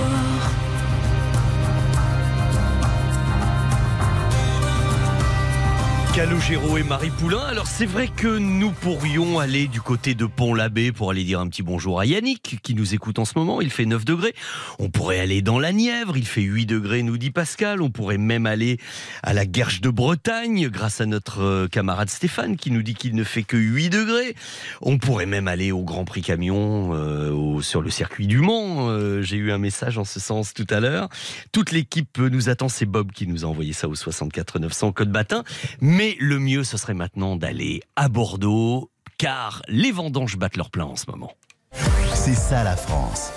victoire. 0.04 0.73
Calogero 6.14 6.78
et 6.78 6.84
Marie 6.84 7.10
Poulain. 7.10 7.40
Alors 7.40 7.66
c'est 7.66 7.86
vrai 7.86 8.06
que 8.06 8.38
nous 8.38 8.70
pourrions 8.70 9.40
aller 9.40 9.66
du 9.66 9.80
côté 9.80 10.14
de 10.14 10.26
Pont-l'Abbé 10.26 10.92
pour 10.92 11.10
aller 11.10 11.24
dire 11.24 11.40
un 11.40 11.48
petit 11.48 11.64
bonjour 11.64 11.98
à 11.98 12.06
Yannick 12.06 12.60
qui 12.62 12.76
nous 12.76 12.94
écoute 12.94 13.18
en 13.18 13.24
ce 13.24 13.36
moment. 13.36 13.60
Il 13.60 13.68
fait 13.68 13.84
9 13.84 14.04
degrés. 14.04 14.32
On 14.78 14.90
pourrait 14.90 15.18
aller 15.18 15.42
dans 15.42 15.58
la 15.58 15.72
Nièvre. 15.72 16.16
Il 16.16 16.24
fait 16.24 16.42
8 16.42 16.66
degrés, 16.66 17.02
nous 17.02 17.18
dit 17.18 17.32
Pascal. 17.32 17.82
On 17.82 17.90
pourrait 17.90 18.18
même 18.18 18.46
aller 18.46 18.78
à 19.24 19.32
la 19.32 19.44
Guerche 19.44 19.80
de 19.80 19.90
Bretagne 19.90 20.68
grâce 20.68 21.00
à 21.00 21.06
notre 21.06 21.42
euh, 21.42 21.66
camarade 21.66 22.08
Stéphane 22.08 22.56
qui 22.56 22.70
nous 22.70 22.84
dit 22.84 22.94
qu'il 22.94 23.16
ne 23.16 23.24
fait 23.24 23.42
que 23.42 23.56
8 23.56 23.90
degrés. 23.90 24.36
On 24.82 24.98
pourrait 24.98 25.26
même 25.26 25.48
aller 25.48 25.72
au 25.72 25.82
Grand 25.82 26.04
Prix 26.04 26.22
Camion 26.22 26.90
euh, 26.94 27.60
sur 27.60 27.82
le 27.82 27.90
circuit 27.90 28.28
du 28.28 28.38
Mans. 28.38 28.88
Euh, 28.88 29.20
J'ai 29.22 29.36
eu 29.36 29.50
un 29.50 29.58
message 29.58 29.98
en 29.98 30.04
ce 30.04 30.20
sens 30.20 30.54
tout 30.54 30.66
à 30.70 30.78
l'heure. 30.78 31.08
Toute 31.50 31.72
l'équipe 31.72 32.18
nous 32.18 32.48
attend. 32.48 32.68
C'est 32.68 32.86
Bob 32.86 33.10
qui 33.10 33.26
nous 33.26 33.44
a 33.44 33.48
envoyé 33.48 33.72
ça 33.72 33.88
au 33.88 33.96
64 33.96 34.60
900 34.60 34.92
code 34.92 35.10
Batin. 35.10 35.42
Mais 35.80 36.03
le 36.12 36.38
mieux, 36.38 36.64
ce 36.64 36.76
serait 36.76 36.94
maintenant 36.94 37.36
d'aller 37.36 37.82
à 37.96 38.08
Bordeaux, 38.08 38.90
car 39.18 39.62
les 39.68 39.92
vendanges 39.92 40.36
battent 40.36 40.56
leur 40.56 40.70
plein 40.70 40.84
en 40.84 40.96
ce 40.96 41.10
moment. 41.10 41.32
C'est 42.14 42.34
ça 42.34 42.62
la 42.64 42.76
France. 42.76 43.30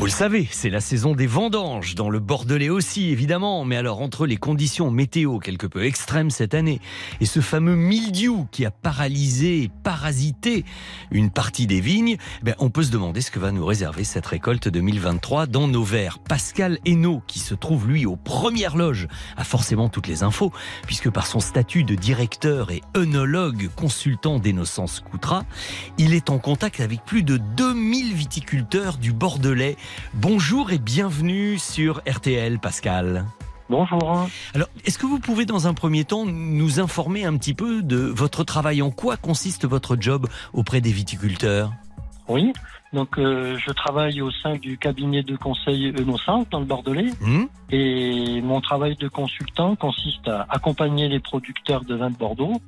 Vous 0.00 0.06
le 0.06 0.12
savez, 0.12 0.48
c'est 0.50 0.70
la 0.70 0.80
saison 0.80 1.14
des 1.14 1.26
vendanges, 1.26 1.94
dans 1.94 2.08
le 2.08 2.20
Bordelais 2.20 2.70
aussi, 2.70 3.10
évidemment. 3.10 3.66
Mais 3.66 3.76
alors, 3.76 4.00
entre 4.00 4.24
les 4.24 4.38
conditions 4.38 4.90
météo 4.90 5.38
quelque 5.38 5.66
peu 5.66 5.84
extrêmes 5.84 6.30
cette 6.30 6.54
année 6.54 6.80
et 7.20 7.26
ce 7.26 7.40
fameux 7.40 7.76
mildiou 7.76 8.48
qui 8.50 8.64
a 8.64 8.70
paralysé 8.70 9.64
et 9.64 9.70
parasité 9.82 10.64
une 11.10 11.28
partie 11.28 11.66
des 11.66 11.82
vignes, 11.82 12.16
ben, 12.42 12.54
on 12.60 12.70
peut 12.70 12.82
se 12.82 12.90
demander 12.90 13.20
ce 13.20 13.30
que 13.30 13.38
va 13.38 13.52
nous 13.52 13.66
réserver 13.66 14.04
cette 14.04 14.24
récolte 14.24 14.68
2023 14.68 15.44
dans 15.44 15.68
nos 15.68 15.84
verres. 15.84 16.18
Pascal 16.18 16.78
Hainaut, 16.86 17.22
qui 17.26 17.38
se 17.38 17.52
trouve 17.52 17.86
lui 17.86 18.06
aux 18.06 18.16
premières 18.16 18.78
loges, 18.78 19.06
a 19.36 19.44
forcément 19.44 19.90
toutes 19.90 20.08
les 20.08 20.22
infos, 20.22 20.50
puisque 20.86 21.10
par 21.10 21.26
son 21.26 21.40
statut 21.40 21.84
de 21.84 21.94
directeur 21.94 22.70
et 22.70 22.80
œnologue 22.96 23.68
consultant 23.76 24.38
d'Innocence 24.38 25.00
Coutra, 25.00 25.44
il 25.98 26.14
est 26.14 26.30
en 26.30 26.38
contact 26.38 26.80
avec 26.80 27.04
plus 27.04 27.22
de 27.22 27.36
2000 27.36 28.14
viticulteurs 28.14 28.96
du 28.96 29.12
Bordelais. 29.12 29.76
Bonjour 30.14 30.72
et 30.72 30.78
bienvenue 30.78 31.58
sur 31.58 32.02
RTL, 32.08 32.58
Pascal. 32.58 33.26
Bonjour. 33.68 34.26
Alors, 34.54 34.68
est-ce 34.84 34.98
que 34.98 35.06
vous 35.06 35.20
pouvez 35.20 35.46
dans 35.46 35.68
un 35.68 35.74
premier 35.74 36.04
temps 36.04 36.26
nous 36.26 36.80
informer 36.80 37.24
un 37.24 37.36
petit 37.36 37.54
peu 37.54 37.82
de 37.82 37.98
votre 37.98 38.42
travail? 38.42 38.82
En 38.82 38.90
quoi 38.90 39.16
consiste 39.16 39.66
votre 39.66 39.96
job 40.00 40.26
auprès 40.52 40.80
des 40.80 40.90
viticulteurs? 40.90 41.72
Oui, 42.28 42.52
donc 42.92 43.18
euh, 43.18 43.56
je 43.64 43.72
travaille 43.72 44.20
au 44.20 44.30
sein 44.30 44.56
du 44.56 44.76
cabinet 44.76 45.22
de 45.22 45.36
conseil 45.36 45.92
Innocent 45.96 46.46
dans 46.50 46.58
le 46.58 46.66
Bordelais. 46.66 47.10
Hmm 47.20 47.44
Et 47.70 48.40
mon 48.42 48.60
travail 48.60 48.96
de 48.96 49.08
consultant 49.08 49.76
consiste 49.76 50.26
à 50.26 50.46
accompagner 50.48 51.08
les 51.08 51.20
producteurs 51.20 51.84
de 51.84 51.94
vins 51.94 52.10
de 52.10 52.16
Bordeaux, 52.16 52.60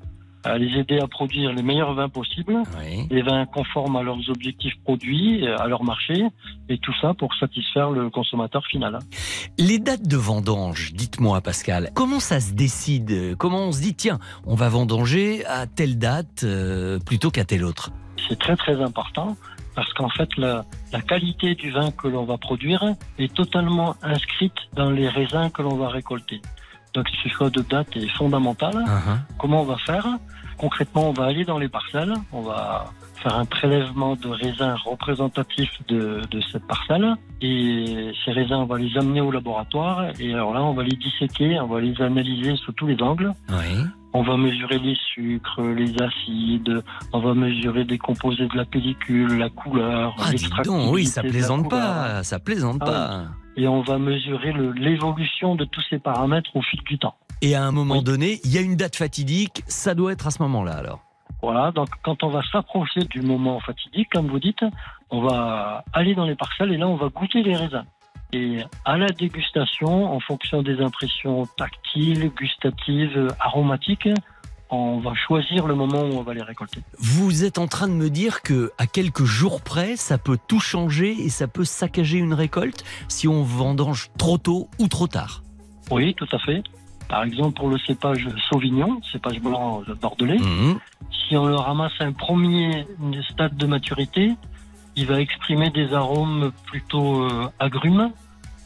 à 0.45 0.59
les 0.59 0.79
aider 0.79 0.99
à 0.99 1.07
produire 1.07 1.53
les 1.53 1.63
meilleurs 1.63 1.95
vins 1.95 2.09
possibles, 2.09 2.63
des 3.09 3.23
vins 3.23 3.47
conformes 3.47 3.97
à 3.97 4.03
leurs 4.03 4.29
objectifs 4.29 4.75
produits, 4.85 5.47
à 5.47 5.67
leur 5.67 5.85
marché, 5.85 6.25
et 6.69 6.79
tout 6.79 6.95
ça 7.01 7.15
pour 7.15 7.35
satisfaire 7.35 7.91
le 7.91 8.11
consommateur 8.11 8.65
final. 8.67 8.99
Les 9.59 9.79
dates 9.79 10.07
de 10.07 10.17
vendange, 10.17 10.93
dites-moi 10.95 11.41
Pascal, 11.41 11.91
comment 11.95 12.21
ça 12.21 12.41
se 12.41 12.55
décide? 12.55 13.37
Comment 13.37 13.67
on 13.69 13.73
se 13.73 13.81
dit, 13.81 13.95
tiens, 13.95 14.19
on 14.47 14.55
va 14.55 14.69
vendanger 14.69 15.45
à 15.47 15.67
telle 15.67 15.99
date 15.99 16.43
euh, 16.45 16.99
plutôt 16.99 17.31
qu'à 17.31 17.45
telle 17.45 17.65
autre? 17.65 17.91
C'est 18.29 18.39
très 18.39 18.57
très 18.57 18.81
important 18.81 19.37
parce 19.75 19.93
qu'en 19.95 20.11
fait 20.11 20.29
la, 20.37 20.65
la 20.93 21.01
qualité 21.01 21.55
du 21.55 21.71
vin 21.71 21.91
que 21.91 22.09
l'on 22.09 22.25
va 22.25 22.37
produire 22.37 22.85
est 23.19 23.33
totalement 23.33 23.97
inscrite 24.03 24.53
dans 24.75 24.91
les 24.91 25.09
raisins 25.09 25.51
que 25.51 25.63
l'on 25.63 25.77
va 25.77 25.89
récolter. 25.89 26.41
Donc 26.95 27.07
ce 27.23 27.29
choix 27.29 27.51
de 27.51 27.63
date 27.63 27.97
est 27.97 28.09
fondamental. 28.17 28.73
Comment 29.39 29.63
on 29.63 29.65
va 29.65 29.77
faire? 29.79 30.07
Concrètement, 30.59 31.09
on 31.09 31.13
va 31.13 31.25
aller 31.25 31.45
dans 31.45 31.59
les 31.59 31.69
parcelles, 31.69 32.13
on 32.33 32.43
va 32.43 32.85
faire 33.23 33.37
un 33.37 33.45
prélèvement 33.45 34.15
de 34.17 34.29
raisins 34.29 34.75
représentatifs 34.85 35.73
de, 35.89 36.21
de 36.31 36.41
cette 36.53 36.67
parcelle. 36.67 37.15
Et 37.41 38.13
ces 38.25 38.33
raisins, 38.33 38.57
on 38.57 38.67
va 38.67 38.79
les 38.79 38.97
amener 38.97 39.21
au 39.21 39.31
laboratoire. 39.31 40.05
Et 40.21 40.33
alors 40.35 40.53
là, 40.55 40.63
on 40.63 40.75
va 40.75 40.83
les 40.83 40.97
disséquer, 40.97 41.59
on 41.61 41.67
va 41.67 41.81
les 41.81 42.01
analyser 42.01 42.55
sous 42.57 42.73
tous 42.73 42.87
les 42.87 43.01
angles. 43.03 43.33
On 44.15 44.23
va 44.23 44.37
mesurer 44.37 44.79
les 44.79 44.95
sucres, 45.15 45.63
les 45.63 45.95
acides, 46.03 46.83
on 47.15 47.21
va 47.21 47.33
mesurer 47.33 47.85
des 47.85 47.97
composés 47.97 48.47
de 48.47 48.57
la 48.57 48.67
pellicule, 48.67 49.39
la 49.39 49.49
couleur, 49.49 50.15
Ah, 50.19 50.31
dis 50.33 50.47
donc, 50.65 50.93
oui, 50.93 51.07
ça 51.07 51.23
plaisante 51.23 51.71
pas, 51.71 52.23
ça 52.23 52.39
plaisante 52.39 52.77
Ah 52.83 52.85
pas. 52.85 53.25
Et 53.57 53.69
on 53.69 53.83
va 53.83 53.99
mesurer 53.99 54.53
l'évolution 54.77 55.55
de 55.55 55.65
tous 55.65 55.83
ces 55.91 55.99
paramètres 55.99 56.51
au 56.55 56.63
fil 56.63 56.81
du 56.85 56.99
temps. 56.99 57.15
Et 57.43 57.55
à 57.55 57.65
un 57.65 57.73
moment 57.73 58.03
donné, 58.03 58.41
il 58.45 58.53
y 58.53 58.59
a 58.59 58.61
une 58.61 58.77
date 58.77 58.97
fatidique, 58.97 59.63
ça 59.67 59.95
doit 59.95 60.13
être 60.13 60.27
à 60.27 60.31
ce 60.31 60.43
moment-là 60.43 60.73
alors. 60.73 61.01
Voilà, 61.43 61.73
donc 61.73 61.89
quand 62.05 62.23
on 62.23 62.29
va 62.29 62.41
s'approcher 62.53 63.01
du 63.01 63.21
moment 63.21 63.59
fatidique, 63.59 64.09
comme 64.13 64.29
vous 64.29 64.39
dites, 64.39 64.65
on 65.11 65.23
va 65.23 65.85
aller 65.93 66.15
dans 66.15 66.25
les 66.25 66.37
parcelles 66.37 66.73
et 66.73 66.77
là 66.77 66.87
on 66.87 66.95
va 66.95 67.09
goûter 67.09 67.43
les 67.43 67.57
raisins. 67.57 67.85
Et 68.33 68.59
à 68.85 68.97
la 68.97 69.09
dégustation, 69.09 70.13
en 70.15 70.21
fonction 70.21 70.63
des 70.63 70.81
impressions 70.81 71.47
tactiles, 71.59 72.31
gustatives, 72.31 73.29
aromatiques, 73.41 74.09
on 74.73 75.01
va 75.01 75.13
choisir 75.15 75.67
le 75.67 75.75
moment 75.75 76.01
où 76.01 76.15
on 76.15 76.23
va 76.23 76.33
les 76.33 76.43
récolter. 76.43 76.81
Vous 76.99 77.45
êtes 77.45 77.59
en 77.59 77.67
train 77.67 77.89
de 77.89 77.93
me 77.93 78.09
dire 78.09 78.41
que 78.41 78.73
à 78.79 78.87
quelques 78.87 79.25
jours 79.25 79.61
près, 79.61 79.97
ça 79.97 80.17
peut 80.17 80.39
tout 80.49 80.61
changer 80.61 81.11
et 81.11 81.29
ça 81.29 81.47
peut 81.47 81.65
saccager 81.65 82.19
une 82.19 82.33
récolte 82.33 82.83
si 83.09 83.29
on 83.29 83.43
vendange 83.43 84.11
trop 84.17 84.39
tôt 84.39 84.69
ou 84.79 84.89
trop 84.89 85.07
tard. 85.07 85.43
Oui, 85.91 86.15
tout 86.15 86.29
à 86.33 86.39
fait. 86.39 86.63
Par 87.09 87.23
exemple, 87.25 87.59
pour 87.59 87.69
le 87.69 87.79
cépage 87.79 88.27
Sauvignon, 88.49 89.01
cépage 89.13 89.39
blanc 89.41 89.83
bordelais, 90.01 90.39
si 91.29 91.37
on 91.37 91.45
le 91.45 91.57
ramasse 91.57 91.93
à 92.01 92.05
un 92.05 92.13
premier 92.13 92.87
stade 93.31 93.55
de 93.57 93.67
maturité, 93.67 94.33
il 94.97 95.07
va 95.07 95.21
exprimer 95.21 95.69
des 95.71 95.93
arômes 95.93 96.53
plutôt 96.67 97.25
euh, 97.25 97.51
agrumes, 97.59 98.11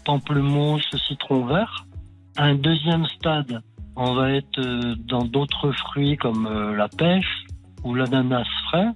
pamplemousse, 0.04 0.88
citron 1.08 1.46
vert. 1.46 1.86
À 2.36 2.44
un 2.44 2.54
deuxième 2.54 3.06
stade, 3.06 3.62
on 3.96 4.14
va 4.14 4.30
être 4.32 4.58
euh, 4.58 4.94
dans 5.08 5.24
d'autres 5.24 5.72
fruits 5.72 6.16
comme 6.16 6.46
euh, 6.46 6.76
la 6.76 6.88
pêche 6.88 7.44
ou 7.82 7.94
l'ananas 7.94 8.46
frais. 8.68 8.88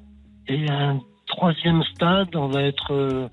Et 0.46 0.70
un 0.70 1.00
troisième 1.26 1.82
stade, 1.94 2.34
on 2.36 2.48
va 2.48 2.62
être 2.62 2.92
euh, 2.92 3.28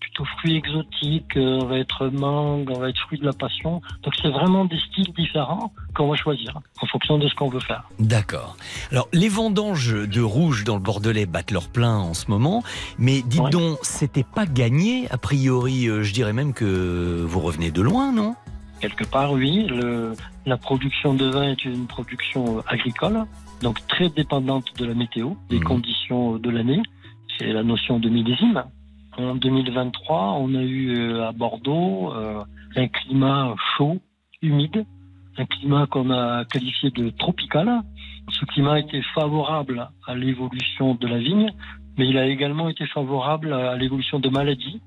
plutôt 0.00 0.24
fruits 0.24 0.56
exotiques, 0.56 1.36
on 1.36 1.66
va 1.66 1.78
être 1.78 2.08
mangue, 2.08 2.70
on 2.74 2.80
va 2.80 2.88
être 2.88 2.98
fruits 2.98 3.20
de 3.20 3.24
la 3.24 3.32
passion. 3.32 3.80
Donc 4.02 4.14
c'est 4.20 4.30
vraiment 4.30 4.64
des 4.64 4.78
styles 4.90 5.12
différents 5.16 5.72
qu'on 5.94 6.08
va 6.08 6.16
choisir 6.16 6.58
en 6.80 6.86
fonction 6.86 7.18
de 7.18 7.28
ce 7.28 7.34
qu'on 7.34 7.48
veut 7.48 7.60
faire. 7.60 7.84
D'accord. 8.00 8.56
Alors, 8.90 9.08
les 9.12 9.28
vendanges 9.28 9.94
de 9.94 10.20
rouge 10.20 10.64
dans 10.64 10.74
le 10.74 10.82
Bordelais 10.82 11.26
battent 11.26 11.52
leur 11.52 11.68
plein 11.68 11.98
en 11.98 12.14
ce 12.14 12.30
moment, 12.30 12.64
mais 12.98 13.22
dites 13.22 13.50
donc, 13.50 13.78
c'était 13.82 14.24
pas 14.24 14.46
gagné. 14.46 15.08
A 15.10 15.18
priori, 15.18 15.84
je 15.84 16.12
dirais 16.12 16.32
même 16.32 16.52
que 16.52 17.22
vous 17.24 17.40
revenez 17.40 17.70
de 17.70 17.82
loin, 17.82 18.12
non? 18.12 18.34
Quelque 18.82 19.04
part, 19.04 19.32
oui. 19.32 19.64
Le- 19.68 20.14
la 20.44 20.56
production 20.56 21.14
de 21.14 21.26
vin 21.26 21.44
est 21.52 21.64
une 21.64 21.86
production 21.86 22.58
euh, 22.58 22.62
agricole, 22.66 23.24
donc 23.62 23.86
très 23.86 24.08
dépendante 24.08 24.76
de 24.76 24.84
la 24.84 24.94
météo, 24.94 25.34
des 25.50 25.60
conditions 25.60 26.36
de 26.36 26.50
l'année. 26.50 26.82
C'est 27.38 27.52
la 27.52 27.62
notion 27.62 28.00
de 28.00 28.08
millésime. 28.08 28.64
En 29.16 29.36
2023, 29.36 30.32
on 30.40 30.54
a 30.56 30.62
eu 30.62 30.96
euh, 30.96 31.28
à 31.28 31.30
Bordeaux 31.32 32.12
euh, 32.12 32.42
un 32.74 32.88
climat 32.88 33.54
chaud, 33.76 34.00
humide, 34.42 34.84
un 35.38 35.44
climat 35.44 35.86
qu'on 35.86 36.10
a 36.10 36.44
qualifié 36.46 36.90
de 36.90 37.10
tropical. 37.10 37.82
Ce 38.30 38.44
climat 38.46 38.72
a 38.74 38.78
été 38.80 39.00
favorable 39.14 39.88
à 40.08 40.16
l'évolution 40.16 40.96
de 40.96 41.06
la 41.06 41.18
vigne, 41.18 41.50
mais 41.98 42.08
il 42.08 42.18
a 42.18 42.26
également 42.26 42.68
été 42.68 42.84
favorable 42.86 43.52
à 43.52 43.76
l'évolution 43.76 44.18
de 44.18 44.28
maladies, 44.28 44.80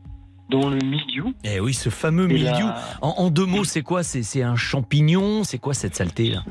dont 0.50 0.70
le 0.70 0.78
mildiou. 0.78 1.34
Eh 1.44 1.60
oui, 1.60 1.74
ce 1.74 1.90
fameux 1.90 2.28
la- 2.28 2.34
mildiou. 2.34 2.68
En, 3.02 3.10
en 3.18 3.30
deux 3.30 3.46
mots, 3.46 3.64
c'est 3.64 3.82
quoi? 3.82 4.04
C'est 4.04 4.44
un 4.44 4.56
champignon? 4.56 5.44
C'est 5.44 5.58
quoi 5.60 5.74
cette 5.74 5.96
saleté 5.96 6.30
là? 6.32 6.44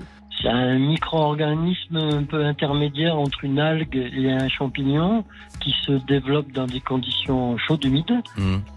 C'est 0.42 0.49
un 0.49 0.78
micro-organisme 0.78 1.97
un 1.97 2.24
peu 2.24 2.45
intermédiaire 2.45 3.16
entre 3.16 3.45
une 3.45 3.59
algue 3.59 3.97
et 3.97 4.30
un 4.30 4.49
champignon 4.49 5.24
qui 5.61 5.72
se 5.86 5.92
développe 5.92 6.51
dans 6.53 6.66
des 6.66 6.80
conditions 6.80 7.57
chaudes 7.57 7.84
humides 7.84 8.20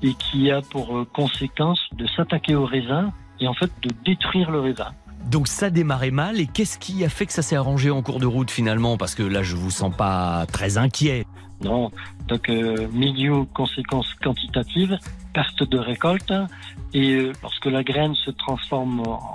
et 0.04 0.14
qui 0.14 0.50
a 0.52 0.62
pour 0.62 1.06
conséquence 1.14 1.82
de 1.94 2.06
s'attaquer 2.08 2.56
au 2.56 2.66
raisin 2.66 3.12
et 3.40 3.48
en 3.48 3.54
fait 3.54 3.72
de 3.82 3.90
détruire 4.06 4.52
le 4.52 4.62
raisin. 4.62 4.88
Donc 5.30 5.50
ça 5.50 5.70
démarrait 5.70 6.12
mal 6.12 6.40
et 6.40 6.48
qu'est-ce 6.48 6.80
qui 6.80 7.04
a 7.04 7.10
fait 7.10 7.26
que 7.26 7.34
ça 7.34 7.42
s'est 7.42 7.58
arrangé 7.58 7.90
en 7.90 8.02
cours 8.02 8.20
de 8.20 8.26
route 8.26 8.50
finalement? 8.50 8.98
Parce 8.98 9.14
que 9.14 9.24
là, 9.24 9.44
je 9.44 9.56
vous 9.56 9.72
sens 9.72 9.94
pas 9.96 10.46
très 10.52 10.78
inquiet. 10.78 11.26
Non, 11.62 11.92
donc 12.28 12.50
euh, 12.50 12.88
milieu 12.94 13.44
conséquences 13.54 14.14
quantitatives, 14.24 14.98
perte 15.34 15.64
de 15.64 15.80
récolte 15.80 16.32
et 16.94 17.14
euh, 17.14 17.34
lorsque 17.42 17.66
la 17.66 17.84
graine 17.84 18.14
se 18.14 18.30
transforme 18.32 19.02
en, 19.02 19.32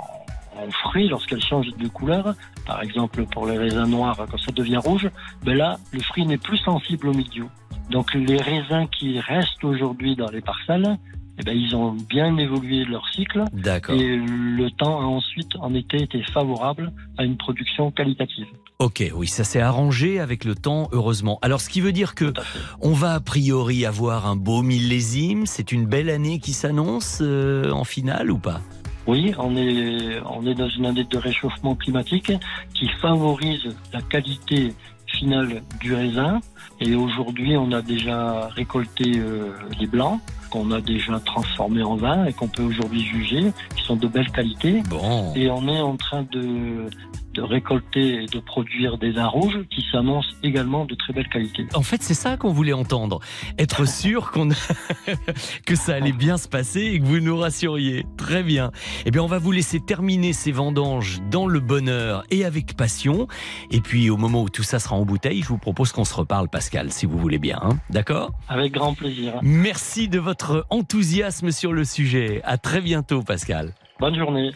fruit, 0.84 1.08
lorsqu'elle 1.08 1.42
change 1.42 1.66
de 1.76 1.88
couleur, 1.88 2.34
par 2.64 2.82
exemple 2.82 3.24
pour 3.26 3.46
les 3.46 3.58
raisins 3.58 3.86
noirs 3.86 4.16
quand 4.30 4.38
ça 4.38 4.52
devient 4.52 4.76
rouge, 4.76 5.10
ben 5.42 5.56
là 5.56 5.78
le 5.90 6.00
fruit 6.00 6.24
n'est 6.24 6.38
plus 6.38 6.58
sensible 6.58 7.08
au 7.08 7.12
milieu. 7.12 7.46
Donc 7.90 8.14
les 8.14 8.36
raisins 8.36 8.86
qui 8.96 9.18
restent 9.18 9.64
aujourd'hui 9.64 10.14
dans 10.14 10.30
les 10.30 10.40
parcelles, 10.40 10.96
eh 11.38 11.42
ben, 11.44 11.56
ils 11.56 11.74
ont 11.74 11.92
bien 11.92 12.36
évolué 12.36 12.84
leur 12.84 13.08
cycle. 13.08 13.44
D'accord. 13.52 13.94
Et 13.94 14.16
le 14.16 14.70
temps 14.70 15.00
a 15.00 15.04
ensuite, 15.04 15.56
en 15.60 15.74
été, 15.74 16.02
été 16.02 16.22
favorable 16.24 16.92
à 17.18 17.24
une 17.24 17.36
production 17.36 17.90
qualitative. 17.90 18.46
Ok, 18.78 19.04
oui, 19.14 19.28
ça 19.28 19.44
s'est 19.44 19.60
arrangé 19.60 20.18
avec 20.18 20.44
le 20.44 20.54
temps, 20.54 20.88
heureusement. 20.92 21.38
Alors, 21.42 21.60
ce 21.60 21.68
qui 21.68 21.80
veut 21.80 21.92
dire 21.92 22.14
que 22.14 22.32
on 22.80 22.92
va 22.92 23.14
a 23.14 23.20
priori 23.20 23.86
avoir 23.86 24.26
un 24.26 24.36
beau 24.36 24.62
millésime. 24.62 25.46
C'est 25.46 25.72
une 25.72 25.86
belle 25.86 26.10
année 26.10 26.38
qui 26.40 26.52
s'annonce 26.52 27.20
euh, 27.22 27.70
en 27.70 27.84
finale 27.84 28.30
ou 28.30 28.38
pas? 28.38 28.60
Oui, 29.06 29.34
on 29.38 29.56
est, 29.56 30.20
on 30.26 30.46
est 30.46 30.54
dans 30.54 30.68
une 30.68 30.86
année 30.86 31.04
de 31.04 31.18
réchauffement 31.18 31.74
climatique 31.74 32.32
qui 32.74 32.88
favorise 33.00 33.74
la 33.92 34.00
qualité 34.02 34.74
finale 35.06 35.62
du 35.80 35.94
raisin. 35.94 36.40
Et 36.80 36.94
aujourd'hui, 36.94 37.56
on 37.56 37.72
a 37.72 37.82
déjà 37.82 38.48
récolté 38.48 39.12
euh, 39.16 39.52
les 39.78 39.86
blancs 39.86 40.20
qu'on 40.52 40.70
a 40.70 40.80
déjà 40.82 41.18
transformés 41.20 41.82
en 41.82 41.96
vin 41.96 42.26
et 42.26 42.32
qu'on 42.34 42.48
peut 42.48 42.62
aujourd'hui 42.62 43.00
juger, 43.02 43.52
qui 43.74 43.82
sont 43.84 43.96
de 43.96 44.06
belle 44.06 44.30
qualité. 44.30 44.82
Bon. 44.90 45.32
Et 45.34 45.48
on 45.50 45.66
est 45.66 45.80
en 45.80 45.96
train 45.96 46.24
de, 46.30 46.90
de 47.34 47.40
récolter 47.42 48.24
et 48.24 48.26
de 48.26 48.38
produire 48.38 48.98
des 48.98 49.12
vins 49.12 49.26
rouges 49.28 49.60
qui 49.70 49.82
s'annoncent 49.90 50.28
également 50.42 50.84
de 50.84 50.94
très 50.94 51.14
belle 51.14 51.28
qualité. 51.28 51.66
En 51.74 51.82
fait, 51.82 52.02
c'est 52.02 52.12
ça 52.14 52.36
qu'on 52.36 52.52
voulait 52.52 52.74
entendre. 52.74 53.20
Être 53.58 53.86
sûr 53.88 54.30
qu'on 54.30 54.50
que 55.66 55.74
ça 55.74 55.94
allait 55.94 56.12
bien 56.12 56.36
se 56.36 56.48
passer 56.48 56.80
et 56.80 57.00
que 57.00 57.04
vous 57.04 57.20
nous 57.20 57.36
rassuriez. 57.38 58.04
Très 58.18 58.42
bien. 58.42 58.70
Eh 59.06 59.10
bien, 59.10 59.22
on 59.22 59.26
va 59.26 59.38
vous 59.38 59.52
laisser 59.52 59.80
terminer 59.80 60.34
ces 60.34 60.52
vendanges 60.52 61.20
dans 61.30 61.46
le 61.46 61.60
bonheur 61.60 62.24
et 62.30 62.44
avec 62.44 62.76
passion. 62.76 63.26
Et 63.70 63.80
puis, 63.80 64.10
au 64.10 64.18
moment 64.18 64.42
où 64.42 64.50
tout 64.50 64.62
ça 64.62 64.78
sera 64.78 64.96
en 64.96 65.04
bouteille, 65.06 65.42
je 65.42 65.48
vous 65.48 65.58
propose 65.58 65.92
qu'on 65.92 66.04
se 66.04 66.14
reparle, 66.14 66.48
Pascal, 66.48 66.92
si 66.92 67.06
vous 67.06 67.18
voulez 67.18 67.38
bien. 67.38 67.58
hein. 67.62 67.78
D'accord? 67.88 68.32
Avec 68.48 68.72
grand 68.72 68.92
plaisir. 68.94 69.34
Merci 69.42 70.08
de 70.08 70.18
votre 70.18 70.41
enthousiasme 70.70 71.50
sur 71.50 71.72
le 71.72 71.84
sujet. 71.84 72.40
À 72.44 72.58
très 72.58 72.80
bientôt, 72.80 73.22
Pascal. 73.22 73.72
Bonne 74.02 74.16
journée. 74.16 74.52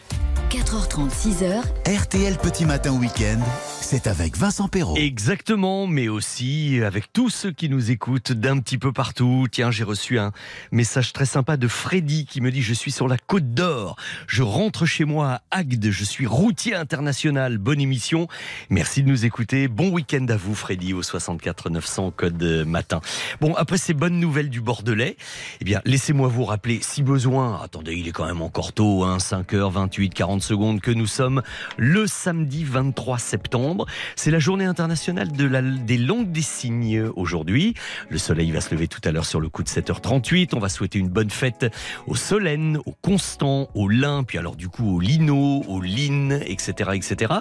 4h30, 0.49 1.09
6h. 1.09 1.61
RTL 1.87 2.37
Petit 2.37 2.63
Matin 2.63 2.91
Week-end, 2.91 3.39
c'est 3.81 4.07
avec 4.07 4.37
Vincent 4.37 4.69
Perrault. 4.69 4.95
Exactement, 4.95 5.87
mais 5.87 6.07
aussi 6.07 6.79
avec 6.85 7.11
tous 7.11 7.29
ceux 7.29 7.51
qui 7.51 7.67
nous 7.67 7.91
écoutent 7.91 8.31
d'un 8.31 8.59
petit 8.59 8.77
peu 8.77 8.93
partout. 8.93 9.47
Tiens, 9.51 9.71
j'ai 9.71 9.83
reçu 9.83 10.19
un 10.19 10.31
message 10.71 11.11
très 11.11 11.25
sympa 11.25 11.57
de 11.57 11.67
Freddy 11.67 12.25
qui 12.25 12.39
me 12.39 12.49
dit 12.49 12.61
Je 12.61 12.73
suis 12.73 12.91
sur 12.91 13.09
la 13.09 13.17
côte 13.17 13.53
d'Or. 13.53 13.97
Je 14.27 14.41
rentre 14.41 14.85
chez 14.85 15.03
moi 15.03 15.41
à 15.51 15.59
Agde. 15.59 15.89
Je 15.89 16.03
suis 16.05 16.25
routier 16.25 16.75
international. 16.75 17.57
Bonne 17.57 17.81
émission. 17.81 18.29
Merci 18.69 19.03
de 19.03 19.09
nous 19.09 19.25
écouter. 19.25 19.67
Bon 19.67 19.89
week-end 19.89 20.25
à 20.29 20.37
vous, 20.37 20.55
Freddy, 20.55 20.93
au 20.93 21.03
64 21.03 21.69
900 21.69 22.11
code 22.15 22.41
matin. 22.65 23.01
Bon, 23.41 23.53
après 23.55 23.77
ces 23.77 23.93
bonnes 23.93 24.19
nouvelles 24.19 24.49
du 24.49 24.61
Bordelais, 24.61 25.17
eh 25.59 25.65
bien, 25.65 25.81
laissez-moi 25.83 26.29
vous 26.29 26.45
rappeler, 26.45 26.79
si 26.81 27.03
besoin, 27.03 27.61
attendez, 27.61 27.95
il 27.95 28.07
est 28.07 28.11
quand 28.11 28.25
même 28.25 28.41
encore 28.41 28.71
tôt, 28.71 29.03
hein, 29.03 29.19
5h28, 29.43 30.09
40 30.09 30.41
secondes, 30.41 30.81
que 30.81 30.91
nous 30.91 31.07
sommes 31.07 31.41
le 31.77 32.07
samedi 32.07 32.63
23 32.63 33.17
septembre. 33.17 33.85
C'est 34.15 34.31
la 34.31 34.39
journée 34.39 34.65
internationale 34.65 35.31
de 35.31 35.45
la, 35.45 35.61
des 35.61 35.97
langues 35.97 36.31
des 36.31 36.41
signes 36.41 37.03
aujourd'hui. 37.15 37.73
Le 38.09 38.17
soleil 38.17 38.51
va 38.51 38.61
se 38.61 38.73
lever 38.73 38.87
tout 38.87 39.01
à 39.03 39.11
l'heure 39.11 39.25
sur 39.25 39.39
le 39.39 39.49
coup 39.49 39.63
de 39.63 39.69
7h38. 39.69 40.49
On 40.53 40.59
va 40.59 40.69
souhaiter 40.69 40.99
une 40.99 41.09
bonne 41.09 41.29
fête 41.29 41.67
aux 42.07 42.15
Solène, 42.15 42.79
aux 42.85 42.95
Constant, 43.01 43.69
aux 43.75 43.89
Lin, 43.89 44.23
puis 44.23 44.37
alors 44.37 44.55
du 44.55 44.69
coup 44.69 44.95
aux 44.95 44.99
Lino, 44.99 45.63
aux 45.67 45.81
Lines, 45.81 46.39
etc., 46.45 46.91
etc. 46.93 47.33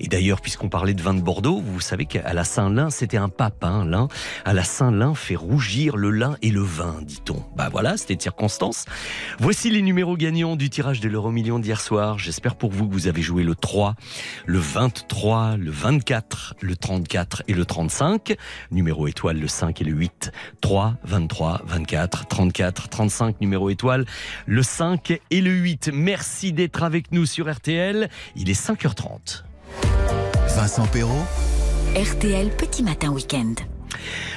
Et 0.00 0.08
d'ailleurs, 0.08 0.40
puisqu'on 0.40 0.68
parlait 0.68 0.94
de 0.94 1.02
vin 1.02 1.14
de 1.14 1.20
Bordeaux, 1.20 1.60
vous 1.60 1.80
savez 1.80 2.06
qu'à 2.06 2.32
la 2.32 2.44
Saint-Lin, 2.44 2.90
c'était 2.90 3.16
un 3.16 3.28
pape, 3.28 3.64
hein, 3.64 3.84
Lin. 3.84 4.08
À 4.44 4.54
la 4.54 4.64
Saint-Lin 4.64 5.14
fait 5.14 5.36
rougir 5.36 5.96
le 5.96 6.10
lin 6.10 6.36
et 6.42 6.50
le 6.50 6.60
vin, 6.60 6.96
dit-on. 7.02 7.42
Bah 7.56 7.68
voilà, 7.70 7.96
c'était 7.96 8.16
de 8.16 8.22
circonstance. 8.22 8.84
Voici 9.38 9.70
les 9.70 9.82
numéros 9.82 10.16
gagnants 10.16 10.56
du 10.56 10.70
tirage 10.70 11.00
de 11.00 11.08
l'euro 11.08 11.30
million 11.38 11.60
d'hier 11.60 11.80
soir. 11.80 12.18
J'espère 12.18 12.56
pour 12.56 12.72
vous 12.72 12.88
que 12.88 12.92
vous 12.92 13.06
avez 13.06 13.22
joué 13.22 13.44
le 13.44 13.54
3, 13.54 13.94
le 14.44 14.58
23, 14.58 15.56
le 15.56 15.70
24, 15.70 16.56
le 16.60 16.74
34 16.74 17.44
et 17.46 17.54
le 17.54 17.64
35. 17.64 18.36
Numéro 18.72 19.06
étoile 19.06 19.38
le 19.38 19.46
5 19.46 19.80
et 19.80 19.84
le 19.84 19.92
8. 19.92 20.32
3, 20.60 20.94
23, 21.04 21.62
24, 21.64 22.26
34, 22.26 22.88
35. 22.88 23.40
Numéro 23.40 23.70
étoile 23.70 24.04
le 24.46 24.64
5 24.64 25.20
et 25.30 25.40
le 25.40 25.52
8. 25.52 25.90
Merci 25.94 26.52
d'être 26.52 26.82
avec 26.82 27.12
nous 27.12 27.24
sur 27.24 27.48
RTL. 27.48 28.08
Il 28.34 28.50
est 28.50 28.60
5h30. 28.60 29.44
Vincent 30.56 30.86
Perrault, 30.88 31.24
RTL 31.94 32.48
Petit 32.56 32.82
Matin 32.82 33.10
Week-end. 33.10 33.54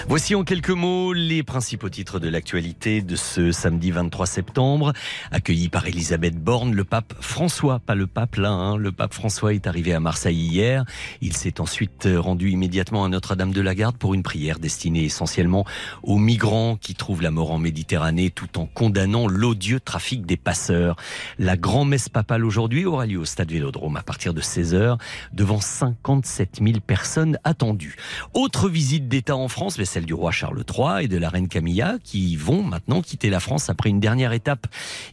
Voici 0.08 0.36
en 0.36 0.44
quelques 0.44 0.70
mots 0.70 1.14
les 1.14 1.44
principaux 1.44 1.90
titres 1.90 2.20
de 2.20 2.28
l'actualité 2.28 3.02
de 3.02 3.16
ce 3.16 3.52
samedi 3.52 3.92
23 3.92 4.26
septembre. 4.26 4.94
Accueilli 5.32 5.70
par 5.70 5.88
Elisabeth 5.88 6.36
Borne, 6.36 6.74
le 6.74 6.84
pape 6.84 7.14
François, 7.20 7.80
pas 7.80 7.96
le 7.96 8.08
pape 8.08 8.36
là, 8.36 8.50
hein, 8.52 8.78
le 8.78 8.92
pape 8.92 9.14
François 9.14 9.54
est 9.54 9.68
arrivé 9.68 9.94
à 9.94 10.00
Marseille 10.00 10.36
hier. 10.36 10.86
Il 11.22 11.36
s'est 11.36 11.62
ensuite 11.62 12.08
rendu 12.14 12.50
immédiatement 12.50 13.06
à 13.06 13.10
Notre-Dame 13.10 13.54
de 13.54 13.62
la 13.62 13.76
Garde 13.76 13.98
pour 13.98 14.14
une 14.14 14.24
prière 14.24 14.60
destinée 14.60 15.04
essentiellement 15.04 15.66
aux 16.04 16.18
migrants 16.18 16.78
qui 16.78 16.96
trouvent 16.96 17.22
la 17.22 17.32
mort 17.32 17.52
en 17.52 17.60
Méditerranée 17.60 18.32
tout 18.32 18.60
en 18.60 18.66
condamnant 18.66 19.28
l'odieux 19.28 19.80
trafic 19.80 20.26
des 20.26 20.38
passeurs. 20.38 20.96
La 21.38 21.58
grand-messe 21.58 22.10
papale 22.10 22.44
aujourd'hui 22.44 22.86
aura 22.86 23.06
lieu 23.06 23.20
au 23.20 23.26
stade 23.26 23.52
Vélodrome 23.52 23.98
à 23.98 24.04
partir 24.04 24.34
de 24.34 24.42
16h 24.42 24.98
devant 25.34 25.62
57 25.62 26.60
000 26.62 26.80
personnes 26.80 27.38
attendues. 27.44 27.96
Autre 28.34 28.68
visite 28.68 29.08
d'État 29.08 29.36
en 29.42 29.48
France, 29.48 29.78
mais 29.78 29.86
celle 29.86 30.06
du 30.06 30.14
roi 30.14 30.32
Charles 30.32 30.64
III 30.68 31.06
et 31.06 31.08
de 31.08 31.18
la 31.18 31.30
reine 31.30 31.48
Camilla, 31.48 31.98
qui 32.04 32.36
vont 32.36 32.62
maintenant 32.64 33.02
quitter 33.02 33.30
la 33.30 33.40
France 33.40 33.70
après 33.70 33.90
une 33.90 34.00
dernière 34.00 34.34
étape 34.34 34.68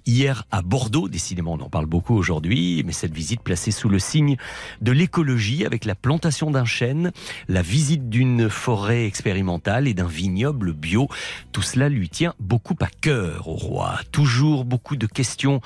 hier 0.07 0.45
à 0.51 0.62
Bordeaux. 0.62 1.09
Décidément, 1.09 1.55
on 1.55 1.64
en 1.64 1.70
parle 1.70 1.87
beaucoup 1.87 2.14
aujourd'hui, 2.14 2.83
mais 2.85 2.93
cette 2.93 3.14
visite 3.14 3.41
placée 3.41 3.70
sous 3.70 3.89
le 3.89 3.99
signe 3.99 4.37
de 4.83 4.93
l'écologie 4.93 5.64
avec 5.64 5.85
la 5.85 5.95
plantation 5.95 6.51
d'un 6.51 6.66
chêne, 6.66 7.12
la 7.49 7.62
visite 7.62 8.11
d'une 8.11 8.51
forêt 8.51 9.07
expérimentale 9.07 9.89
et 9.89 9.95
d'un 9.95 10.07
vignoble 10.07 10.74
bio. 10.74 11.09
Tout 11.53 11.62
cela 11.62 11.89
lui 11.89 12.11
tient 12.11 12.35
beaucoup 12.39 12.76
à 12.81 12.89
cœur 13.01 13.49
au 13.49 13.55
roi. 13.55 13.99
Toujours 14.12 14.64
beaucoup 14.64 14.97
de 14.97 15.07
questions 15.07 15.61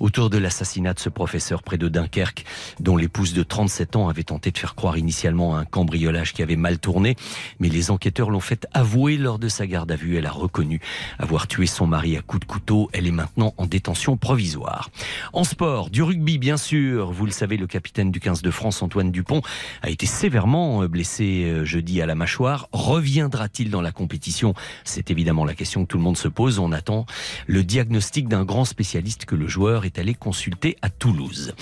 autour 0.00 0.28
de 0.28 0.38
l'assassinat 0.38 0.94
de 0.94 0.98
ce 0.98 1.08
professeur 1.08 1.62
près 1.62 1.78
de 1.78 1.88
Dunkerque, 1.88 2.44
dont 2.80 2.96
l'épouse 2.96 3.32
de 3.32 3.42
37 3.44 3.96
ans 3.96 4.08
avait 4.08 4.24
tenté 4.24 4.50
de 4.50 4.58
faire 4.58 4.74
croire 4.74 4.98
initialement 4.98 5.56
à 5.56 5.60
un 5.60 5.64
cambriolage 5.64 6.32
qui 6.32 6.42
avait 6.42 6.56
mal 6.56 6.78
tourné, 6.78 7.14
mais 7.60 7.68
les 7.68 7.90
enquêteurs 7.90 8.07
l'ont 8.16 8.40
fait 8.40 8.66
avouer 8.72 9.16
lors 9.16 9.38
de 9.38 9.48
sa 9.48 9.66
garde 9.66 9.90
à 9.92 9.96
vue. 9.96 10.16
Elle 10.16 10.26
a 10.26 10.30
reconnu 10.30 10.80
avoir 11.18 11.46
tué 11.46 11.66
son 11.66 11.86
mari 11.86 12.16
à 12.16 12.22
coups 12.22 12.40
de 12.40 12.50
couteau. 12.50 12.88
Elle 12.92 13.06
est 13.06 13.12
maintenant 13.12 13.54
en 13.56 13.66
détention 13.66 14.16
provisoire. 14.16 14.90
En 15.32 15.44
sport, 15.44 15.90
du 15.90 16.02
rugby 16.02 16.38
bien 16.38 16.56
sûr. 16.56 17.12
Vous 17.12 17.26
le 17.26 17.32
savez, 17.32 17.56
le 17.56 17.66
capitaine 17.66 18.10
du 18.10 18.20
15 18.20 18.42
de 18.42 18.50
France, 18.50 18.82
Antoine 18.82 19.10
Dupont, 19.10 19.42
a 19.82 19.90
été 19.90 20.06
sévèrement 20.06 20.84
blessé 20.86 21.44
euh, 21.44 21.64
jeudi 21.64 22.00
à 22.02 22.06
la 22.06 22.14
mâchoire. 22.14 22.68
Reviendra-t-il 22.72 23.70
dans 23.70 23.82
la 23.82 23.92
compétition? 23.92 24.54
C'est 24.84 25.10
évidemment 25.10 25.44
la 25.44 25.54
question 25.54 25.82
que 25.82 25.88
tout 25.88 25.98
le 25.98 26.02
monde 26.02 26.16
se 26.16 26.28
pose. 26.28 26.58
On 26.58 26.72
attend 26.72 27.06
le 27.46 27.62
diagnostic 27.62 28.28
d'un 28.28 28.44
grand 28.44 28.64
spécialiste 28.64 29.24
que 29.24 29.34
le 29.34 29.46
joueur 29.46 29.84
est 29.84 29.98
allé 29.98 30.14
consulter 30.14 30.76
à 30.82 30.90
Toulouse. 30.90 31.54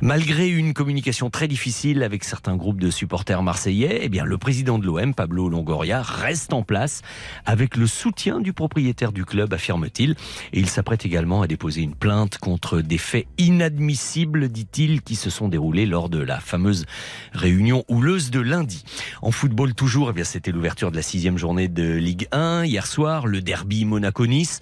Malgré 0.00 0.48
une 0.48 0.74
communication 0.74 1.30
très 1.30 1.48
difficile 1.48 2.02
avec 2.02 2.24
certains 2.24 2.56
groupes 2.56 2.80
de 2.80 2.90
supporters 2.90 3.42
marseillais, 3.42 4.00
eh 4.02 4.08
bien, 4.08 4.24
le 4.24 4.38
président 4.38 4.78
de 4.78 4.86
l'OM, 4.86 5.14
Pablo 5.14 5.48
Longoria, 5.48 5.83
reste 5.92 6.52
en 6.52 6.62
place 6.62 7.02
avec 7.44 7.76
le 7.76 7.86
soutien 7.86 8.40
du 8.40 8.52
propriétaire 8.52 9.12
du 9.12 9.24
club, 9.24 9.52
affirme-t-il. 9.52 10.12
Et 10.52 10.60
il 10.60 10.68
s'apprête 10.68 11.04
également 11.06 11.42
à 11.42 11.46
déposer 11.46 11.82
une 11.82 11.94
plainte 11.94 12.38
contre 12.38 12.80
des 12.80 12.98
faits 12.98 13.26
inadmissibles, 13.38 14.48
dit-il, 14.48 15.02
qui 15.02 15.16
se 15.16 15.30
sont 15.30 15.48
déroulés 15.48 15.86
lors 15.86 16.08
de 16.08 16.18
la 16.18 16.40
fameuse 16.40 16.86
réunion 17.32 17.84
houleuse 17.88 18.30
de 18.30 18.40
lundi. 18.40 18.84
En 19.22 19.30
football 19.30 19.74
toujours, 19.74 20.10
eh 20.10 20.12
bien, 20.12 20.24
c'était 20.24 20.52
l'ouverture 20.52 20.90
de 20.90 20.96
la 20.96 21.02
sixième 21.02 21.38
journée 21.38 21.68
de 21.68 21.94
Ligue 21.94 22.28
1 22.32 22.64
hier 22.64 22.86
soir, 22.86 23.26
le 23.26 23.40
derby 23.40 23.84
Monaco-Nice. 23.84 24.60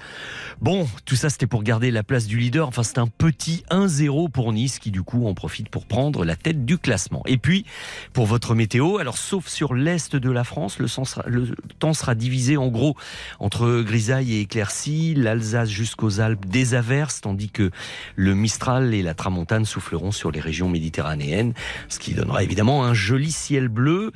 Bon, 0.61 0.89
tout 1.05 1.17
ça 1.17 1.31
c'était 1.31 1.47
pour 1.47 1.63
garder 1.63 1.91
la 1.91 2.03
place 2.03 2.27
du 2.27 2.39
leader. 2.39 2.69
Enfin, 2.69 2.83
c'est 2.83 2.99
un 2.99 3.09
petit 3.09 3.65
1-0 3.71 4.31
pour 4.31 4.53
Nice 4.53 4.79
qui 4.79 4.91
du 4.91 5.03
coup 5.03 5.27
en 5.27 5.35
profite 5.35 5.69
pour 5.69 5.87
prendre 5.87 6.25
la 6.25 6.37
tête 6.37 6.65
du 6.65 6.79
classement. 6.79 7.23
Et 7.27 7.37
puis, 7.37 7.65
pour 8.13 8.27
votre 8.27 8.55
météo, 8.55 8.99
alors 8.99 9.19
sauf 9.19 9.49
sur 9.49 9.75
l'est 9.75 10.15
de 10.15 10.31
la 10.31 10.45
France, 10.45 10.79
le, 10.79 10.89
sens 10.89 11.12
le 11.27 11.55
temps 11.79 11.95
sera 11.95 12.15
divisé 12.15 12.57
en 12.57 12.69
gros 12.69 12.97
entre 13.41 13.83
grisaille 13.83 14.35
et 14.35 14.41
éclaircie, 14.41 15.15
l'Alsace 15.15 15.69
jusqu'aux 15.69 16.21
Alpes 16.21 16.47
des 16.47 16.75
averses, 16.75 17.21
tandis 17.21 17.51
que 17.51 17.71
le 18.17 18.35
Mistral 18.35 18.95
et 18.95 19.03
la 19.03 19.15
Tramontane 19.15 19.65
souffleront 19.65 20.13
sur 20.13 20.31
les 20.31 20.41
régions 20.41 20.69
méditerranéennes, 20.69 21.55
ce 21.89 21.99
qui 21.99 22.15
donnera 22.15 22.43
évidemment 22.43 22.85
un 22.85 22.95
joli 22.95 23.33
ciel 23.33 23.69
bleu. 23.69 24.13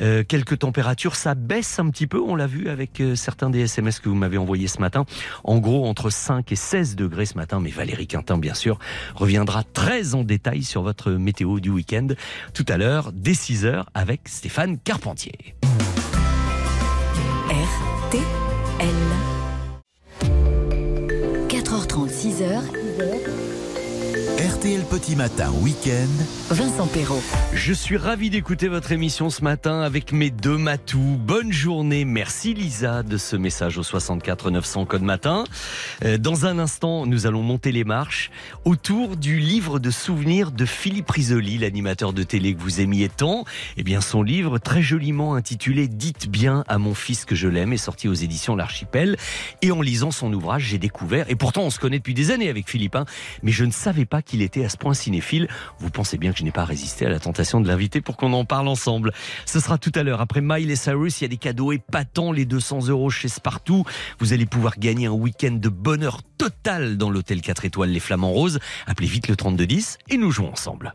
Euh, 0.00 0.24
quelques 0.26 0.58
températures, 0.58 1.16
ça 1.16 1.34
baisse 1.34 1.78
un 1.78 1.90
petit 1.90 2.06
peu, 2.06 2.20
on 2.20 2.36
l'a 2.36 2.46
vu 2.46 2.68
avec 2.68 3.00
euh, 3.00 3.14
certains 3.14 3.50
des 3.50 3.60
SMS 3.60 4.00
que 4.00 4.08
vous 4.08 4.14
m'avez 4.14 4.38
envoyés 4.38 4.68
ce 4.68 4.80
matin. 4.80 5.04
En 5.44 5.58
gros, 5.58 5.86
entre 5.86 6.10
5 6.10 6.50
et 6.52 6.56
16 6.56 6.96
degrés 6.96 7.26
ce 7.26 7.34
matin, 7.34 7.60
mais 7.60 7.70
Valérie 7.70 8.06
Quintin, 8.06 8.38
bien 8.38 8.54
sûr, 8.54 8.78
reviendra 9.14 9.64
très 9.64 10.14
en 10.14 10.24
détail 10.24 10.62
sur 10.62 10.82
votre 10.82 11.12
météo 11.12 11.60
du 11.60 11.70
week-end 11.70 12.08
tout 12.54 12.66
à 12.68 12.76
l'heure, 12.76 13.12
dès 13.12 13.34
6 13.34 13.64
heures, 13.64 13.90
avec 13.94 14.28
Stéphane 14.28 14.78
Carpentier. 14.78 15.56
RTL. 18.10 19.15
RTL 24.66 24.82
Petit 24.90 25.14
Matin 25.14 25.52
Week-end. 25.60 26.24
Vincent 26.50 26.88
Perrault. 26.88 27.22
Je 27.54 27.72
suis 27.72 27.96
ravi 27.96 28.30
d'écouter 28.30 28.66
votre 28.66 28.90
émission 28.90 29.30
ce 29.30 29.44
matin 29.44 29.82
avec 29.82 30.10
mes 30.10 30.30
deux 30.30 30.58
matous. 30.58 31.18
Bonne 31.20 31.52
journée. 31.52 32.04
Merci 32.04 32.52
Lisa 32.52 33.04
de 33.04 33.16
ce 33.16 33.36
message 33.36 33.78
au 33.78 33.84
64 33.84 34.50
900 34.50 34.86
code 34.86 35.02
matin. 35.02 35.44
Euh, 36.04 36.18
Dans 36.18 36.46
un 36.46 36.58
instant, 36.58 37.06
nous 37.06 37.28
allons 37.28 37.42
monter 37.42 37.70
les 37.70 37.84
marches 37.84 38.32
autour 38.64 39.16
du 39.16 39.38
livre 39.38 39.78
de 39.78 39.92
souvenirs 39.92 40.50
de 40.50 40.64
Philippe 40.64 41.10
Risoli, 41.10 41.58
l'animateur 41.58 42.12
de 42.12 42.24
télé 42.24 42.52
que 42.52 42.60
vous 42.60 42.80
aimiez 42.80 43.08
tant. 43.08 43.44
Eh 43.76 43.84
bien, 43.84 44.00
son 44.00 44.24
livre 44.24 44.58
très 44.58 44.82
joliment 44.82 45.36
intitulé 45.36 45.86
Dites 45.86 46.28
bien 46.28 46.64
à 46.66 46.78
mon 46.78 46.94
fils 46.94 47.24
que 47.24 47.36
je 47.36 47.46
l'aime 47.46 47.72
est 47.72 47.76
sorti 47.76 48.08
aux 48.08 48.14
éditions 48.14 48.56
L'Archipel. 48.56 49.16
Et 49.62 49.70
en 49.70 49.80
lisant 49.80 50.10
son 50.10 50.32
ouvrage, 50.32 50.64
j'ai 50.64 50.78
découvert, 50.78 51.26
et 51.28 51.36
pourtant 51.36 51.62
on 51.62 51.70
se 51.70 51.78
connaît 51.78 51.98
depuis 51.98 52.14
des 52.14 52.32
années 52.32 52.48
avec 52.48 52.68
Philippe, 52.68 52.96
hein, 52.96 53.04
mais 53.44 53.52
je 53.52 53.64
ne 53.64 53.70
savais 53.70 54.06
pas 54.06 54.22
qu'il 54.22 54.42
était 54.42 54.55
à 54.64 54.68
ce 54.68 54.76
point 54.76 54.94
cinéphile. 54.94 55.48
Vous 55.78 55.90
pensez 55.90 56.18
bien 56.18 56.32
que 56.32 56.38
je 56.38 56.44
n'ai 56.44 56.52
pas 56.52 56.64
résisté 56.64 57.06
à 57.06 57.08
la 57.08 57.18
tentation 57.18 57.60
de 57.60 57.68
l'inviter 57.68 58.00
pour 58.00 58.16
qu'on 58.16 58.32
en 58.32 58.44
parle 58.44 58.68
ensemble. 58.68 59.12
Ce 59.44 59.60
sera 59.60 59.78
tout 59.78 59.92
à 59.94 60.02
l'heure. 60.02 60.20
Après 60.20 60.40
Miley 60.40 60.76
Cyrus, 60.76 61.20
il 61.20 61.24
y 61.24 61.26
a 61.26 61.28
des 61.28 61.36
cadeaux 61.36 61.72
épatants, 61.72 62.32
les 62.32 62.44
200 62.44 62.88
euros 62.88 63.10
chez 63.10 63.28
Spartoo. 63.28 63.84
Vous 64.18 64.32
allez 64.32 64.46
pouvoir 64.46 64.78
gagner 64.78 65.06
un 65.06 65.12
week-end 65.12 65.52
de 65.52 65.68
bonheur 65.68 66.22
total 66.38 66.96
dans 66.96 67.10
l'hôtel 67.10 67.40
4 67.40 67.64
étoiles 67.64 67.90
Les 67.90 68.00
Flamands 68.00 68.32
Roses. 68.32 68.58
Appelez 68.86 69.08
vite 69.08 69.28
le 69.28 69.36
3210 69.36 69.98
et 70.08 70.16
nous 70.16 70.30
jouons 70.30 70.50
ensemble. 70.50 70.94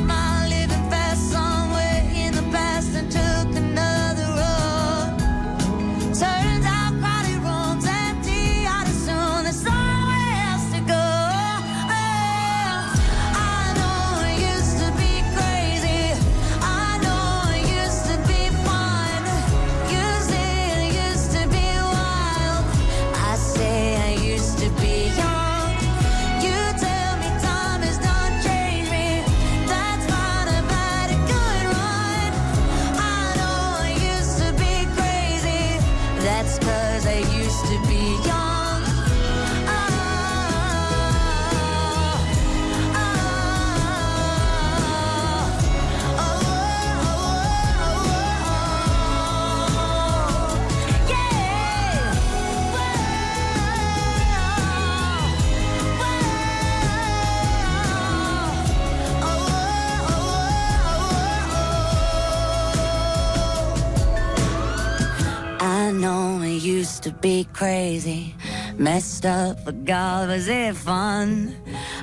It 66.11 66.61
used 66.61 67.03
to 67.03 67.11
be 67.11 67.47
crazy, 67.53 68.35
messed 68.77 69.25
up, 69.25 69.63
but 69.63 69.85
God, 69.85 70.27
was 70.27 70.47
it 70.47 70.75
fun? 70.75 71.55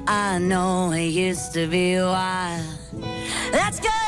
I 0.06 0.38
know 0.38 0.90
it 0.92 1.08
used 1.08 1.52
to 1.54 1.66
be 1.66 1.96
wild. 1.96 2.64
That's 3.52 3.80
cause 3.80 4.07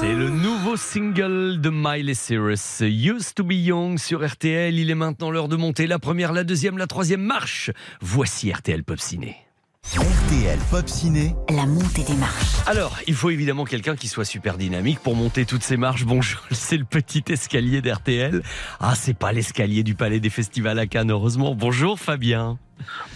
C'est 0.00 0.12
le 0.12 0.28
nouveau 0.28 0.76
single 0.76 1.58
de 1.60 1.70
Miley 1.72 2.12
Cyrus, 2.12 2.80
Used 2.80 3.34
to 3.34 3.44
be 3.44 3.52
Young 3.52 3.98
sur 3.98 4.26
RTL. 4.26 4.78
Il 4.78 4.90
est 4.90 4.94
maintenant 4.94 5.30
l'heure 5.30 5.48
de 5.48 5.56
monter 5.56 5.86
la 5.86 5.98
première, 5.98 6.32
la 6.32 6.44
deuxième, 6.44 6.76
la 6.76 6.86
troisième 6.86 7.22
marche. 7.22 7.70
Voici 8.02 8.52
RTL 8.52 8.84
Pop 8.84 9.00
Ciné. 9.00 9.36
RTL 9.92 10.58
Pop 10.70 10.88
Ciné. 10.88 11.36
La 11.50 11.66
montée 11.66 12.02
des 12.04 12.14
marches. 12.14 12.56
Alors, 12.66 12.96
il 13.06 13.14
faut 13.14 13.28
évidemment 13.28 13.64
quelqu'un 13.66 13.94
qui 13.94 14.08
soit 14.08 14.24
super 14.24 14.56
dynamique 14.56 14.98
pour 15.00 15.14
monter 15.14 15.44
toutes 15.44 15.62
ces 15.62 15.76
marches. 15.76 16.04
Bonjour, 16.06 16.40
c'est 16.52 16.78
le 16.78 16.84
petit 16.86 17.22
escalier 17.28 17.82
d'RTL. 17.82 18.42
Ah, 18.80 18.94
c'est 18.96 19.12
pas 19.16 19.30
l'escalier 19.32 19.82
du 19.82 19.94
Palais 19.94 20.20
des 20.20 20.30
Festivals 20.30 20.78
à 20.78 20.86
Cannes, 20.86 21.10
heureusement. 21.10 21.54
Bonjour 21.54 22.00
Fabien. 22.00 22.58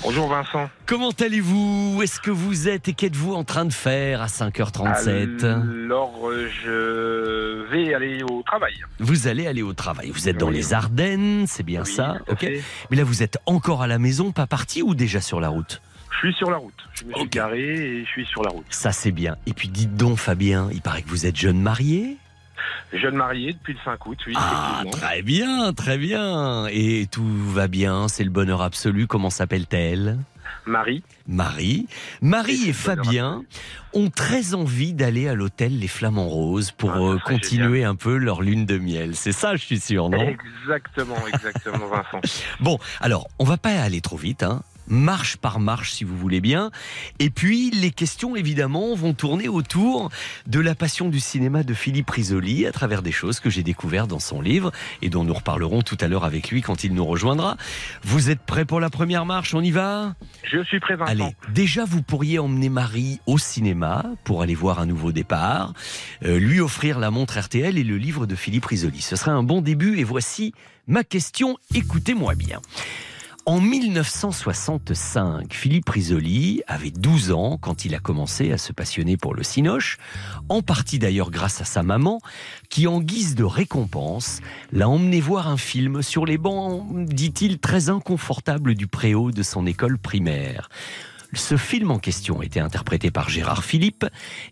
Bonjour 0.02 0.28
Vincent. 0.28 0.68
Comment 0.86 1.10
allez-vous? 1.18 1.94
Où 1.96 2.02
est-ce 2.02 2.20
que 2.20 2.30
vous 2.30 2.68
êtes 2.68 2.86
et 2.88 2.92
qu'êtes-vous 2.92 3.34
en 3.34 3.42
train 3.44 3.64
de 3.64 3.72
faire 3.72 4.20
à 4.22 4.26
5h37 4.26 5.44
Alors, 5.46 6.30
je 6.64 7.66
vais 7.72 7.92
aller 7.94 8.22
au 8.22 8.42
travail. 8.42 8.74
Vous 9.00 9.26
allez 9.26 9.46
aller 9.46 9.62
au 9.62 9.72
travail. 9.72 10.10
Vous 10.10 10.28
êtes 10.28 10.36
dans 10.36 10.48
Oui. 10.48 10.54
les 10.56 10.74
Ardennes, 10.74 11.46
c'est 11.48 11.64
bien 11.64 11.82
Oui, 11.84 11.92
ça? 11.92 12.18
Ok. 12.28 12.40
fait. 12.40 12.62
Mais 12.90 12.96
là, 12.98 13.04
vous 13.04 13.22
êtes 13.22 13.38
encore 13.46 13.82
à 13.82 13.86
la 13.86 13.98
maison, 13.98 14.30
pas 14.32 14.46
parti 14.46 14.82
ou 14.82 14.94
déjà 14.94 15.20
sur 15.22 15.40
la 15.40 15.48
route? 15.48 15.80
Je 16.10 16.16
suis 16.18 16.34
sur 16.34 16.50
la 16.50 16.56
route. 16.56 16.74
Je 16.94 17.04
me 17.04 17.14
suis 17.14 17.28
garé 17.28 17.60
et 17.98 18.04
je 18.04 18.08
suis 18.08 18.26
sur 18.26 18.42
la 18.42 18.50
route. 18.50 18.66
Ça, 18.70 18.92
c'est 18.92 19.12
bien. 19.12 19.36
Et 19.46 19.52
puis, 19.52 19.68
dites 19.68 19.96
donc, 19.96 20.18
Fabien, 20.18 20.68
il 20.72 20.80
paraît 20.80 21.02
que 21.02 21.08
vous 21.08 21.26
êtes 21.26 21.36
jeune 21.36 21.60
marié 21.60 22.16
Jeune 22.92 23.14
marié 23.16 23.52
depuis 23.52 23.74
le 23.74 23.78
5 23.84 24.04
août, 24.06 24.18
oui. 24.26 24.32
Ah, 24.36 24.82
très 24.90 25.22
bien, 25.22 25.72
très 25.72 25.96
bien. 25.98 26.66
Et 26.70 27.06
tout 27.10 27.24
va 27.24 27.68
bien, 27.68 28.08
c'est 28.08 28.24
le 28.24 28.30
bonheur 28.30 28.62
absolu. 28.62 29.06
Comment 29.06 29.30
s'appelle-t-elle? 29.30 30.18
Marie. 30.66 31.02
Marie. 31.26 31.86
Marie 32.20 32.68
et 32.68 32.72
Fabien 32.72 33.42
ont 33.94 34.10
très 34.10 34.54
envie 34.54 34.92
d'aller 34.92 35.28
à 35.28 35.34
l'hôtel 35.34 35.78
Les 35.78 35.88
Flamants 35.88 36.28
Roses 36.28 36.72
pour 36.72 36.92
Ah, 36.94 36.98
euh, 37.00 37.18
continuer 37.18 37.84
un 37.84 37.94
peu 37.94 38.16
leur 38.16 38.42
lune 38.42 38.66
de 38.66 38.78
miel. 38.78 39.14
C'est 39.14 39.32
ça, 39.32 39.54
je 39.56 39.64
suis 39.64 39.80
sûr, 39.80 40.08
non? 40.08 40.26
Exactement, 40.28 41.16
exactement, 41.32 41.86
Vincent. 41.86 42.20
Bon, 42.60 42.78
alors, 43.00 43.28
on 43.38 43.44
va 43.44 43.56
pas 43.56 43.70
aller 43.80 44.00
trop 44.00 44.16
vite, 44.16 44.42
hein. 44.42 44.62
Marche 44.88 45.36
par 45.36 45.60
marche, 45.60 45.92
si 45.92 46.04
vous 46.04 46.16
voulez 46.16 46.40
bien. 46.40 46.70
Et 47.18 47.30
puis, 47.30 47.70
les 47.70 47.90
questions, 47.90 48.36
évidemment, 48.36 48.94
vont 48.94 49.14
tourner 49.14 49.48
autour 49.48 50.10
de 50.46 50.60
la 50.60 50.74
passion 50.74 51.08
du 51.08 51.20
cinéma 51.20 51.62
de 51.62 51.74
Philippe 51.74 52.10
Risoli 52.10 52.66
à 52.66 52.72
travers 52.72 53.02
des 53.02 53.12
choses 53.12 53.40
que 53.40 53.50
j'ai 53.50 53.62
découvertes 53.62 54.08
dans 54.08 54.18
son 54.18 54.40
livre 54.40 54.72
et 55.02 55.10
dont 55.10 55.24
nous 55.24 55.34
reparlerons 55.34 55.82
tout 55.82 55.98
à 56.00 56.08
l'heure 56.08 56.24
avec 56.24 56.50
lui 56.50 56.62
quand 56.62 56.84
il 56.84 56.94
nous 56.94 57.04
rejoindra. 57.04 57.56
Vous 58.02 58.30
êtes 58.30 58.40
prêts 58.40 58.64
pour 58.64 58.80
la 58.80 58.90
première 58.90 59.26
marche? 59.26 59.54
On 59.54 59.62
y 59.62 59.70
va? 59.70 60.14
Je 60.44 60.62
suis 60.64 60.80
prêt, 60.80 60.96
Vincent. 60.96 61.10
Allez, 61.10 61.36
déjà, 61.52 61.84
vous 61.84 62.02
pourriez 62.02 62.38
emmener 62.38 62.68
Marie 62.68 63.20
au 63.26 63.38
cinéma 63.38 64.04
pour 64.24 64.42
aller 64.42 64.54
voir 64.54 64.80
un 64.80 64.86
nouveau 64.86 65.12
départ, 65.12 65.72
euh, 66.24 66.38
lui 66.38 66.60
offrir 66.60 66.98
la 66.98 67.10
montre 67.10 67.38
RTL 67.38 67.78
et 67.78 67.84
le 67.84 67.96
livre 67.96 68.26
de 68.26 68.34
Philippe 68.34 68.66
Risoli. 68.66 69.00
Ce 69.00 69.16
serait 69.16 69.30
un 69.30 69.42
bon 69.42 69.60
début 69.60 69.98
et 69.98 70.04
voici 70.04 70.52
ma 70.86 71.04
question. 71.04 71.56
Écoutez-moi 71.74 72.34
bien. 72.34 72.60
En 73.48 73.62
1965, 73.62 75.54
Philippe 75.54 75.88
Risoli 75.88 76.60
avait 76.66 76.90
12 76.90 77.32
ans 77.32 77.56
quand 77.56 77.86
il 77.86 77.94
a 77.94 77.98
commencé 77.98 78.52
à 78.52 78.58
se 78.58 78.74
passionner 78.74 79.16
pour 79.16 79.34
le 79.34 79.42
cinoche, 79.42 79.96
en 80.50 80.60
partie 80.60 80.98
d'ailleurs 80.98 81.30
grâce 81.30 81.62
à 81.62 81.64
sa 81.64 81.82
maman, 81.82 82.20
qui 82.68 82.86
en 82.86 83.00
guise 83.00 83.36
de 83.36 83.44
récompense 83.44 84.40
l'a 84.70 84.86
emmené 84.86 85.22
voir 85.22 85.48
un 85.48 85.56
film 85.56 86.02
sur 86.02 86.26
les 86.26 86.36
bancs, 86.36 86.84
dit-il, 87.06 87.58
très 87.58 87.88
inconfortables 87.88 88.74
du 88.74 88.86
préau 88.86 89.30
de 89.30 89.42
son 89.42 89.64
école 89.64 89.96
primaire. 89.96 90.68
Ce 91.32 91.56
film 91.56 91.90
en 91.90 91.98
question 91.98 92.42
était 92.42 92.60
interprété 92.60 93.10
par 93.10 93.30
Gérard 93.30 93.64
Philippe 93.64 94.04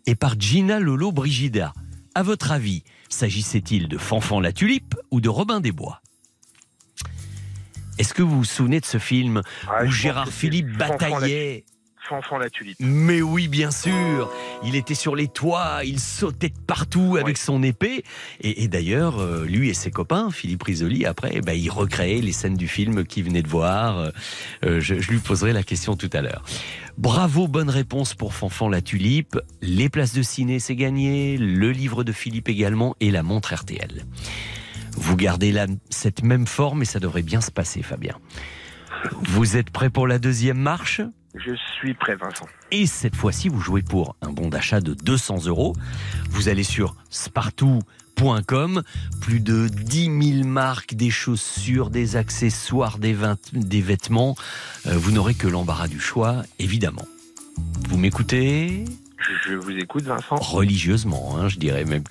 et 0.07 0.15
par 0.15 0.41
Gina 0.41 0.81
Lolo 0.81 1.13
Brigida. 1.13 1.75
À 2.15 2.23
votre 2.23 2.51
avis, 2.51 2.83
s'agissait-il 3.11 3.89
de 3.89 3.99
Fanfan 3.99 4.41
la 4.41 4.53
Tulipe 4.53 4.95
ou 5.11 5.21
de 5.21 5.29
Robin 5.29 5.61
des 5.61 5.73
Bois? 5.73 6.01
Est-ce 7.99 8.15
que 8.15 8.23
vous 8.23 8.39
vous 8.39 8.45
souvenez 8.45 8.81
de 8.81 8.87
ce 8.87 8.99
film 8.99 9.43
Ah, 9.69 9.85
où 9.85 9.91
Gérard 9.91 10.29
Philippe 10.29 10.77
bataillait 10.77 11.65
Fanfan 12.09 12.39
la 12.39 12.51
tulipe. 12.51 12.77
mais 12.79 13.21
oui, 13.21 13.49
bien 13.49 13.73
sûr. 13.73 14.31
Il 14.65 14.77
était 14.77 14.95
sur 14.95 15.17
les 15.17 15.27
toits, 15.27 15.81
il 15.85 15.99
sautait 15.99 16.51
de 16.51 16.59
partout 16.67 17.17
avec 17.21 17.37
son 17.37 17.65
épée. 17.65 18.05
Et, 18.41 18.63
et 18.63 18.69
d'ailleurs, 18.69 19.19
euh, 19.19 19.45
lui 19.45 19.71
et 19.71 19.75
ses 19.75 19.91
copains, 19.91 20.31
Philippe 20.31 20.63
Risoli, 20.63 21.05
après, 21.05 21.33
eh 21.35 21.41
ben, 21.41 21.55
ils 21.55 21.69
recréaient 21.69 22.21
les 22.21 22.31
scènes 22.31 22.57
du 22.57 22.69
film 22.69 23.05
qu'il 23.05 23.25
venait 23.25 23.43
de 23.43 23.49
voir. 23.49 23.99
Euh, 23.99 24.81
je, 24.81 25.01
je 25.01 25.11
lui 25.11 25.19
poserai 25.19 25.53
la 25.53 25.65
question 25.65 25.97
tout 25.97 26.11
à 26.13 26.23
l'heure. 26.23 26.45
Bravo, 26.97 27.49
bonne 27.49 27.71
réponse 27.71 28.15
pour 28.15 28.35
Fanfan 28.35 28.69
la 28.69 28.83
Tulipe. 28.83 29.37
Les 29.61 29.89
places 29.89 30.15
de 30.15 30.23
ciné, 30.23 30.61
c'est 30.61 30.77
gagné. 30.77 31.37
Le 31.39 31.73
livre 31.73 32.05
de 32.05 32.13
Philippe 32.13 32.49
également 32.49 32.95
et 33.01 33.11
la 33.11 33.25
montre 33.25 33.53
RTL. 33.53 34.05
Vous 34.97 35.17
gardez 35.17 35.53
la, 35.53 35.67
cette 35.91 36.23
même 36.23 36.47
forme 36.47 36.83
et 36.83 36.87
ça 36.87 36.99
devrait 36.99 37.23
bien 37.23 37.41
se 37.41 37.51
passer, 37.51 37.83
Fabien. 37.83 38.17
Vous 39.23 39.57
êtes 39.57 39.71
prêt 39.71 39.91
pour 39.91 40.07
la 40.07 40.19
deuxième 40.19 40.59
marche? 40.59 41.01
Je 41.35 41.53
suis 41.79 41.93
prêt, 41.95 42.17
Vincent. 42.17 42.47
et 42.71 42.87
cette 42.87 43.15
fois-ci, 43.15 43.49
vous 43.51 43.61
jouez 43.61 43.83
pour 43.83 44.17
un 44.23 44.31
bon 44.31 44.49
d'achat 44.49 44.81
de 44.81 44.95
200 44.95 45.47
euros. 45.47 45.75
Vous 46.31 46.49
allez 46.49 46.63
sur 46.65 46.97
spartou.com, 47.11 48.83
plus 49.21 49.41
de 49.41 49.69
10 49.69 50.35
000 50.41 50.49
marques, 50.49 50.95
des 50.95 51.11
chaussures, 51.11 51.91
des 51.91 52.17
accessoires, 52.17 52.99
des 52.99 53.83
vêtements. 53.83 54.35
Euh, 54.87 54.97
vous 54.97 55.11
n'aurez 55.13 55.35
que 55.35 55.47
l'embarras 55.47 55.89
du 55.89 56.01
choix, 56.01 56.43
évidemment. 56.59 57.05
Vous 57.89 57.99
m'écoutez? 57.99 58.85
Je, 59.47 59.55
vous 59.55 59.71
écoute, 59.71 60.05
Vincent. 60.05 60.37
religieusement, 60.37 61.37
hein, 61.39 61.49
je 61.49 61.59
dirais 61.59 61.85
même. 61.85 62.05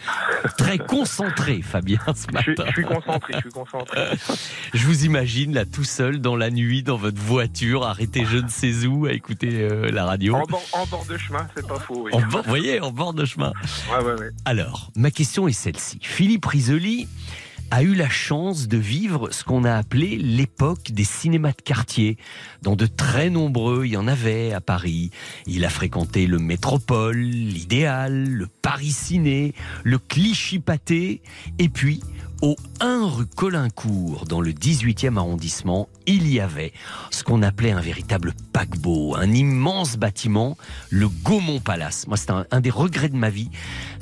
Très 0.57 0.77
concentré, 0.77 1.61
Fabien, 1.61 1.99
ce 2.15 2.25
Je, 2.29 2.33
matin. 2.51 2.63
je 2.67 2.71
suis 2.73 2.83
concentré, 2.83 3.33
je 3.35 3.39
suis 3.41 3.49
concentré. 3.51 3.99
Je 4.73 4.85
vous 4.85 5.05
imagine 5.05 5.53
là 5.53 5.65
tout 5.65 5.83
seul 5.83 6.19
dans 6.19 6.35
la 6.35 6.49
nuit, 6.51 6.83
dans 6.83 6.97
votre 6.97 7.19
voiture, 7.21 7.83
arrêté 7.83 8.25
je 8.25 8.37
ne 8.37 8.47
sais 8.49 8.85
où 8.85 9.05
à 9.05 9.13
écouter 9.13 9.61
euh, 9.61 9.89
la 9.91 10.05
radio. 10.05 10.35
En 10.35 10.43
bord, 10.43 10.63
en 10.73 10.85
bord 10.87 11.05
de 11.05 11.17
chemin, 11.17 11.47
c'est 11.55 11.65
pas 11.67 11.79
faux. 11.79 12.03
Oui. 12.05 12.11
En 12.13 12.21
bord- 12.21 12.43
vous 12.43 12.49
voyez, 12.49 12.81
en 12.81 12.91
bord 12.91 13.13
de 13.13 13.23
chemin. 13.25 13.53
Ouais, 13.91 14.03
ouais, 14.03 14.19
ouais. 14.19 14.29
Alors, 14.45 14.91
ma 14.95 15.11
question 15.11 15.47
est 15.47 15.53
celle-ci. 15.53 15.99
Philippe 16.01 16.45
Risoli 16.45 17.07
a 17.71 17.83
eu 17.83 17.95
la 17.95 18.09
chance 18.09 18.67
de 18.67 18.77
vivre 18.77 19.31
ce 19.31 19.43
qu'on 19.43 19.63
a 19.63 19.73
appelé 19.73 20.17
l'époque 20.17 20.91
des 20.91 21.03
cinémas 21.03 21.51
de 21.51 21.61
quartier. 21.61 22.17
Dans 22.61 22.75
de 22.75 22.85
très 22.85 23.29
nombreux, 23.29 23.85
il 23.85 23.91
y 23.91 23.97
en 23.97 24.07
avait 24.07 24.53
à 24.53 24.61
Paris. 24.61 25.11
Il 25.47 25.65
a 25.65 25.69
fréquenté 25.69 26.27
le 26.27 26.39
Métropole, 26.39 27.17
l'Idéal, 27.17 28.25
le 28.27 28.47
Paris 28.47 28.91
Ciné, 28.91 29.53
le 29.83 29.97
Clichy 29.97 30.59
Pâté, 30.59 31.21
et 31.59 31.69
puis 31.69 32.01
au 32.41 32.55
1 32.79 33.07
rue 33.07 33.25
Colincourt, 33.25 34.25
dans 34.25 34.41
le 34.41 34.51
18e 34.51 35.17
arrondissement, 35.17 35.87
il 36.05 36.31
y 36.31 36.39
avait 36.39 36.73
ce 37.11 37.23
qu'on 37.23 37.41
appelait 37.41 37.71
un 37.71 37.81
véritable 37.81 38.33
paquebot, 38.53 39.15
un 39.15 39.31
immense 39.31 39.97
bâtiment, 39.97 40.57
le 40.89 41.07
Gaumont 41.07 41.59
Palace. 41.59 42.07
Moi, 42.07 42.17
c'est 42.17 42.31
un, 42.31 42.61
des 42.61 42.69
regrets 42.69 43.09
de 43.09 43.15
ma 43.15 43.29
vie 43.29 43.49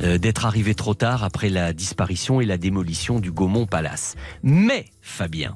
euh, 0.02 0.18
d'être 0.18 0.46
arrivé 0.46 0.76
trop 0.76 0.94
tard 0.94 1.24
après 1.24 1.50
la 1.50 1.74
disparition 1.74 2.42
et 2.42 2.46
la 2.46 2.58
démolition 2.58 3.20
du 3.20 3.32
Gaumont 3.32 3.66
Palace. 3.66 4.16
Mais, 4.42 4.86
Fabien, 5.02 5.56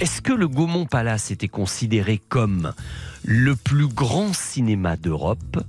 est-ce 0.00 0.20
que 0.20 0.32
le 0.32 0.48
Gaumont 0.48 0.86
Palace 0.86 1.30
était 1.30 1.48
considéré 1.48 2.20
comme 2.28 2.72
le 3.24 3.56
plus 3.56 3.88
grand 3.88 4.34
cinéma 4.34 4.96
d'Europe 4.96 5.64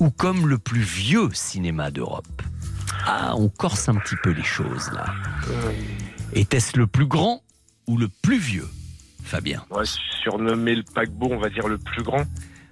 ou 0.00 0.10
comme 0.10 0.46
le 0.46 0.58
plus 0.58 0.82
vieux 0.82 1.30
cinéma 1.32 1.90
d'Europe? 1.90 2.42
Ah, 3.06 3.34
on 3.36 3.48
corse 3.48 3.88
un 3.88 3.94
petit 3.94 4.16
peu 4.22 4.30
les 4.30 4.42
choses 4.42 4.90
là. 4.92 5.06
Était-ce 6.32 6.76
le 6.76 6.86
plus 6.86 7.06
grand 7.06 7.42
ou 7.86 7.96
le 7.96 8.08
plus 8.08 8.38
vieux, 8.38 8.68
Fabien? 9.22 9.64
Ouais, 9.70 9.84
surnommé 10.22 10.74
le 10.74 10.82
paquebot, 10.82 11.28
on 11.30 11.38
va 11.38 11.48
dire 11.48 11.68
le 11.68 11.78
plus 11.78 12.02
grand. 12.02 12.24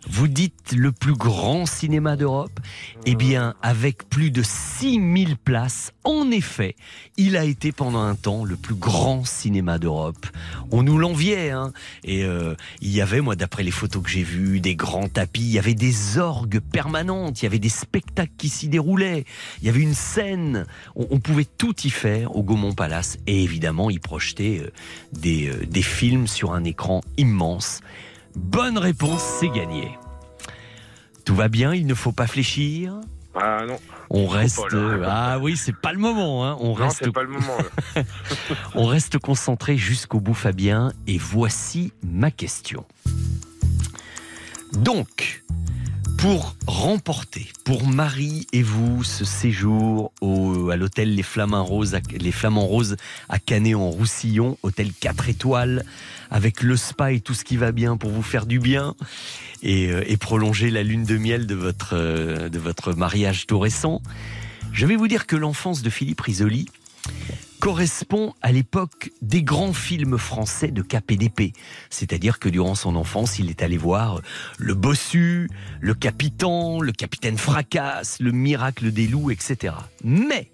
Vous 0.06 0.28
dites 0.28 0.72
le 0.76 0.92
plus 0.92 1.14
grand 1.14 1.66
cinéma 1.66 2.16
d'Europe 2.16 2.60
Eh 3.06 3.14
bien, 3.14 3.54
avec 3.62 4.08
plus 4.08 4.30
de 4.30 4.42
6000 4.42 5.36
places, 5.36 5.92
en 6.04 6.30
effet, 6.30 6.76
il 7.16 7.36
a 7.36 7.44
été 7.44 7.72
pendant 7.72 8.02
un 8.02 8.14
temps 8.14 8.44
le 8.44 8.56
plus 8.56 8.74
grand 8.74 9.24
cinéma 9.24 9.78
d'Europe. 9.78 10.26
On 10.70 10.82
nous 10.82 10.98
l'enviait, 10.98 11.50
hein 11.50 11.72
Et 12.04 12.24
euh, 12.24 12.54
il 12.82 12.90
y 12.90 13.00
avait, 13.00 13.20
moi, 13.20 13.34
d'après 13.34 13.62
les 13.62 13.70
photos 13.70 14.02
que 14.02 14.10
j'ai 14.10 14.22
vues, 14.22 14.60
des 14.60 14.76
grands 14.76 15.08
tapis, 15.08 15.40
il 15.40 15.52
y 15.52 15.58
avait 15.58 15.74
des 15.74 16.18
orgues 16.18 16.60
permanentes, 16.60 17.40
il 17.40 17.44
y 17.44 17.48
avait 17.48 17.58
des 17.58 17.68
spectacles 17.68 18.32
qui 18.36 18.50
s'y 18.50 18.68
déroulaient, 18.68 19.24
il 19.62 19.66
y 19.66 19.68
avait 19.70 19.80
une 19.80 19.94
scène, 19.94 20.66
on, 20.96 21.18
pouvait 21.18 21.46
tout 21.46 21.74
y 21.84 21.90
faire 21.90 22.36
au 22.36 22.42
Gaumont 22.42 22.74
Palace. 22.74 23.16
Et 23.26 23.42
évidemment, 23.42 23.88
y 23.88 23.98
projeter 23.98 24.60
euh, 24.60 24.70
des, 25.12 25.48
euh, 25.48 25.64
des 25.66 25.82
films 25.82 26.26
sur 26.26 26.52
un 26.52 26.64
écran 26.64 27.00
immense. 27.16 27.80
Bonne 28.36 28.78
réponse, 28.78 29.22
c'est 29.40 29.48
gagné. 29.48 29.96
Tout 31.24 31.34
va 31.34 31.48
bien, 31.48 31.72
il 31.74 31.86
ne 31.86 31.94
faut 31.94 32.12
pas 32.12 32.26
fléchir. 32.26 32.94
Ah 33.34 33.62
non. 33.66 33.76
On 34.10 34.26
reste. 34.26 34.56
pas, 34.70 34.76
là. 34.76 34.82
euh, 34.82 35.06
ah 35.08 35.38
oui, 35.40 35.56
c'est 35.56 35.74
pas 35.74 35.92
le 35.92 35.98
moment. 35.98 36.46
Hein. 36.46 36.56
On 36.60 36.68
Non, 36.68 36.74
reste. 36.74 37.10
pas 37.10 37.22
le 37.22 37.30
moment. 37.30 37.56
On 38.74 38.84
reste 38.86 39.18
concentré 39.18 39.76
jusqu'au 39.76 40.20
bout, 40.20 40.34
Fabien. 40.34 40.92
Et 41.08 41.18
voici 41.18 41.92
ma 42.04 42.30
question. 42.30 42.84
Donc, 44.72 45.42
pour 46.24 46.56
remporter, 46.66 47.48
pour 47.64 47.86
Marie 47.86 48.46
et 48.54 48.62
vous, 48.62 49.04
ce 49.04 49.26
séjour 49.26 50.10
au, 50.22 50.70
à 50.70 50.76
l'hôtel 50.76 51.14
Les 51.14 51.22
Flamants 51.22 51.66
Roses, 51.66 51.94
à, 51.94 52.00
Roses 52.48 52.96
à 53.28 53.38
Canet-en-Roussillon, 53.38 54.56
hôtel 54.62 54.90
4 54.98 55.28
étoiles, 55.28 55.84
avec 56.30 56.62
le 56.62 56.78
spa 56.78 57.12
et 57.12 57.20
tout 57.20 57.34
ce 57.34 57.44
qui 57.44 57.58
va 57.58 57.72
bien 57.72 57.98
pour 57.98 58.08
vous 58.08 58.22
faire 58.22 58.46
du 58.46 58.58
bien 58.58 58.94
et, 59.62 59.90
euh, 59.90 60.16
prolonger 60.18 60.70
la 60.70 60.82
lune 60.82 61.04
de 61.04 61.18
miel 61.18 61.46
de 61.46 61.54
votre, 61.54 61.90
euh, 61.92 62.48
de 62.48 62.58
votre 62.58 62.94
mariage 62.94 63.46
tout 63.46 63.58
récent, 63.58 64.00
je 64.72 64.86
vais 64.86 64.96
vous 64.96 65.08
dire 65.08 65.26
que 65.26 65.36
l'enfance 65.36 65.82
de 65.82 65.90
Philippe 65.90 66.22
Risoli 66.22 66.70
correspond 67.64 68.34
à 68.42 68.52
l'époque 68.52 69.10
des 69.22 69.42
grands 69.42 69.72
films 69.72 70.18
français 70.18 70.68
de 70.68 70.82
KPDP. 70.82 71.54
C'est-à-dire 71.88 72.38
que 72.38 72.50
durant 72.50 72.74
son 72.74 72.94
enfance, 72.94 73.38
il 73.38 73.48
est 73.48 73.62
allé 73.62 73.78
voir 73.78 74.20
Le 74.58 74.74
Bossu, 74.74 75.48
Le 75.80 75.94
Capitan, 75.94 76.82
Le 76.82 76.92
Capitaine 76.92 77.38
Fracasse, 77.38 78.20
Le 78.20 78.32
Miracle 78.32 78.92
des 78.92 79.06
Loups, 79.06 79.30
etc. 79.30 79.76
Mais 80.04 80.50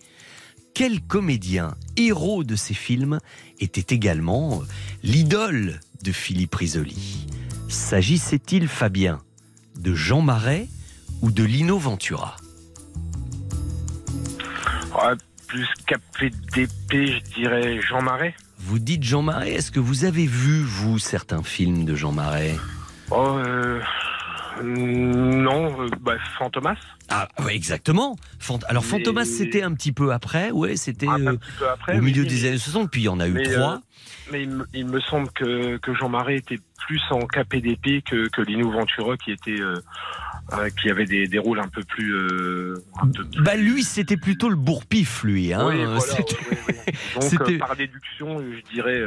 quel 0.72 1.00
comédien, 1.00 1.74
héros 1.96 2.44
de 2.44 2.54
ces 2.54 2.74
films, 2.74 3.18
était 3.58 3.92
également 3.92 4.62
l'idole 5.02 5.80
de 6.04 6.12
Philippe 6.12 6.54
Risoli? 6.54 7.26
S'agissait-il, 7.68 8.68
Fabien, 8.68 9.20
de 9.80 9.96
Jean 9.96 10.22
Marais 10.22 10.68
ou 11.22 11.32
de 11.32 11.42
Lino 11.42 11.76
Ventura? 11.76 12.36
Plus 15.50 15.66
KPDP, 15.86 16.92
je 16.92 17.20
dirais 17.34 17.80
Jean 17.80 18.00
Marais. 18.02 18.34
Vous 18.58 18.78
dites 18.78 19.02
Jean 19.02 19.22
Marais, 19.22 19.50
est-ce 19.52 19.72
que 19.72 19.80
vous 19.80 20.04
avez 20.04 20.26
vu, 20.26 20.62
vous, 20.62 20.98
certains 21.00 21.42
films 21.42 21.84
de 21.84 21.96
Jean 21.96 22.12
Marais? 22.12 22.54
Oh, 23.10 23.36
euh, 23.38 23.80
Non, 24.62 25.80
euh, 25.82 25.88
bah, 26.00 26.14
Fantomas. 26.38 26.76
Ah, 27.08 27.26
ouais, 27.44 27.56
exactement. 27.56 28.16
Fant- 28.38 28.60
Alors, 28.68 28.84
Mais- 28.84 28.88
Fantomas, 28.90 29.24
c'était 29.24 29.62
un 29.62 29.72
petit 29.74 29.90
peu 29.92 30.12
après, 30.12 30.52
ouais, 30.52 30.76
c'était 30.76 31.08
euh, 31.08 31.32
au 31.32 31.92
oui, 31.94 32.00
milieu 32.00 32.24
des 32.24 32.46
années 32.46 32.58
60, 32.58 32.88
puis 32.90 33.00
il 33.02 33.04
y 33.04 33.08
en 33.08 33.18
a 33.18 33.26
eu 33.26 33.32
Mais, 33.32 33.42
trois. 33.42 33.74
euh, 33.74 33.78
mais 34.30 34.42
il 34.44 34.50
me, 34.50 34.66
il 34.72 34.86
me 34.86 35.00
semble 35.00 35.30
que, 35.32 35.78
que 35.78 35.94
Jean 35.94 36.08
Marais 36.10 36.36
était 36.36 36.60
plus 36.86 37.02
en 37.10 37.20
KPDP 37.26 38.02
que, 38.08 38.28
que 38.28 38.42
Lino 38.42 38.70
Ventura 38.70 39.16
qui 39.16 39.32
était 39.32 39.60
euh, 40.52 40.56
euh, 40.64 40.68
qui 40.70 40.90
avait 40.90 41.04
des, 41.04 41.26
des 41.26 41.38
rôles 41.38 41.60
un 41.60 41.68
peu 41.68 41.82
plus 41.82 42.12
euh, 42.14 42.74
un 43.02 43.08
peu 43.08 43.24
plus- 43.24 43.42
Bah, 43.42 43.56
lui, 43.56 43.82
c'était 43.82 44.16
plutôt 44.16 44.48
le 44.48 44.56
bourre-pif, 44.56 45.22
lui. 45.24 45.52
Hein. 45.52 45.66
Oui, 45.68 45.76
voilà, 45.84 46.00
C'était- 46.00 46.36
oui, 46.50 46.56
oui, 46.68 46.74
oui. 46.86 46.92
Donc 47.14 47.22
C'était- 47.24 47.52
euh, 47.54 47.58
par 47.58 47.76
déduction, 47.76 48.38
je 48.40 48.72
dirais 48.72 49.00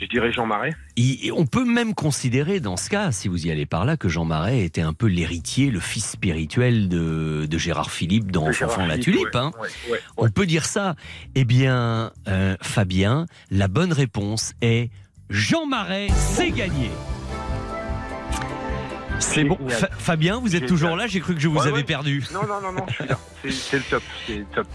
je 0.00 0.06
dirais 0.06 0.32
Jean 0.32 0.46
Marais. 0.46 0.74
Et 0.96 1.30
on 1.32 1.46
peut 1.46 1.64
même 1.64 1.94
considérer 1.94 2.60
dans 2.60 2.76
ce 2.76 2.88
cas, 2.90 3.10
si 3.12 3.28
vous 3.28 3.46
y 3.46 3.50
allez 3.50 3.66
par 3.66 3.84
là, 3.84 3.96
que 3.96 4.08
Jean 4.08 4.24
Marais 4.24 4.60
était 4.60 4.80
un 4.80 4.92
peu 4.92 5.06
l'héritier, 5.06 5.70
le 5.70 5.80
fils 5.80 6.10
spirituel 6.10 6.88
de, 6.88 7.46
de 7.46 7.58
Gérard 7.58 7.90
Philippe 7.90 8.30
dans 8.30 8.52
Fanfan 8.52 8.86
la 8.86 8.98
Tulipe. 8.98 9.22
ouais, 9.24 9.30
hein. 9.36 9.50
ouais, 9.60 9.92
ouais, 9.92 10.00
On 10.16 10.28
peut 10.30 10.46
dire 10.46 10.64
ça. 10.66 10.94
Eh 11.34 11.44
bien, 11.44 12.12
Fabien, 12.62 13.26
la 13.50 13.68
bonne 13.68 13.92
réponse 13.92 14.54
est 14.62 14.90
Jean 15.30 15.66
Marais, 15.66 16.08
c'est 16.16 16.50
gagné. 16.50 16.90
C'est 19.20 19.44
bon. 19.44 19.58
Génial. 19.68 19.90
Fabien, 19.98 20.38
vous 20.40 20.46
êtes 20.48 20.52
Génial. 20.52 20.68
toujours 20.68 20.96
là 20.96 21.06
J'ai 21.06 21.20
cru 21.20 21.34
que 21.34 21.40
je 21.40 21.48
vous 21.48 21.56
Ouais, 21.58 21.62
avais 21.66 21.72
ouais. 21.78 21.82
perdu. 21.84 22.24
Non, 22.32 22.40
non, 22.42 22.60
non, 22.60 22.72
non, 22.72 22.86
je 22.88 22.94
suis 22.94 23.06
là. 23.06 23.18
C'est- 23.50 23.76
le 23.78 23.82
top, 23.90 24.02
c'est 24.26 24.36
le 24.36 24.44
top. 24.54 24.66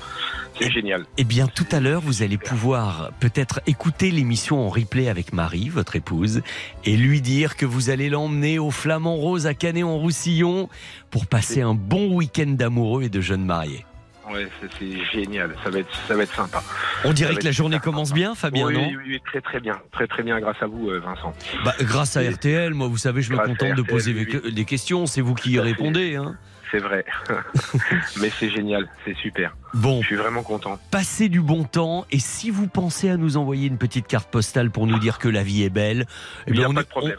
C'est 0.60 0.70
génial. 0.72 1.06
Eh 1.18 1.24
bien, 1.24 1.48
tout 1.48 1.66
à 1.72 1.80
l'heure, 1.80 2.02
vous 2.02 2.22
allez 2.22 2.38
pouvoir 2.38 3.12
peut-être 3.20 3.62
écouter 3.66 4.12
l'émission 4.12 4.66
en 4.66 4.70
replay 4.70 5.10
avec 5.10 5.34
Marie, 5.34 5.70
votre 5.70 5.96
épouse, 5.96 6.42
et 6.86 6.96
lui 6.96 7.22
dire 7.22 7.56
que 7.58 7.66
vous 7.66 7.90
allez 7.90 8.10
l'emmener 8.10 8.60
au 8.60 8.70
Flamand 8.70 9.16
Rose 9.16 9.48
à 9.48 9.54
Canet-en-Roussillon 9.56 10.70
pour 11.10 11.26
passer 11.26 11.62
un 11.62 11.74
bon 11.74 12.14
week-end 12.14 12.48
d'amoureux 12.52 13.04
et 13.04 13.10
de 13.10 13.20
jeunes 13.22 13.46
mariés. 13.46 13.86
Ouais, 14.34 14.48
c'est- 14.62 15.04
génial. 15.12 15.56
Ça 15.64 15.70
va 15.70 15.80
être, 15.80 15.94
ça 16.08 16.16
va 16.16 16.24
être 16.24 16.34
sympa. 16.36 16.64
On 17.06 17.14
dirait 17.14 17.36
que 17.36 17.44
la 17.46 17.52
journée 17.52 17.80
commence 17.80 18.14
bien, 18.14 18.36
Fabien, 18.36 18.68
oui, 18.68 18.74
non 18.74 18.88
oui, 18.88 18.98
oui, 19.08 19.22
très 19.26 19.42
très 19.42 19.60
bien, 19.60 19.80
très 19.92 20.08
très 20.08 20.24
bien 20.24 20.40
grâce 20.40 20.62
à 20.62 20.66
vous, 20.68 20.90
euh, 20.90 21.00
Vincent. 21.00 21.34
Bah, 21.64 21.74
grâce 21.82 22.18
à 22.18 22.22
RTL, 22.22 22.74
moi, 22.74 22.88
vous 22.88 22.98
savez, 22.98 23.22
je 23.22 23.32
me 23.32 23.38
contente 23.38 23.76
de 23.76 23.82
poser 23.82 24.14
oui, 24.14 24.52
des- 24.54 24.66
questions. 24.66 25.06
C'est 25.06 25.22
vous 25.22 25.36
qui 25.36 25.52
y 25.52 25.60
répondez. 25.60 26.16
Hein. 26.16 26.36
C'est 26.72 26.80
vrai, 26.80 27.06
mais 28.20 28.32
c'est 28.40 28.50
génial, 28.50 28.88
c'est 29.06 29.16
super. 29.18 29.56
Bon. 29.74 30.02
Je 30.02 30.08
suis 30.08 30.16
vraiment 30.16 30.44
content. 30.44 30.78
Passez 30.92 31.30
du 31.30 31.42
bon 31.42 31.64
temps 31.64 32.06
et 32.12 32.20
si 32.20 32.50
vous 32.52 32.68
pensez 32.68 33.10
à 33.10 33.18
nous 33.18 33.38
envoyer 33.38 33.68
une 33.68 33.78
petite 33.78 34.08
carte 34.08 34.30
postale 34.30 34.70
pour 34.72 34.86
nous 34.88 35.00
dire 35.00 35.18
que 35.20 35.28
la 35.28 35.44
vie 35.44 35.64
est 35.64 35.70
belle, 35.70 36.06
eh 36.48 36.52
bien, 36.52 36.68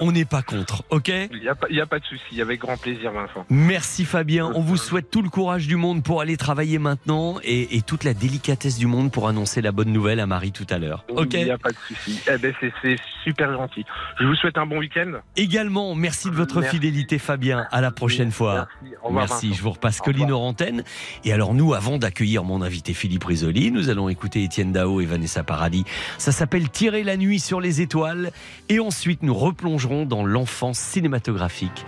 on 0.00 0.12
n'est 0.12 0.24
pas 0.24 0.42
contre, 0.42 0.84
ok? 0.90 1.08
Il 1.32 1.40
n'y 1.40 1.48
a, 1.48 1.54
pas- 1.54 1.66
il 1.70 1.76
y 1.76 1.80
a 1.80 1.86
pas 1.86 1.98
de 1.98 2.04
souci, 2.04 2.40
avec 2.40 2.60
grand 2.60 2.76
plaisir, 2.76 3.10
Vincent. 3.12 3.44
Merci 3.50 4.04
Fabien, 4.04 4.52
on 4.54 4.60
vous 4.60 4.76
souhaite 4.76 5.10
tout 5.10 5.22
le 5.22 5.28
courage 5.30 5.66
du 5.66 5.76
monde 5.76 6.02
pour 6.02 6.20
aller 6.20 6.36
travailler 6.36 6.78
maintenant 6.78 7.38
et, 7.42 7.76
et 7.76 7.82
toute 7.82 8.04
la 8.04 8.14
délicatesse 8.14 8.78
du 8.78 8.86
monde 8.86 9.10
pour 9.10 9.28
annoncer 9.28 9.60
la 9.60 9.72
bonne 9.72 9.92
nouvelle 9.92 10.20
à 10.20 10.26
Marie 10.26 10.52
tout 10.52 10.66
à 10.70 10.78
l'heure. 10.78 11.04
Ok 11.08 11.34
Il 11.34 11.44
n'y 11.44 11.50
a 11.50 11.58
pas 11.58 11.70
de 11.70 11.76
souci. 11.88 12.20
Eh 12.32 12.38
ben, 12.38 12.54
c'est- 12.60 12.96
super 13.24 13.50
gentil. 13.54 13.86
Je 14.20 14.26
vous 14.26 14.34
souhaite 14.34 14.58
un 14.58 14.66
bon 14.66 14.78
week-end. 14.78 15.12
Également, 15.34 15.94
merci 15.94 16.28
de 16.28 16.34
votre 16.34 16.60
Merci. 16.60 16.76
fidélité 16.76 17.18
Fabien. 17.18 17.66
À 17.72 17.80
la 17.80 17.90
prochaine 17.90 18.30
fois. 18.30 18.68
Merci. 19.10 19.54
Je 19.54 19.62
vous 19.62 19.70
repasse 19.70 20.02
Colline 20.02 20.30
antenne. 20.32 20.84
Et 21.24 21.32
alors 21.32 21.54
nous, 21.54 21.72
avant 21.72 21.96
d'accueillir 21.96 22.43
mon 22.44 22.62
invité 22.62 22.94
Philippe 22.94 23.24
Risoli, 23.24 23.70
nous 23.70 23.88
allons 23.88 24.08
écouter 24.08 24.44
Étienne 24.44 24.72
Dao 24.72 25.00
et 25.00 25.06
Vanessa 25.06 25.42
Paradis. 25.42 25.84
Ça 26.18 26.30
s'appelle 26.30 26.70
Tirer 26.70 27.02
la 27.02 27.16
nuit 27.16 27.40
sur 27.40 27.60
les 27.60 27.80
étoiles. 27.80 28.30
Et 28.68 28.78
ensuite, 28.80 29.22
nous 29.22 29.34
replongerons 29.34 30.06
dans 30.06 30.24
l'enfance 30.24 30.78
cinématographique 30.78 31.84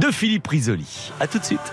de 0.00 0.10
Philippe 0.10 0.46
Risoli. 0.46 1.12
À 1.20 1.26
tout 1.26 1.38
de 1.38 1.44
suite. 1.44 1.72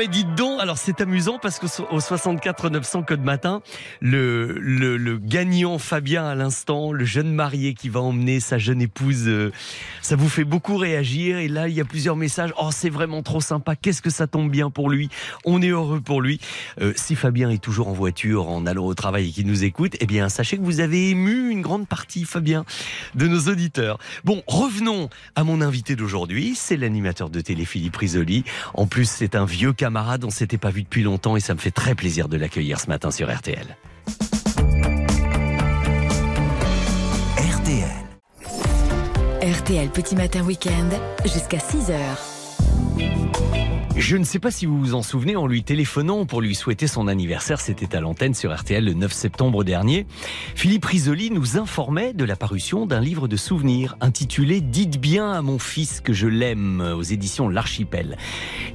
Mais 0.00 0.08
dites 0.08 0.34
donc, 0.34 0.49
alors 0.70 0.78
c'est 0.78 1.00
amusant 1.00 1.40
parce 1.42 1.58
qu'au 1.58 1.66
au 1.90 1.98
64 1.98 2.70
900 2.70 3.02
code 3.02 3.24
matin, 3.24 3.60
le 4.00 5.18
gagnant 5.18 5.78
Fabien 5.78 6.24
à 6.24 6.36
l'instant, 6.36 6.92
le 6.92 7.04
jeune 7.04 7.34
marié 7.34 7.74
qui 7.74 7.88
va 7.88 7.98
emmener 7.98 8.38
sa 8.38 8.56
jeune 8.56 8.80
épouse, 8.80 9.24
euh, 9.26 9.50
ça 10.00 10.14
vous 10.14 10.28
fait 10.28 10.44
beaucoup 10.44 10.76
réagir 10.76 11.38
et 11.38 11.48
là 11.48 11.66
il 11.66 11.74
y 11.74 11.80
a 11.80 11.84
plusieurs 11.84 12.14
messages. 12.14 12.54
Oh 12.56 12.68
c'est 12.70 12.88
vraiment 12.88 13.24
trop 13.24 13.40
sympa, 13.40 13.74
qu'est-ce 13.74 14.00
que 14.00 14.10
ça 14.10 14.28
tombe 14.28 14.48
bien 14.48 14.70
pour 14.70 14.90
lui, 14.90 15.08
on 15.44 15.60
est 15.60 15.70
heureux 15.70 16.00
pour 16.00 16.20
lui. 16.20 16.38
Euh, 16.80 16.92
si 16.94 17.16
Fabien 17.16 17.50
est 17.50 17.60
toujours 17.60 17.88
en 17.88 17.92
voiture 17.92 18.48
en 18.48 18.64
allant 18.64 18.86
au 18.86 18.94
travail 18.94 19.30
et 19.30 19.32
qu'il 19.32 19.48
nous 19.48 19.64
écoute, 19.64 19.96
eh 19.98 20.06
bien 20.06 20.28
sachez 20.28 20.56
que 20.56 20.62
vous 20.62 20.78
avez 20.78 21.10
ému 21.10 21.50
une 21.50 21.62
grande 21.62 21.88
partie 21.88 22.24
Fabien 22.24 22.64
de 23.16 23.26
nos 23.26 23.48
auditeurs. 23.48 23.98
Bon, 24.22 24.44
revenons 24.46 25.10
à 25.34 25.42
mon 25.42 25.62
invité 25.62 25.96
d'aujourd'hui, 25.96 26.54
c'est 26.54 26.76
l'animateur 26.76 27.28
de 27.28 27.40
télé 27.40 27.64
Philippe 27.64 27.96
Risoli. 27.96 28.44
En 28.74 28.86
plus 28.86 29.10
c'est 29.10 29.34
un 29.34 29.46
vieux 29.46 29.72
camarade, 29.72 30.22
on 30.22 30.30
s'était 30.30 30.59
pas 30.60 30.70
vu 30.70 30.82
depuis 30.82 31.02
longtemps 31.02 31.36
et 31.36 31.40
ça 31.40 31.54
me 31.54 31.58
fait 31.58 31.70
très 31.70 31.94
plaisir 31.94 32.28
de 32.28 32.36
l'accueillir 32.36 32.78
ce 32.78 32.86
matin 32.86 33.10
sur 33.10 33.34
RTL. 33.34 33.76
RTL. 37.36 37.88
RTL 39.42 39.88
Petit 39.88 40.16
Matin 40.16 40.42
Week-end 40.44 40.90
jusqu'à 41.24 41.58
6h. 41.58 42.39
Je 44.00 44.16
ne 44.16 44.24
sais 44.24 44.38
pas 44.38 44.50
si 44.50 44.64
vous 44.64 44.78
vous 44.80 44.94
en 44.94 45.02
souvenez, 45.02 45.36
en 45.36 45.46
lui 45.46 45.62
téléphonant 45.62 46.24
pour 46.24 46.40
lui 46.40 46.54
souhaiter 46.54 46.86
son 46.86 47.06
anniversaire, 47.06 47.60
c'était 47.60 47.94
à 47.94 48.00
l'antenne 48.00 48.32
sur 48.32 48.50
RTL 48.56 48.82
le 48.82 48.94
9 48.94 49.12
septembre 49.12 49.62
dernier, 49.62 50.06
Philippe 50.54 50.86
Risoli 50.86 51.30
nous 51.30 51.58
informait 51.58 52.14
de 52.14 52.24
la 52.24 52.34
parution 52.34 52.86
d'un 52.86 53.00
livre 53.00 53.28
de 53.28 53.36
souvenirs 53.36 53.98
intitulé 54.00 54.62
Dites 54.62 54.98
bien 54.98 55.30
à 55.30 55.42
mon 55.42 55.58
fils 55.58 56.00
que 56.00 56.14
je 56.14 56.28
l'aime 56.28 56.80
aux 56.80 57.02
éditions 57.02 57.50
L'Archipel. 57.50 58.16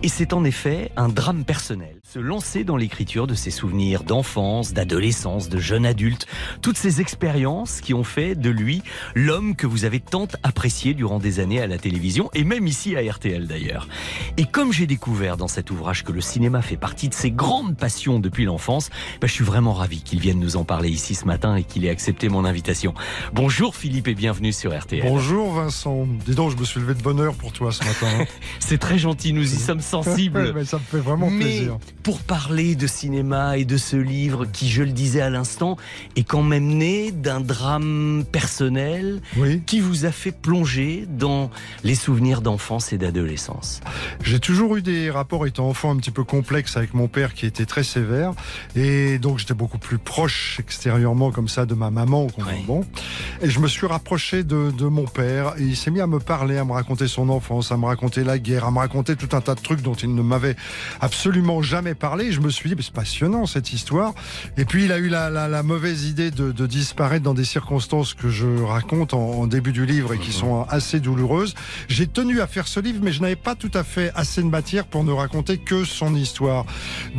Et 0.04 0.10
c'est 0.10 0.32
en 0.32 0.44
effet 0.44 0.92
un 0.96 1.10
drame 1.10 1.44
personnel. 1.44 1.96
Se 2.16 2.22
lancer 2.22 2.64
dans 2.64 2.78
l'écriture 2.78 3.28
de 3.28 3.34
ses 3.34 3.52
souvenirs 3.52 4.06
d'enfance, 4.06 4.72
d'adolescence, 4.72 5.50
de 5.50 5.58
jeune 5.58 5.86
adulte, 5.86 6.28
toutes 6.62 6.78
ces 6.78 7.02
expériences 7.02 7.82
qui 7.82 7.94
ont 7.94 8.06
fait 8.06 8.36
de 8.36 8.50
lui 8.50 8.84
l'homme 9.16 9.54
que 9.54 9.68
vous 9.68 9.84
avez 9.84 10.00
tant 10.00 10.30
apprécié 10.42 10.94
durant 10.94 11.20
des 11.20 11.42
années 11.42 11.60
à 11.60 11.68
la 11.68 11.78
télévision 11.78 12.30
et 12.34 12.46
même 12.46 12.68
ici 12.68 12.96
à 12.96 13.02
RTL 13.02 13.48
d'ailleurs. 13.48 13.90
Et 14.38 14.46
comme 14.46 14.72
j'ai 14.72 14.88
découvert 14.88 15.36
dans 15.36 15.50
cet 15.50 15.72
ouvrage 15.72 16.06
que 16.06 16.14
le 16.14 16.22
cinéma 16.22 16.62
fait 16.62 16.78
partie 16.78 17.10
de 17.10 17.14
ses 17.14 17.32
grandes 17.32 17.76
passions 17.76 18.22
depuis 18.22 18.46
l'enfance, 18.46 18.92
ben, 19.20 19.28
je 19.28 19.34
suis 19.34 19.44
vraiment 19.44 19.74
ravi 19.74 20.02
qu'il 20.02 20.22
vienne 20.22 20.40
nous 20.40 20.56
en 20.56 20.64
parler 20.64 20.92
ici 20.92 21.16
ce 21.16 21.26
matin 21.26 21.58
et 21.58 21.66
qu'il 21.66 21.84
ait 21.84 21.90
accepté 21.90 22.30
mon 22.30 22.46
invitation. 22.46 22.94
Bonjour 23.34 23.76
Philippe 23.76 24.08
et 24.08 24.16
bienvenue 24.16 24.54
sur 24.54 24.74
RTL. 24.74 25.04
Bonjour 25.06 25.52
Vincent. 25.52 26.08
Dis 26.26 26.36
donc, 26.36 26.52
je 26.52 26.56
me 26.56 26.64
suis 26.64 26.80
levé 26.80 26.94
de 26.94 27.02
bonne 27.02 27.20
heure 27.20 27.36
pour 27.36 27.52
toi 27.52 27.74
ce 27.74 27.84
matin. 27.84 28.22
hein. 28.22 28.26
C'est 28.62 28.78
très 28.78 28.98
gentil, 28.98 29.34
nous 29.34 29.54
y 29.54 29.58
sommes 29.58 29.82
sensibles. 29.82 30.54
Mais 30.56 30.64
ça 30.64 30.78
me 30.78 30.84
fait 30.84 31.00
vraiment 31.00 31.30
Mais 31.30 31.44
plaisir. 31.44 31.78
Pour 32.06 32.20
parler 32.20 32.76
de 32.76 32.86
cinéma 32.86 33.58
et 33.58 33.66
de 33.66 33.78
ce 33.78 33.96
livre 33.96 34.46
qui, 34.46 34.70
je 34.70 34.84
le 34.84 34.92
disais 34.92 35.22
à 35.22 35.32
l'instant, 35.32 35.76
est 36.16 36.24
quand 36.24 36.44
même 36.44 36.68
né 36.68 37.12
d'un 37.12 37.42
drame 37.42 38.26
personnel 38.32 39.24
qui 39.66 39.80
vous 39.80 40.06
a 40.06 40.12
fait 40.12 40.32
plonger 40.32 41.08
dans 41.10 41.50
les 41.84 41.96
souvenirs 41.96 42.42
d'enfance 42.42 42.94
et 42.94 43.00
d'adolescence. 43.00 43.82
J'ai 44.22 44.40
toujours 44.40 44.76
eu 44.78 44.84
des 44.84 45.10
rapports 45.10 45.48
étant 45.48 45.68
enfant 45.68 45.90
un 45.90 45.96
petit 45.96 46.12
peu 46.12 46.24
complexes 46.24 46.78
avec 46.78 46.94
mon 46.94 47.08
père 47.08 47.34
qui 47.34 47.48
était 47.48 47.66
très 47.66 47.84
sévère 47.84 48.34
et 48.76 49.18
donc 49.18 49.40
j'étais 49.40 49.56
beaucoup 49.56 49.80
plus 49.80 49.98
proche 49.98 50.58
extérieurement 50.60 51.32
comme 51.32 51.48
ça 51.48 51.66
de 51.66 51.74
ma 51.74 51.90
maman. 51.90 52.28
Bon. 52.68 52.86
Et 53.42 53.50
je 53.50 53.60
me 53.60 53.68
suis 53.68 53.88
rapproché 53.88 54.44
de, 54.44 54.70
de 54.70 54.86
mon 54.86 55.06
père 55.06 55.56
et 55.58 55.64
il 55.64 55.76
s'est 55.76 55.90
mis 55.90 56.02
à 56.02 56.08
me 56.08 56.20
parler, 56.20 56.58
à 56.58 56.66
me 56.66 56.74
raconter 56.74 57.08
son 57.08 57.30
enfance, 57.30 57.72
à 57.72 57.78
me 57.78 57.86
raconter 57.86 58.24
la 58.24 58.38
guerre, 58.38 58.66
à 58.66 58.70
me 58.70 58.78
raconter 58.78 59.16
tout 59.16 59.36
un 59.36 59.42
tas 59.42 59.56
de 59.56 59.62
trucs 59.62 59.82
dont 59.82 59.96
il 59.96 60.14
ne 60.14 60.22
m'avait 60.22 60.56
absolument 61.02 61.64
jamais 61.64 61.95
parlé. 61.96 62.26
Et 62.26 62.32
je 62.32 62.40
me 62.42 62.50
suis 62.50 62.70
dit, 62.70 62.76
c'est 62.84 62.94
passionnant 62.94 63.46
cette 63.46 63.74
histoire. 63.74 64.14
Et 64.58 64.66
puis 64.66 64.86
il 64.86 64.92
a 64.92 64.98
eu 65.00 65.10
la, 65.10 65.30
la- 65.30 65.48
la 65.48 65.64
mauvaise 65.64 66.06
idée 66.06 66.32
de, 66.32 66.52
de 66.52 66.68
disparaître 66.68 67.24
dans 67.24 67.34
des 67.34 67.46
circonstances 67.46 68.14
que 68.14 68.30
je 68.30 68.46
raconte 68.64 69.14
en, 69.14 69.20
en 69.42 69.48
début 69.48 69.72
du 69.72 69.86
livre 69.86 70.14
et 70.14 70.20
qui 70.20 70.32
sont 70.32 70.64
assez 70.70 71.00
douloureuses. 71.00 71.56
J'ai 71.88 72.08
tenu 72.08 72.42
à 72.42 72.48
faire 72.48 72.68
ce 72.68 72.80
livre, 72.80 73.00
mais 73.02 73.12
je 73.12 73.22
n'avais 73.22 73.36
pas 73.36 73.56
tout 73.56 73.72
à 73.74 73.84
fait 73.84 74.12
assez 74.16 74.42
de 74.42 74.48
matière 74.48 74.86
pour 74.86 75.04
ne 75.04 75.12
raconter 75.12 75.58
que 75.58 75.84
son 75.84 76.16
histoire. 76.16 76.66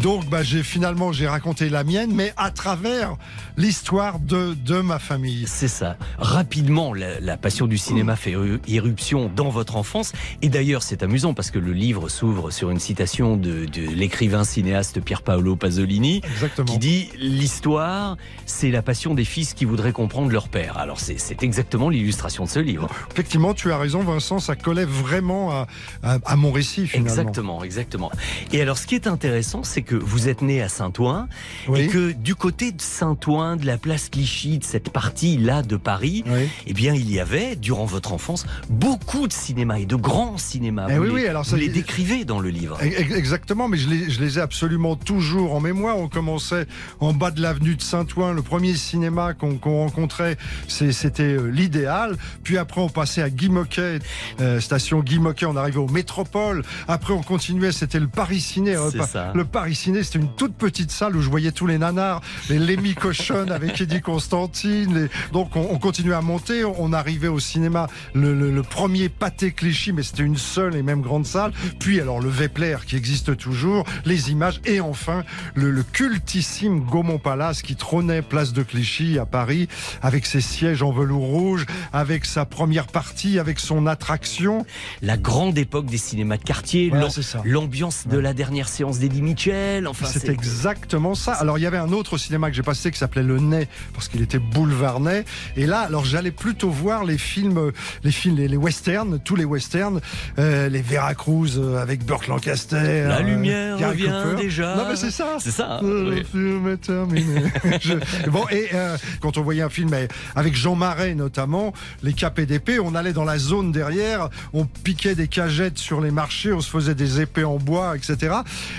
Donc 0.01 0.28
bah, 0.28 0.43
j'ai 0.43 0.62
finalement 0.62 1.12
j'ai 1.12 1.27
raconté 1.27 1.69
la 1.69 1.85
mienne, 1.85 2.12
mais 2.15 2.32
à 2.36 2.51
travers 2.51 3.16
l'histoire 3.57 4.19
de, 4.19 4.55
de 4.55 4.81
ma 4.81 4.98
famille. 4.98 5.44
C'est 5.47 5.69
ça. 5.69 5.97
Rapidement, 6.19 6.93
la, 6.94 7.20
la 7.20 7.36
passion 7.36 7.66
du 7.66 7.78
cinéma 7.78 8.16
fait 8.16 8.32
eu- 8.32 8.61
irruption 8.66 9.31
dans 9.35 9.48
votre 9.48 9.77
enfance. 9.77 10.12
Et 10.43 10.48
d'ailleurs, 10.48 10.82
c'est 10.82 11.03
amusant 11.03 11.35
parce 11.35 11.51
que 11.51 11.59
le 11.59 11.73
livre 11.73 12.09
s'ouvre 12.09 12.51
sur 12.51 12.70
une 12.70 12.78
citation 12.81 13.36
de, 13.36 13.65
de 13.66 13.81
l'écrivain 13.94 14.44
cinéaste 14.67 15.01
Pier 15.01 15.17
Paolo 15.25 15.55
Pasolini, 15.55 16.23
qui 16.67 16.79
dit 16.79 17.09
l'histoire, 17.19 18.17
c'est 18.47 18.73
la 18.73 18.83
passion 18.83 19.15
des 19.15 19.25
fils 19.25 19.55
qui 19.55 19.65
voudraient 19.65 19.93
comprendre 19.93 20.29
leur 20.33 20.49
père. 20.49 20.77
Alors 20.77 20.99
c'est 20.99 21.41
exactement 21.45 21.89
l'illustration 21.89 22.45
de 22.45 22.49
ce 22.49 22.59
livre. 22.59 22.89
Effectivement, 23.13 23.55
tu 23.55 23.71
as 23.71 23.79
raison, 23.79 24.01
Vincent, 24.03 24.41
ça 24.41 24.57
collait 24.57 24.85
vraiment 24.85 25.53
à, 25.53 25.67
à- 26.03 26.19
à 26.25 26.35
mon 26.37 26.51
récit 26.51 26.89
finalement. 26.89 27.09
Exactement, 27.11 27.63
exactement. 27.65 28.11
Et 28.53 28.61
alors, 28.61 28.77
ce 28.77 28.89
qui 28.89 28.97
est 28.97 29.07
intéressant, 29.07 29.63
c'est 29.63 29.83
que 29.83 29.95
vous 29.95 30.27
êtes 30.29 30.43
né 30.43 30.61
à 30.61 30.69
Saint-Ouen 30.69 31.29
et 31.77 31.87
que 31.87 32.11
du 32.11 32.35
côté 32.35 32.73
de 32.73 32.81
Saint-Ouen, 32.83 33.55
de 33.57 33.67
la 33.67 33.79
place 33.79 34.09
Clichy, 34.09 34.59
de 34.59 34.65
cette 34.65 34.91
partie-là 34.91 35.63
de 35.63 35.77
Paris, 35.77 36.25
eh 36.67 36.73
bien, 36.73 36.93
il 36.95 37.09
y 37.13 37.21
avait, 37.21 37.55
durant 37.55 37.85
votre 37.85 38.13
enfance, 38.13 38.47
beaucoup 38.69 39.29
de 39.29 39.33
cinéma 39.33 39.79
et 39.79 39.87
de 39.87 39.95
grands 39.97 40.39
cinémas. 40.39 40.89
Eh 40.91 40.99
vous 40.99 41.05
oui, 41.15 41.23
les, 41.23 41.29
alors 41.29 41.45
vous 41.45 41.55
les 41.55 41.69
décrivez 41.69 42.25
dans 42.25 42.41
le 42.41 42.49
livre. 42.51 42.79
Ex- 42.83 43.15
Exactement, 43.15 43.69
mais 43.69 43.77
je 43.79 43.89
les, 43.89 44.11
je 44.11 44.21
les 44.21 44.39
ai 44.39 44.41
absolument 44.41 44.56
toujours 45.05 45.55
en 45.55 45.61
mémoire. 45.61 45.99
On 45.99 46.09
commençait 46.09 46.66
en 47.01 47.12
bas 47.12 47.31
de 47.31 47.41
l'avenue 47.43 47.77
de 47.77 47.83
Saint-Ouen. 47.83 48.33
Le 48.33 48.43
premier 48.43 48.74
cinéma 48.74 49.35
qu'on 49.35 49.59
rencontrait, 49.62 50.37
c'était 50.69 51.23
euh, 51.23 51.47
l'idéal. 51.51 52.16
Puis 52.43 52.59
après, 52.59 52.81
on 52.81 52.89
passait 52.89 53.23
à 53.23 53.31
Guy 53.31 53.49
Moquet, 53.49 53.99
euh, 54.41 54.61
station 54.61 55.01
Guy 55.01 55.19
Moquet. 55.19 55.47
On 55.47 55.57
arrivait 55.57 55.78
au 55.78 55.89
Métropole. 55.89 56.62
Après, 56.89 57.12
on 57.12 57.23
continuait, 57.23 57.73
c'était 57.73 58.01
le 58.01 58.09
Paris 58.09 58.41
Ciné. 58.41 58.77
Euh, 58.77 58.91
pa-. 58.91 59.33
Le 59.35 59.45
Paris 59.45 59.74
Ciné, 59.74 60.03
c'était 60.03 60.19
une 60.19 60.35
toute 60.35 60.55
petite 60.55 60.91
salle 60.91 61.16
où 61.16 61.20
je 61.23 61.28
voyais 61.31 61.53
tous 61.53 61.66
les 61.66 61.78
nanars, 61.78 62.20
les 62.49 62.59
Lémi 62.59 62.95
Cochonne 62.95 63.51
avec 63.53 63.81
Eddie 63.81 64.01
Constantine. 64.01 64.95
les- 64.95 65.09
Donc, 65.33 65.55
on, 65.57 65.69
on 65.70 65.78
continuait 65.78 66.15
à 66.15 66.20
monter. 66.23 66.65
On 66.65 66.93
arrivait 66.93 67.28
au 67.28 67.39
cinéma, 67.41 67.89
le, 68.15 68.35
le- 68.35 68.51
le 68.51 68.62
premier 68.62 69.09
pâté 69.09 69.53
Clichy, 69.53 69.93
mais 69.93 70.03
c'était 70.03 70.23
une 70.23 70.37
seule 70.37 70.77
et 70.77 70.83
même 70.83 71.03
grande 71.03 71.27
salle. 71.27 71.53
Puis, 71.78 72.01
alors, 72.01 72.20
le 72.20 72.28
Vepler 72.28 72.77
qui 72.87 72.97
existe 72.97 73.37
toujours, 73.37 73.85
les 74.05 74.31
images. 74.37 74.61
Et 74.67 74.81
enfin, 74.81 75.25
le, 75.55 75.71
le 75.71 75.83
cultissime 75.83 76.81
Gaumont 76.81 77.19
Palace 77.19 77.63
qui 77.63 77.75
trônait 77.75 78.21
place 78.21 78.53
de 78.53 78.63
Clichy 78.63 79.19
à 79.19 79.25
Paris 79.25 79.69
avec 80.03 80.27
ses 80.27 80.43
sièges 80.43 80.83
en 80.83 80.93
velours 80.93 81.25
rouge, 81.25 81.65
avec 81.93 82.27
sa 82.27 82.45
première 82.45 82.87
partie, 82.87 83.39
avec 83.39 83.59
son 83.59 83.87
attraction. 83.87 84.67
La 85.01 85.17
grande 85.17 85.57
époque 85.57 85.87
des 85.87 85.99
cinémas 85.99 86.37
de 86.37 86.43
quartier, 86.43 86.91
Voilà, 86.91 87.09
l'ambiance 87.45 88.07
de 88.07 88.19
la 88.19 88.35
dernière 88.35 88.69
séance 88.69 88.99
d'Eddie 88.99 89.23
Mitchell. 89.23 89.89
Enfin, 89.89 90.07
c'est 90.07 90.29
exactement 90.29 91.15
ça. 91.15 91.33
Alors 91.33 91.59
il 91.59 91.63
y 91.63 91.67
avait 91.67 91.79
un 91.79 91.93
autre 91.93 92.19
cinéma 92.19 92.51
que 92.51 92.57
j'ai 92.57 92.63
passé 92.63 92.91
qui 92.91 92.99
s'appelait 92.99 93.23
Le 93.23 93.39
Nez 93.39 93.69
parce 93.95 94.09
qu'il 94.09 94.21
était 94.21 94.39
boulevard 94.39 95.01
Nez. 95.01 95.25
Et 95.57 95.67
là, 95.67 95.81
alors 95.81 96.05
j'allais 96.05 96.31
plutôt 96.31 96.71
voir 96.71 97.05
les 97.05 97.19
films, 97.19 97.73
les 98.05 98.13
films, 98.13 98.37
les, 98.37 98.49
les 98.49 98.57
westerns, 98.57 99.19
tous 99.25 99.37
les 99.37 99.45
westerns, 99.45 100.01
euh, 100.39 100.69
les 100.69 100.83
Veracruz 100.83 101.57
euh, 101.57 101.81
avec 101.81 102.05
Burt 102.05 102.27
Lancaster. 102.27 103.05
La 103.07 103.19
euh, 103.19 103.23
lumière 103.23 103.79
Gary 103.79 103.93
revient 103.93 104.23
Déjà. 104.35 104.77
Non 104.77 104.85
mais 104.89 104.97
c'est 104.97 105.11
ça. 105.11 105.36
C'est 105.39 105.51
ça, 105.51 105.81
Euh, 105.82 106.11
oui. 106.11 106.16
Le 106.19 106.24
film 106.24 106.69
est 106.69 106.77
terminé. 106.78 107.43
Je- 107.81 108.31
Bon 108.31 108.44
et 108.51 108.69
euh, 108.74 108.97
quand 109.20 109.39
on 109.39 109.43
voyait 109.43 109.62
un 109.62 109.69
film 109.70 109.90
avec 110.35 110.55
Jean 110.57 110.74
Marais 110.74 111.15
notamment, 111.15 111.73
les 112.03 112.12
KPDP, 112.12 112.78
on 112.82 112.94
allait 112.94 113.12
dans 113.12 113.24
la 113.24 113.39
zone 113.39 113.73
derrière, 113.73 114.28
on 114.53 114.65
piquait 114.65 115.15
des 115.15 115.28
cagettes 115.28 115.78
sur 115.78 116.01
les 116.01 116.11
marchés, 116.11 116.53
on 116.53 116.61
se 116.61 116.70
faisait 116.70 116.94
des 116.94 117.20
épées 117.20 117.44
en 117.44 117.57
bois, 117.57 117.97
etc. 117.97 118.36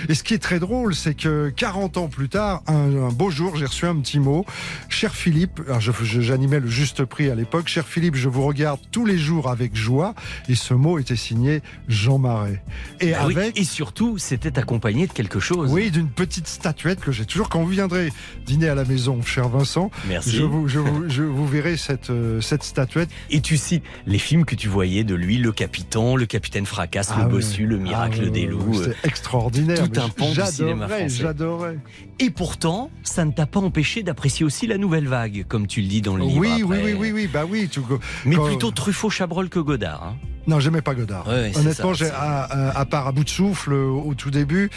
Et 0.08 0.14
ce 0.14 0.22
qui 0.22 0.34
est 0.34 0.38
très 0.38 0.58
drôle, 0.58 0.94
c'est 0.94 1.14
que 1.14 1.48
40 1.50 1.96
ans 1.96 2.08
plus 2.08 2.28
tard, 2.28 2.62
un, 2.66 2.74
un 3.08 3.08
beau 3.12 3.30
jour, 3.30 3.56
j'ai 3.56 3.66
reçu 3.66 3.86
un 3.86 3.96
petit 3.96 4.18
mot. 4.20 4.44
Cher 4.88 5.14
Philippe, 5.14 5.60
alors 5.66 5.80
je- 5.80 5.92
je- 6.02 6.20
j'animais 6.20 6.60
le 6.60 6.68
juste 6.68 7.04
prix 7.04 7.30
à 7.30 7.34
l'époque. 7.34 7.68
Cher 7.68 7.86
Philippe, 7.86 8.14
je 8.16 8.28
vous 8.28 8.44
regarde 8.44 8.80
tous 8.90 9.04
les 9.06 9.18
jours 9.18 9.48
avec 9.50 9.74
joie. 9.76 10.14
Et 10.48 10.54
ce 10.54 10.74
mot 10.74 10.98
était 10.98 11.16
signé 11.16 11.62
Jean 11.88 12.18
Marais. 12.18 12.62
Et 13.00 13.12
Bah 13.12 13.18
oui, 13.26 13.36
avec 13.36 13.58
et 13.58 13.64
surtout, 13.64 14.18
c'était 14.18 14.58
accompagné 14.58 15.06
de 15.06 15.12
quelque 15.38 15.46
chose. 15.46 15.72
oui, 15.72 15.90
d'une 15.90 16.08
petite 16.08 16.46
statuette 16.48 17.00
que 17.00 17.12
j'ai 17.12 17.24
toujours. 17.24 17.48
Quand 17.48 17.60
vous 17.60 17.68
viendrez 17.68 18.12
dîner 18.46 18.68
à 18.68 18.74
la 18.74 18.84
maison, 18.84 19.20
cher 19.22 19.48
Vincent, 19.48 19.90
Merci. 20.08 20.36
Je 20.36 20.42
vous, 20.42 20.68
je 20.68 20.78
vous, 20.78 21.08
je 21.08 21.22
vous 21.22 21.46
verrai 21.46 21.76
cette, 21.76 22.10
euh, 22.10 22.40
cette 22.40 22.62
statuette. 22.62 23.08
Et 23.30 23.40
tu 23.40 23.56
cites 23.56 23.82
les 24.06 24.18
films 24.18 24.44
que 24.44 24.54
tu 24.54 24.68
voyais 24.68 25.04
de 25.04 25.14
lui, 25.14 25.38
Le 25.38 25.52
Capitan, 25.52 26.16
Le 26.16 26.26
Capitaine 26.26 26.66
Fracasse, 26.66 27.10
Ah 27.12 27.18
Le 27.20 27.24
oui. 27.26 27.30
Bossu, 27.32 27.66
Le 27.66 27.78
Miracle 27.78 28.24
Ah 28.26 28.30
des 28.30 28.46
Loups. 28.46 28.62
oui, 28.68 28.78
euh, 28.78 28.94
C'est 29.02 29.08
extraordinaire. 29.08 29.88
Tout 29.90 30.00
un 30.00 30.08
pan 30.08 30.30
du 30.30 30.40
cinéma 30.42 30.86
j'adorais, 30.86 30.98
français. 31.00 31.22
J'adorais. 31.22 31.78
Et 32.20 32.30
pourtant, 32.30 32.90
ça 33.02 33.24
ne 33.24 33.32
t'a 33.32 33.46
pas 33.46 33.60
empêché 33.60 34.02
d'apprécier 34.02 34.44
aussi 34.44 34.66
la 34.66 34.78
nouvelle 34.78 35.06
vague, 35.06 35.44
comme 35.48 35.66
tu 35.66 35.80
le 35.80 35.86
dis 35.88 36.02
dans 36.02 36.16
le 36.16 36.24
livre. 36.24 36.38
Oui, 36.40 36.48
oui, 36.64 36.76
après. 36.76 36.82
oui, 36.84 36.96
oui, 36.98 37.12
oui, 37.12 37.26
bah 37.32 37.44
oui. 37.48 37.68
tu- 37.70 37.80
Mais 38.24 38.36
quand- 38.36 38.46
plutôt 38.46 38.70
Truffaut, 38.70 39.10
Chabrol 39.10 39.48
que 39.48 39.58
Godard. 39.60 40.02
hein. 40.04 40.16
Non, 40.46 40.60
j'aimais 40.60 40.80
pas 40.80 40.94
Godard. 40.94 41.28
Ouais, 41.28 41.50
c'est 41.52 41.60
Honnêtement, 41.60 41.92
ça, 41.94 42.06
c'est- 42.06 42.10
à, 42.10 42.42
à- 42.44 42.78
à 42.80 42.84
part 42.86 43.06
à 43.06 43.12
bout 43.12 43.22
de 43.24 43.28
souffle 43.28 43.72
euh, 43.74 43.86
au 43.90 44.14
tout 44.14 44.30
début, 44.30 44.70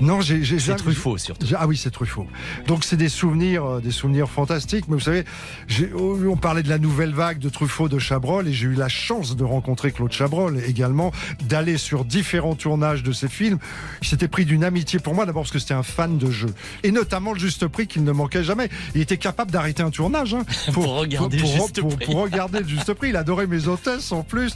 non, 0.00 0.20
j'ai. 0.20 0.42
C'est 0.58 0.74
Truffaut, 0.76 1.18
surtout. 1.18 1.46
Ah 1.56 1.66
oui, 1.66 1.76
c'est 1.76 1.90
Truffaut. 1.90 2.26
Donc 2.66 2.84
c'est 2.84 2.96
des 2.96 3.08
souvenirs, 3.08 3.64
euh, 3.64 3.80
des 3.80 3.90
souvenirs 3.90 4.28
fantastiques. 4.28 4.86
Mais 4.88 4.94
vous 4.94 5.00
savez, 5.00 5.24
j'ai- 5.68 5.90
oh, 5.94 6.18
on 6.28 6.36
parlait 6.36 6.62
de 6.62 6.68
la 6.68 6.78
nouvelle 6.78 7.12
vague 7.12 7.38
de 7.38 7.48
Truffaut, 7.48 7.88
de 7.88 7.98
Chabrol, 7.98 8.48
et 8.48 8.52
j'ai 8.52 8.66
eu 8.66 8.74
la 8.74 8.88
chance 8.88 9.36
de 9.36 9.44
rencontrer 9.44 9.92
Claude 9.92 10.10
Chabrol 10.12 10.60
également, 10.66 11.12
d'aller 11.48 11.78
sur 11.78 12.04
différents 12.04 12.54
tournages 12.56 13.02
de 13.02 13.12
ses 13.12 13.28
films. 13.28 13.58
Il 14.02 14.08
s'était 14.08 14.28
pris 14.28 14.44
d'une 14.44 14.64
amitié 14.64 14.98
pour 14.98 15.14
moi, 15.14 15.26
d'abord 15.26 15.42
parce 15.44 15.52
que 15.52 15.58
c'était 15.58 15.74
un 15.74 15.82
fan 15.84 16.18
de 16.18 16.30
jeu, 16.30 16.48
et 16.82 16.90
notamment 16.90 17.32
le 17.32 17.38
juste 17.38 17.66
prix 17.68 17.86
qu'il 17.86 18.04
ne 18.04 18.12
manquait 18.12 18.44
jamais. 18.44 18.68
Il 18.94 19.00
était 19.00 19.16
capable 19.18 19.50
d'arrêter 19.50 19.82
un 19.82 19.90
tournage 19.90 20.34
hein, 20.34 20.42
Pour 20.72 20.86
regarder 20.98 21.38
pour, 21.38 21.48
juste 21.52 21.80
pour- 21.80 21.96
prix. 21.96 22.06
pour 22.06 22.16
regarder 22.22 22.60
le 22.60 22.68
juste 22.68 22.92
prix. 22.94 23.10
Il 23.10 23.16
adorait 23.16 23.46
mes 23.46 23.68
hôtesses 23.68 24.10
en 24.12 24.22
plus. 24.22 24.54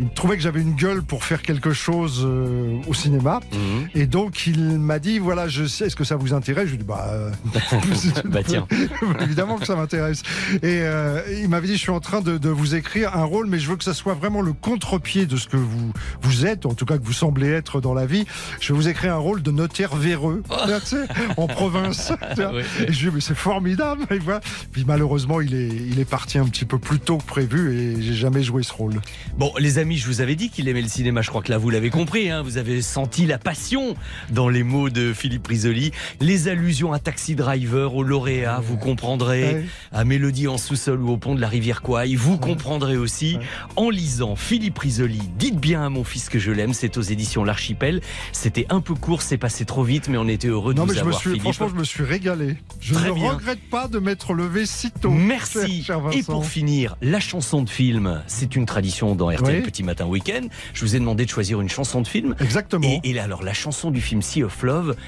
Il 0.00 0.08
trouvait 0.10 0.36
que 0.36 0.42
j'avais 0.42 0.60
une 0.62 0.74
gueule 0.74 1.02
pour 1.02 1.24
faire 1.24 1.42
quelque 1.42 1.72
chose 1.72 2.22
euh, 2.24 2.76
au 2.86 2.94
cinéma. 2.94 3.40
Mhm. 3.52 3.88
Et 3.94 4.06
donc 4.06 4.46
il 4.46 4.77
m'a 4.78 4.98
dit 4.98 5.18
voilà, 5.18 5.48
je 5.48 5.64
sais, 5.64 5.86
est-ce 5.86 5.96
que 5.96 6.04
ça 6.04 6.16
vous 6.16 6.34
intéresse? 6.34 6.64
Je 6.66 6.70
lui 6.70 6.74
ai 6.76 6.78
dit 6.78 6.84
bah, 6.84 7.06
euh, 7.12 7.30
Bah, 8.24 8.40
tiens. 8.44 8.66
évidemment 9.20 9.56
que 9.58 9.66
ça 9.66 9.76
m'intéresse. 9.76 10.22
Et 10.62 10.80
euh, 10.82 11.20
il 11.42 11.48
m'avait 11.48 11.66
dit 11.66 11.74
je 11.74 11.80
suis 11.80 11.90
en 11.90 12.00
train 12.00 12.20
de, 12.20 12.38
de 12.38 12.48
vous 12.48 12.74
écrire 12.74 13.16
un 13.16 13.24
rôle, 13.24 13.46
mais 13.48 13.58
je 13.58 13.68
veux 13.70 13.76
que 13.76 13.84
ça 13.84 13.94
soit 13.94 14.14
vraiment 14.14 14.40
le 14.42 14.52
contre-pied 14.52 15.26
de 15.26 15.36
ce 15.36 15.48
que 15.48 15.56
vous 15.56 15.92
vous 16.22 16.46
êtes, 16.46 16.66
en 16.66 16.74
tout 16.74 16.84
cas 16.86 16.98
que 16.98 17.04
vous 17.04 17.12
semblez 17.12 17.48
être 17.48 17.80
dans 17.80 17.94
la 17.94 18.06
vie. 18.06 18.26
Je 18.60 18.72
vais 18.72 18.78
vous 18.78 18.88
écrire 18.88 19.14
un 19.14 19.18
rôle 19.18 19.42
de 19.42 19.50
notaire 19.50 19.96
véreux, 19.96 20.42
tu 20.48 20.86
sais, 20.86 21.04
en 21.36 21.46
province. 21.46 22.12
tu 22.34 22.42
vois. 22.42 22.52
Et 22.60 22.92
je 22.92 23.00
lui 23.02 23.06
ai 23.06 23.10
dit 23.10 23.14
mais 23.14 23.20
c'est 23.20 23.34
formidable. 23.36 24.04
Et 24.10 24.18
voilà. 24.18 24.40
Puis 24.72 24.84
malheureusement 24.86 25.40
il 25.40 25.54
est 25.54 25.68
il 25.68 25.98
est 26.00 26.04
parti 26.08 26.38
un 26.38 26.44
petit 26.46 26.64
peu 26.64 26.78
plus 26.78 26.98
tôt 27.00 27.18
que 27.18 27.24
prévu 27.24 27.74
et 27.98 28.02
j'ai 28.02 28.14
jamais 28.14 28.42
joué 28.42 28.62
ce 28.62 28.72
rôle. 28.72 29.00
Bon, 29.36 29.52
les 29.58 29.78
amis, 29.78 29.96
je 29.98 30.06
vous 30.06 30.20
avais 30.20 30.34
dit 30.36 30.50
qu'il 30.50 30.68
aimait 30.68 30.82
le 30.82 30.88
cinéma. 30.88 31.22
Je 31.22 31.28
crois 31.30 31.42
que 31.42 31.50
là, 31.50 31.58
vous 31.58 31.70
l'avez 31.70 31.90
compris. 31.90 32.30
hein. 32.30 32.42
Vous 32.42 32.56
avez 32.58 32.82
senti 32.82 33.26
la 33.26 33.38
passion 33.38 33.94
dans 34.30 34.48
les 34.48 34.62
mots 34.68 34.90
de 34.90 35.12
Philippe 35.12 35.46
Risoli. 35.46 35.90
Les 36.20 36.46
allusions 36.48 36.92
à 36.92 36.98
Taxi 36.98 37.34
Driver, 37.34 37.94
au 37.94 38.02
lauréat, 38.02 38.60
vous 38.62 38.76
comprendrez. 38.76 39.42
Ouais. 39.54 39.64
À 39.92 40.04
Mélodie 40.04 40.46
en 40.46 40.58
sous-sol 40.58 41.02
ou 41.02 41.10
au 41.10 41.16
pont 41.16 41.34
de 41.34 41.40
la 41.40 41.48
rivière 41.48 41.82
Kouai, 41.82 42.14
vous 42.14 42.38
comprendrez 42.38 42.96
aussi. 42.96 43.38
En 43.76 43.90
lisant 43.90 44.36
Philippe 44.36 44.78
Risoli, 44.78 45.20
dites 45.38 45.58
bien 45.58 45.84
à 45.84 45.88
mon 45.88 46.04
fils 46.04 46.28
que 46.28 46.38
je 46.38 46.52
l'aime. 46.52 46.74
C'est 46.74 46.96
aux 46.98 47.02
éditions 47.02 47.42
L'Archipel. 47.44 48.00
C'était 48.32 48.66
un 48.68 48.80
peu 48.80 48.94
court, 48.94 49.22
c'est 49.22 49.38
passé 49.38 49.64
trop 49.64 49.82
vite, 49.82 50.08
mais 50.08 50.18
on 50.18 50.28
était 50.28 50.48
heureux 50.48 50.74
de 50.74 50.78
Non 50.78 50.84
vous 50.86 50.92
mais 50.92 50.98
je 50.98 51.04
me 51.04 51.12
suis 51.12 51.30
Philippe. 51.30 51.42
franchement 51.42 51.68
je 51.68 51.74
me 51.74 51.84
suis 51.84 52.04
régalé. 52.04 52.56
Je 52.80 52.94
Très 52.94 53.08
ne 53.08 53.14
bien. 53.14 53.32
regrette 53.32 53.60
pas 53.70 53.88
de 53.88 53.98
m'être 53.98 54.34
levé 54.34 54.66
si 54.66 54.90
tôt. 54.90 55.10
Merci. 55.10 55.82
cher 55.82 56.00
Et 56.12 56.22
pour 56.22 56.44
finir, 56.46 56.96
la 57.00 57.20
chanson 57.20 57.62
de 57.62 57.70
film, 57.70 58.22
c'est 58.26 58.54
une 58.54 58.66
tradition 58.66 59.14
dans 59.14 59.30
RTL 59.30 59.56
Oui. 59.56 59.62
Petit 59.62 59.82
Matin 59.82 60.06
Week-end. 60.06 60.46
Je 60.74 60.84
vous 60.84 60.94
ai 60.94 60.98
demandé 60.98 61.24
de 61.24 61.30
choisir 61.30 61.60
une 61.60 61.68
chanson 61.68 62.02
de 62.02 62.06
film. 62.08 62.34
Exactement. 62.40 62.86
Et, 62.86 63.00
et 63.10 63.12
là, 63.14 63.24
alors, 63.24 63.42
la 63.42 63.54
chanson 63.54 63.90
du 63.90 64.00
film 64.00 64.20
Sea 64.22 64.42
of 64.44 64.57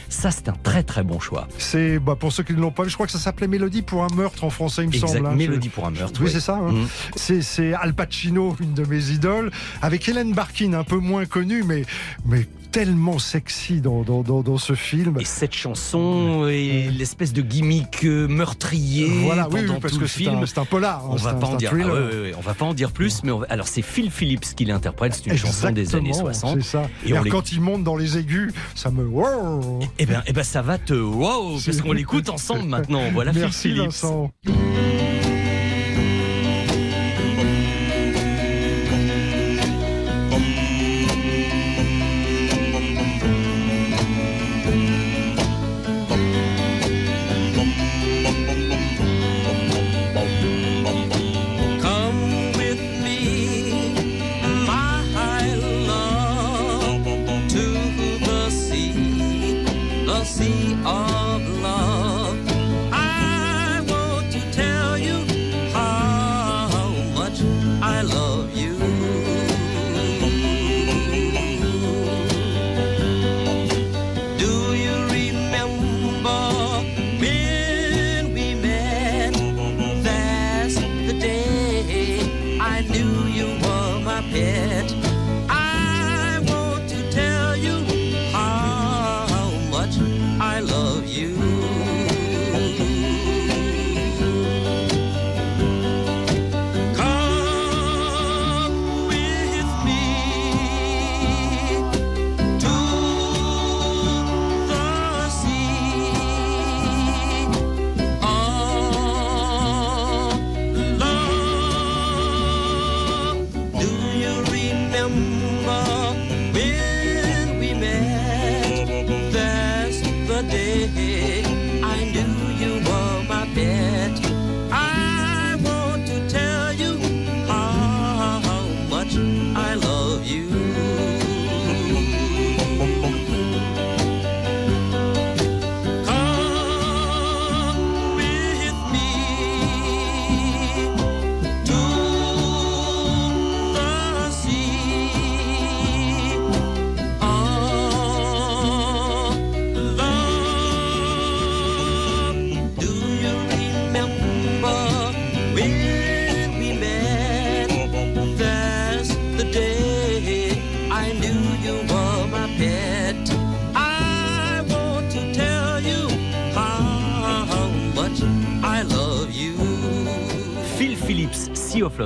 Ça, 0.08 0.30
c'est 0.30 0.48
un 0.48 0.54
très 0.62 0.82
très 0.82 1.02
bon 1.02 1.18
choix. 1.20 1.48
C'est 1.58 1.98
bah, 1.98 2.16
pour 2.18 2.32
ceux 2.32 2.42
qui 2.42 2.52
ne 2.54 2.60
l'ont 2.60 2.70
pas 2.70 2.84
vu, 2.84 2.90
je 2.90 2.94
crois 2.94 3.06
que 3.06 3.12
ça 3.12 3.18
s'appelait 3.18 3.48
Mélodie 3.48 3.82
pour 3.82 4.04
un 4.04 4.14
meurtre 4.14 4.44
en 4.44 4.50
français, 4.50 4.82
il 4.84 4.88
me 4.88 4.94
Exact, 4.94 5.08
semble. 5.14 5.26
hein. 5.26 5.34
Mélodie 5.34 5.68
pour 5.68 5.86
un 5.86 5.90
meurtre, 5.90 6.20
Oui, 6.22 6.30
c'est 6.30 6.40
ça. 6.40 6.56
hein. 6.56 6.72
Mhm. 6.72 6.88
C'est- 7.16 7.42
C'est 7.42 7.74
Al 7.74 7.94
Pacino, 7.94 8.56
une 8.60 8.74
de 8.74 8.84
mes 8.84 9.10
idoles, 9.10 9.50
avec 9.82 10.08
Hélène 10.08 10.32
Barkin, 10.32 10.72
un 10.74 10.84
peu 10.84 10.96
moins 10.98 11.24
connue, 11.26 11.62
mais 11.64 11.84
mais 12.24 12.46
tellement 12.70 13.18
sexy 13.18 13.80
dans, 13.80 14.02
dans, 14.02 14.22
dans, 14.22 14.42
dans 14.42 14.58
ce 14.58 14.74
film. 14.74 15.16
Et 15.20 15.24
cette 15.24 15.54
chanson 15.54 16.46
et 16.48 16.88
l'espèce 16.90 17.32
de 17.32 17.42
gimmick 17.42 18.04
euh, 18.04 18.28
meurtrier 18.28 19.06
Voilà, 19.24 19.48
oui, 19.48 19.60
pendant 19.62 19.74
oui, 19.74 19.80
parce 19.80 19.92
tout 19.94 19.98
que 19.98 20.04
le 20.04 20.08
film. 20.08 20.46
c'est 20.46 20.58
un 20.58 20.64
polar. 20.64 21.00
hein, 21.04 21.08
On 21.10 21.16
va 21.16 21.30
un- 21.30 21.34
pas 21.34 21.46
en 21.48 21.56
dire. 21.56 21.72
ah 21.74 22.36
on 22.38 22.40
va 22.40 22.54
pas 22.54 22.64
en 22.64 22.74
dire 22.74 22.92
plus, 22.92 23.22
mais 23.24 23.32
va- 23.32 23.46
alors 23.48 23.68
c'est 23.68 23.82
Phil 23.82 24.10
Phillips 24.10 24.54
qui 24.54 24.64
l'interprète. 24.64 25.14
C'est 25.14 25.30
une 25.30 25.36
chanson 25.36 25.70
des 25.70 25.94
années 25.94 26.08
Exactement, 26.10 26.32
60. 26.34 26.58
C'est 26.62 26.66
ça. 26.68 26.82
Et 27.04 27.10
Et 27.10 27.12
alors, 27.12 27.26
quand 27.28 27.52
il 27.52 27.60
monte 27.60 27.84
dans 27.84 27.96
les 27.96 28.18
aigus, 28.18 28.52
ça 28.74 28.90
me. 28.90 29.04
Wow 29.06 29.80
Eh 29.98 30.06
ben, 30.06 30.22
eh 30.26 30.32
ben, 30.32 30.42
ça 30.44 30.62
va 30.62 30.78
te 30.78 30.94
wow, 30.94 31.58
parce 31.64 31.80
qu'on 31.80 31.92
l'écoute 31.92 32.28
ensemble 32.28 32.64
maintenant. 32.68 33.02
Voilà 33.12 33.32
Phil 33.32 33.40
Merci 33.42 33.68
Phillips. 33.68 33.84
Vincent. 33.86 34.30
The 60.20 60.26
sea 60.26 60.99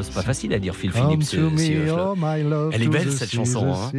C'est 0.02 0.14
pas 0.14 0.22
facile 0.22 0.52
à 0.54 0.58
dire 0.58 0.74
Phil 0.76 0.90
Phillips. 0.92 1.34
euh, 1.34 1.50
me, 1.50 1.56
Sea 1.58 1.76
of 1.78 1.86
Love. 1.86 2.18
oh 2.22 2.70
Elle 2.72 2.82
est 2.82 2.88
belle 2.88 3.12
cette 3.12 3.32
chanson. 3.32 3.72
hein. 3.72 3.92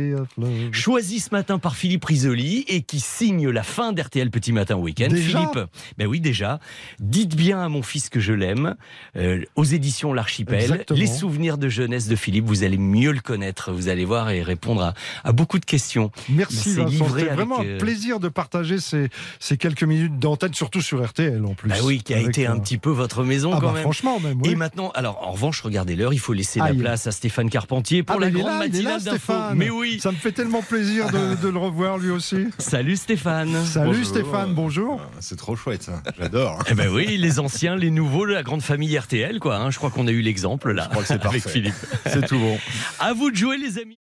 Choisie 0.71 1.19
ce 1.19 1.29
matin 1.31 1.59
par 1.59 1.75
Philippe 1.75 2.05
Risoli 2.05 2.65
et 2.67 2.81
qui 2.81 2.99
signe 2.99 3.49
la 3.49 3.63
fin 3.63 3.93
d'RTL 3.93 4.29
Petit 4.29 4.51
Matin 4.51 4.75
Week-end. 4.75 5.09
Philippe, 5.09 5.59
ben 5.97 6.07
oui 6.07 6.19
déjà. 6.19 6.59
Dites 6.99 7.35
bien 7.35 7.59
à 7.61 7.69
mon 7.69 7.81
fils 7.81 8.09
que 8.09 8.19
je 8.19 8.33
l'aime. 8.33 8.75
Euh, 9.15 9.41
aux 9.55 9.63
éditions 9.63 10.13
L'Archipel, 10.13 10.85
les 10.89 11.07
souvenirs 11.07 11.57
de 11.57 11.69
jeunesse 11.69 12.07
de 12.07 12.15
Philippe. 12.15 12.45
Vous 12.45 12.63
allez 12.63 12.77
mieux 12.77 13.11
le 13.11 13.19
connaître. 13.21 13.71
Vous 13.71 13.89
allez 13.89 14.05
voir 14.05 14.29
et 14.29 14.43
répondre 14.43 14.81
à, 14.83 14.93
à 15.23 15.31
beaucoup 15.31 15.59
de 15.59 15.65
questions. 15.65 16.11
Merci 16.29 16.73
C'est 16.75 16.87
c'était 16.87 17.33
vraiment 17.33 17.61
euh, 17.63 17.75
un 17.75 17.77
plaisir 17.77 18.19
de 18.19 18.29
partager 18.29 18.79
ces, 18.79 19.09
ces 19.39 19.57
quelques 19.57 19.83
minutes 19.83 20.19
d'antenne, 20.19 20.53
surtout 20.53 20.81
sur 20.81 21.03
RTL 21.05 21.43
en 21.45 21.53
plus. 21.53 21.69
Bah 21.69 21.75
oui, 21.83 22.01
qui 22.03 22.13
a 22.13 22.19
été 22.19 22.45
un 22.47 22.55
euh, 22.57 22.59
petit 22.59 22.77
peu 22.77 22.89
votre 22.91 23.23
maison 23.23 23.51
Ah 23.53 23.57
quand 23.59 23.67
bah 23.67 23.73
même. 23.73 23.81
franchement 23.81 24.19
même, 24.19 24.39
oui. 24.41 24.51
Et 24.51 24.55
maintenant, 24.55 24.91
alors 24.95 25.27
en 25.27 25.31
revanche, 25.31 25.55
dimanche, 25.63 25.84
regardez 25.85 26.01
l'heure, 26.01 26.13
il 26.13 26.19
faut 26.19 26.33
laisser 26.33 26.59
la 26.59 26.65
Aïe. 26.65 26.77
place 26.77 27.05
à 27.07 27.11
Stéphane 27.11 27.49
Carpentier 27.49 28.01
pour 28.03 28.15
Ah, 28.17 28.19
la 28.19 28.31
grande 28.31 28.47
là, 28.47 28.57
matinale 28.59 29.01
d'info. 29.01 29.17
Stéphane. 29.17 29.57
Mais 29.57 29.69
oui. 29.69 29.99
Ça 30.01 30.11
me 30.11 30.17
fait 30.17 30.31
tellement 30.31 30.61
plaisir 30.61 31.09
de, 31.11 31.35
de 31.41 31.47
le 31.47 31.57
revoir 31.59 31.97
lui 31.97 32.09
aussi. 32.09 32.47
Salut 32.57 32.95
Stéphane. 32.95 33.63
Salut 33.65 33.87
Bonjour. 33.89 34.05
Stéphane, 34.05 34.53
bonjour. 34.53 35.01
C'est 35.19 35.37
trop 35.37 35.55
chouette, 35.55 35.83
ça. 35.83 36.01
J'adore. 36.19 36.63
Eh 36.69 36.73
ben 36.73 36.89
oui, 36.89 37.17
les 37.17 37.39
anciens, 37.39 37.75
les 37.75 37.91
nouveaux, 37.91 38.25
la 38.25 38.43
grande 38.43 38.61
famille 38.63 38.97
RTL, 38.97 39.39
quoi. 39.39 39.57
hein. 39.57 39.69
Je 39.71 39.77
crois 39.77 39.89
qu'on 39.91 40.07
a 40.07 40.11
eu 40.11 40.21
l'exemple 40.21 40.71
là. 40.71 40.83
Je 40.85 40.89
crois 40.89 41.01
que 41.03 41.07
c'est 41.07 41.13
avec 41.13 41.23
parfait. 41.23 41.49
Philippe. 41.49 41.73
C'est 42.05 42.25
tout 42.27 42.39
bon. 42.39 42.57
À 42.99 43.13
vous 43.13 43.29
de 43.31 43.35
jouer, 43.35 43.57
les 43.57 43.77
amis. 43.77 43.97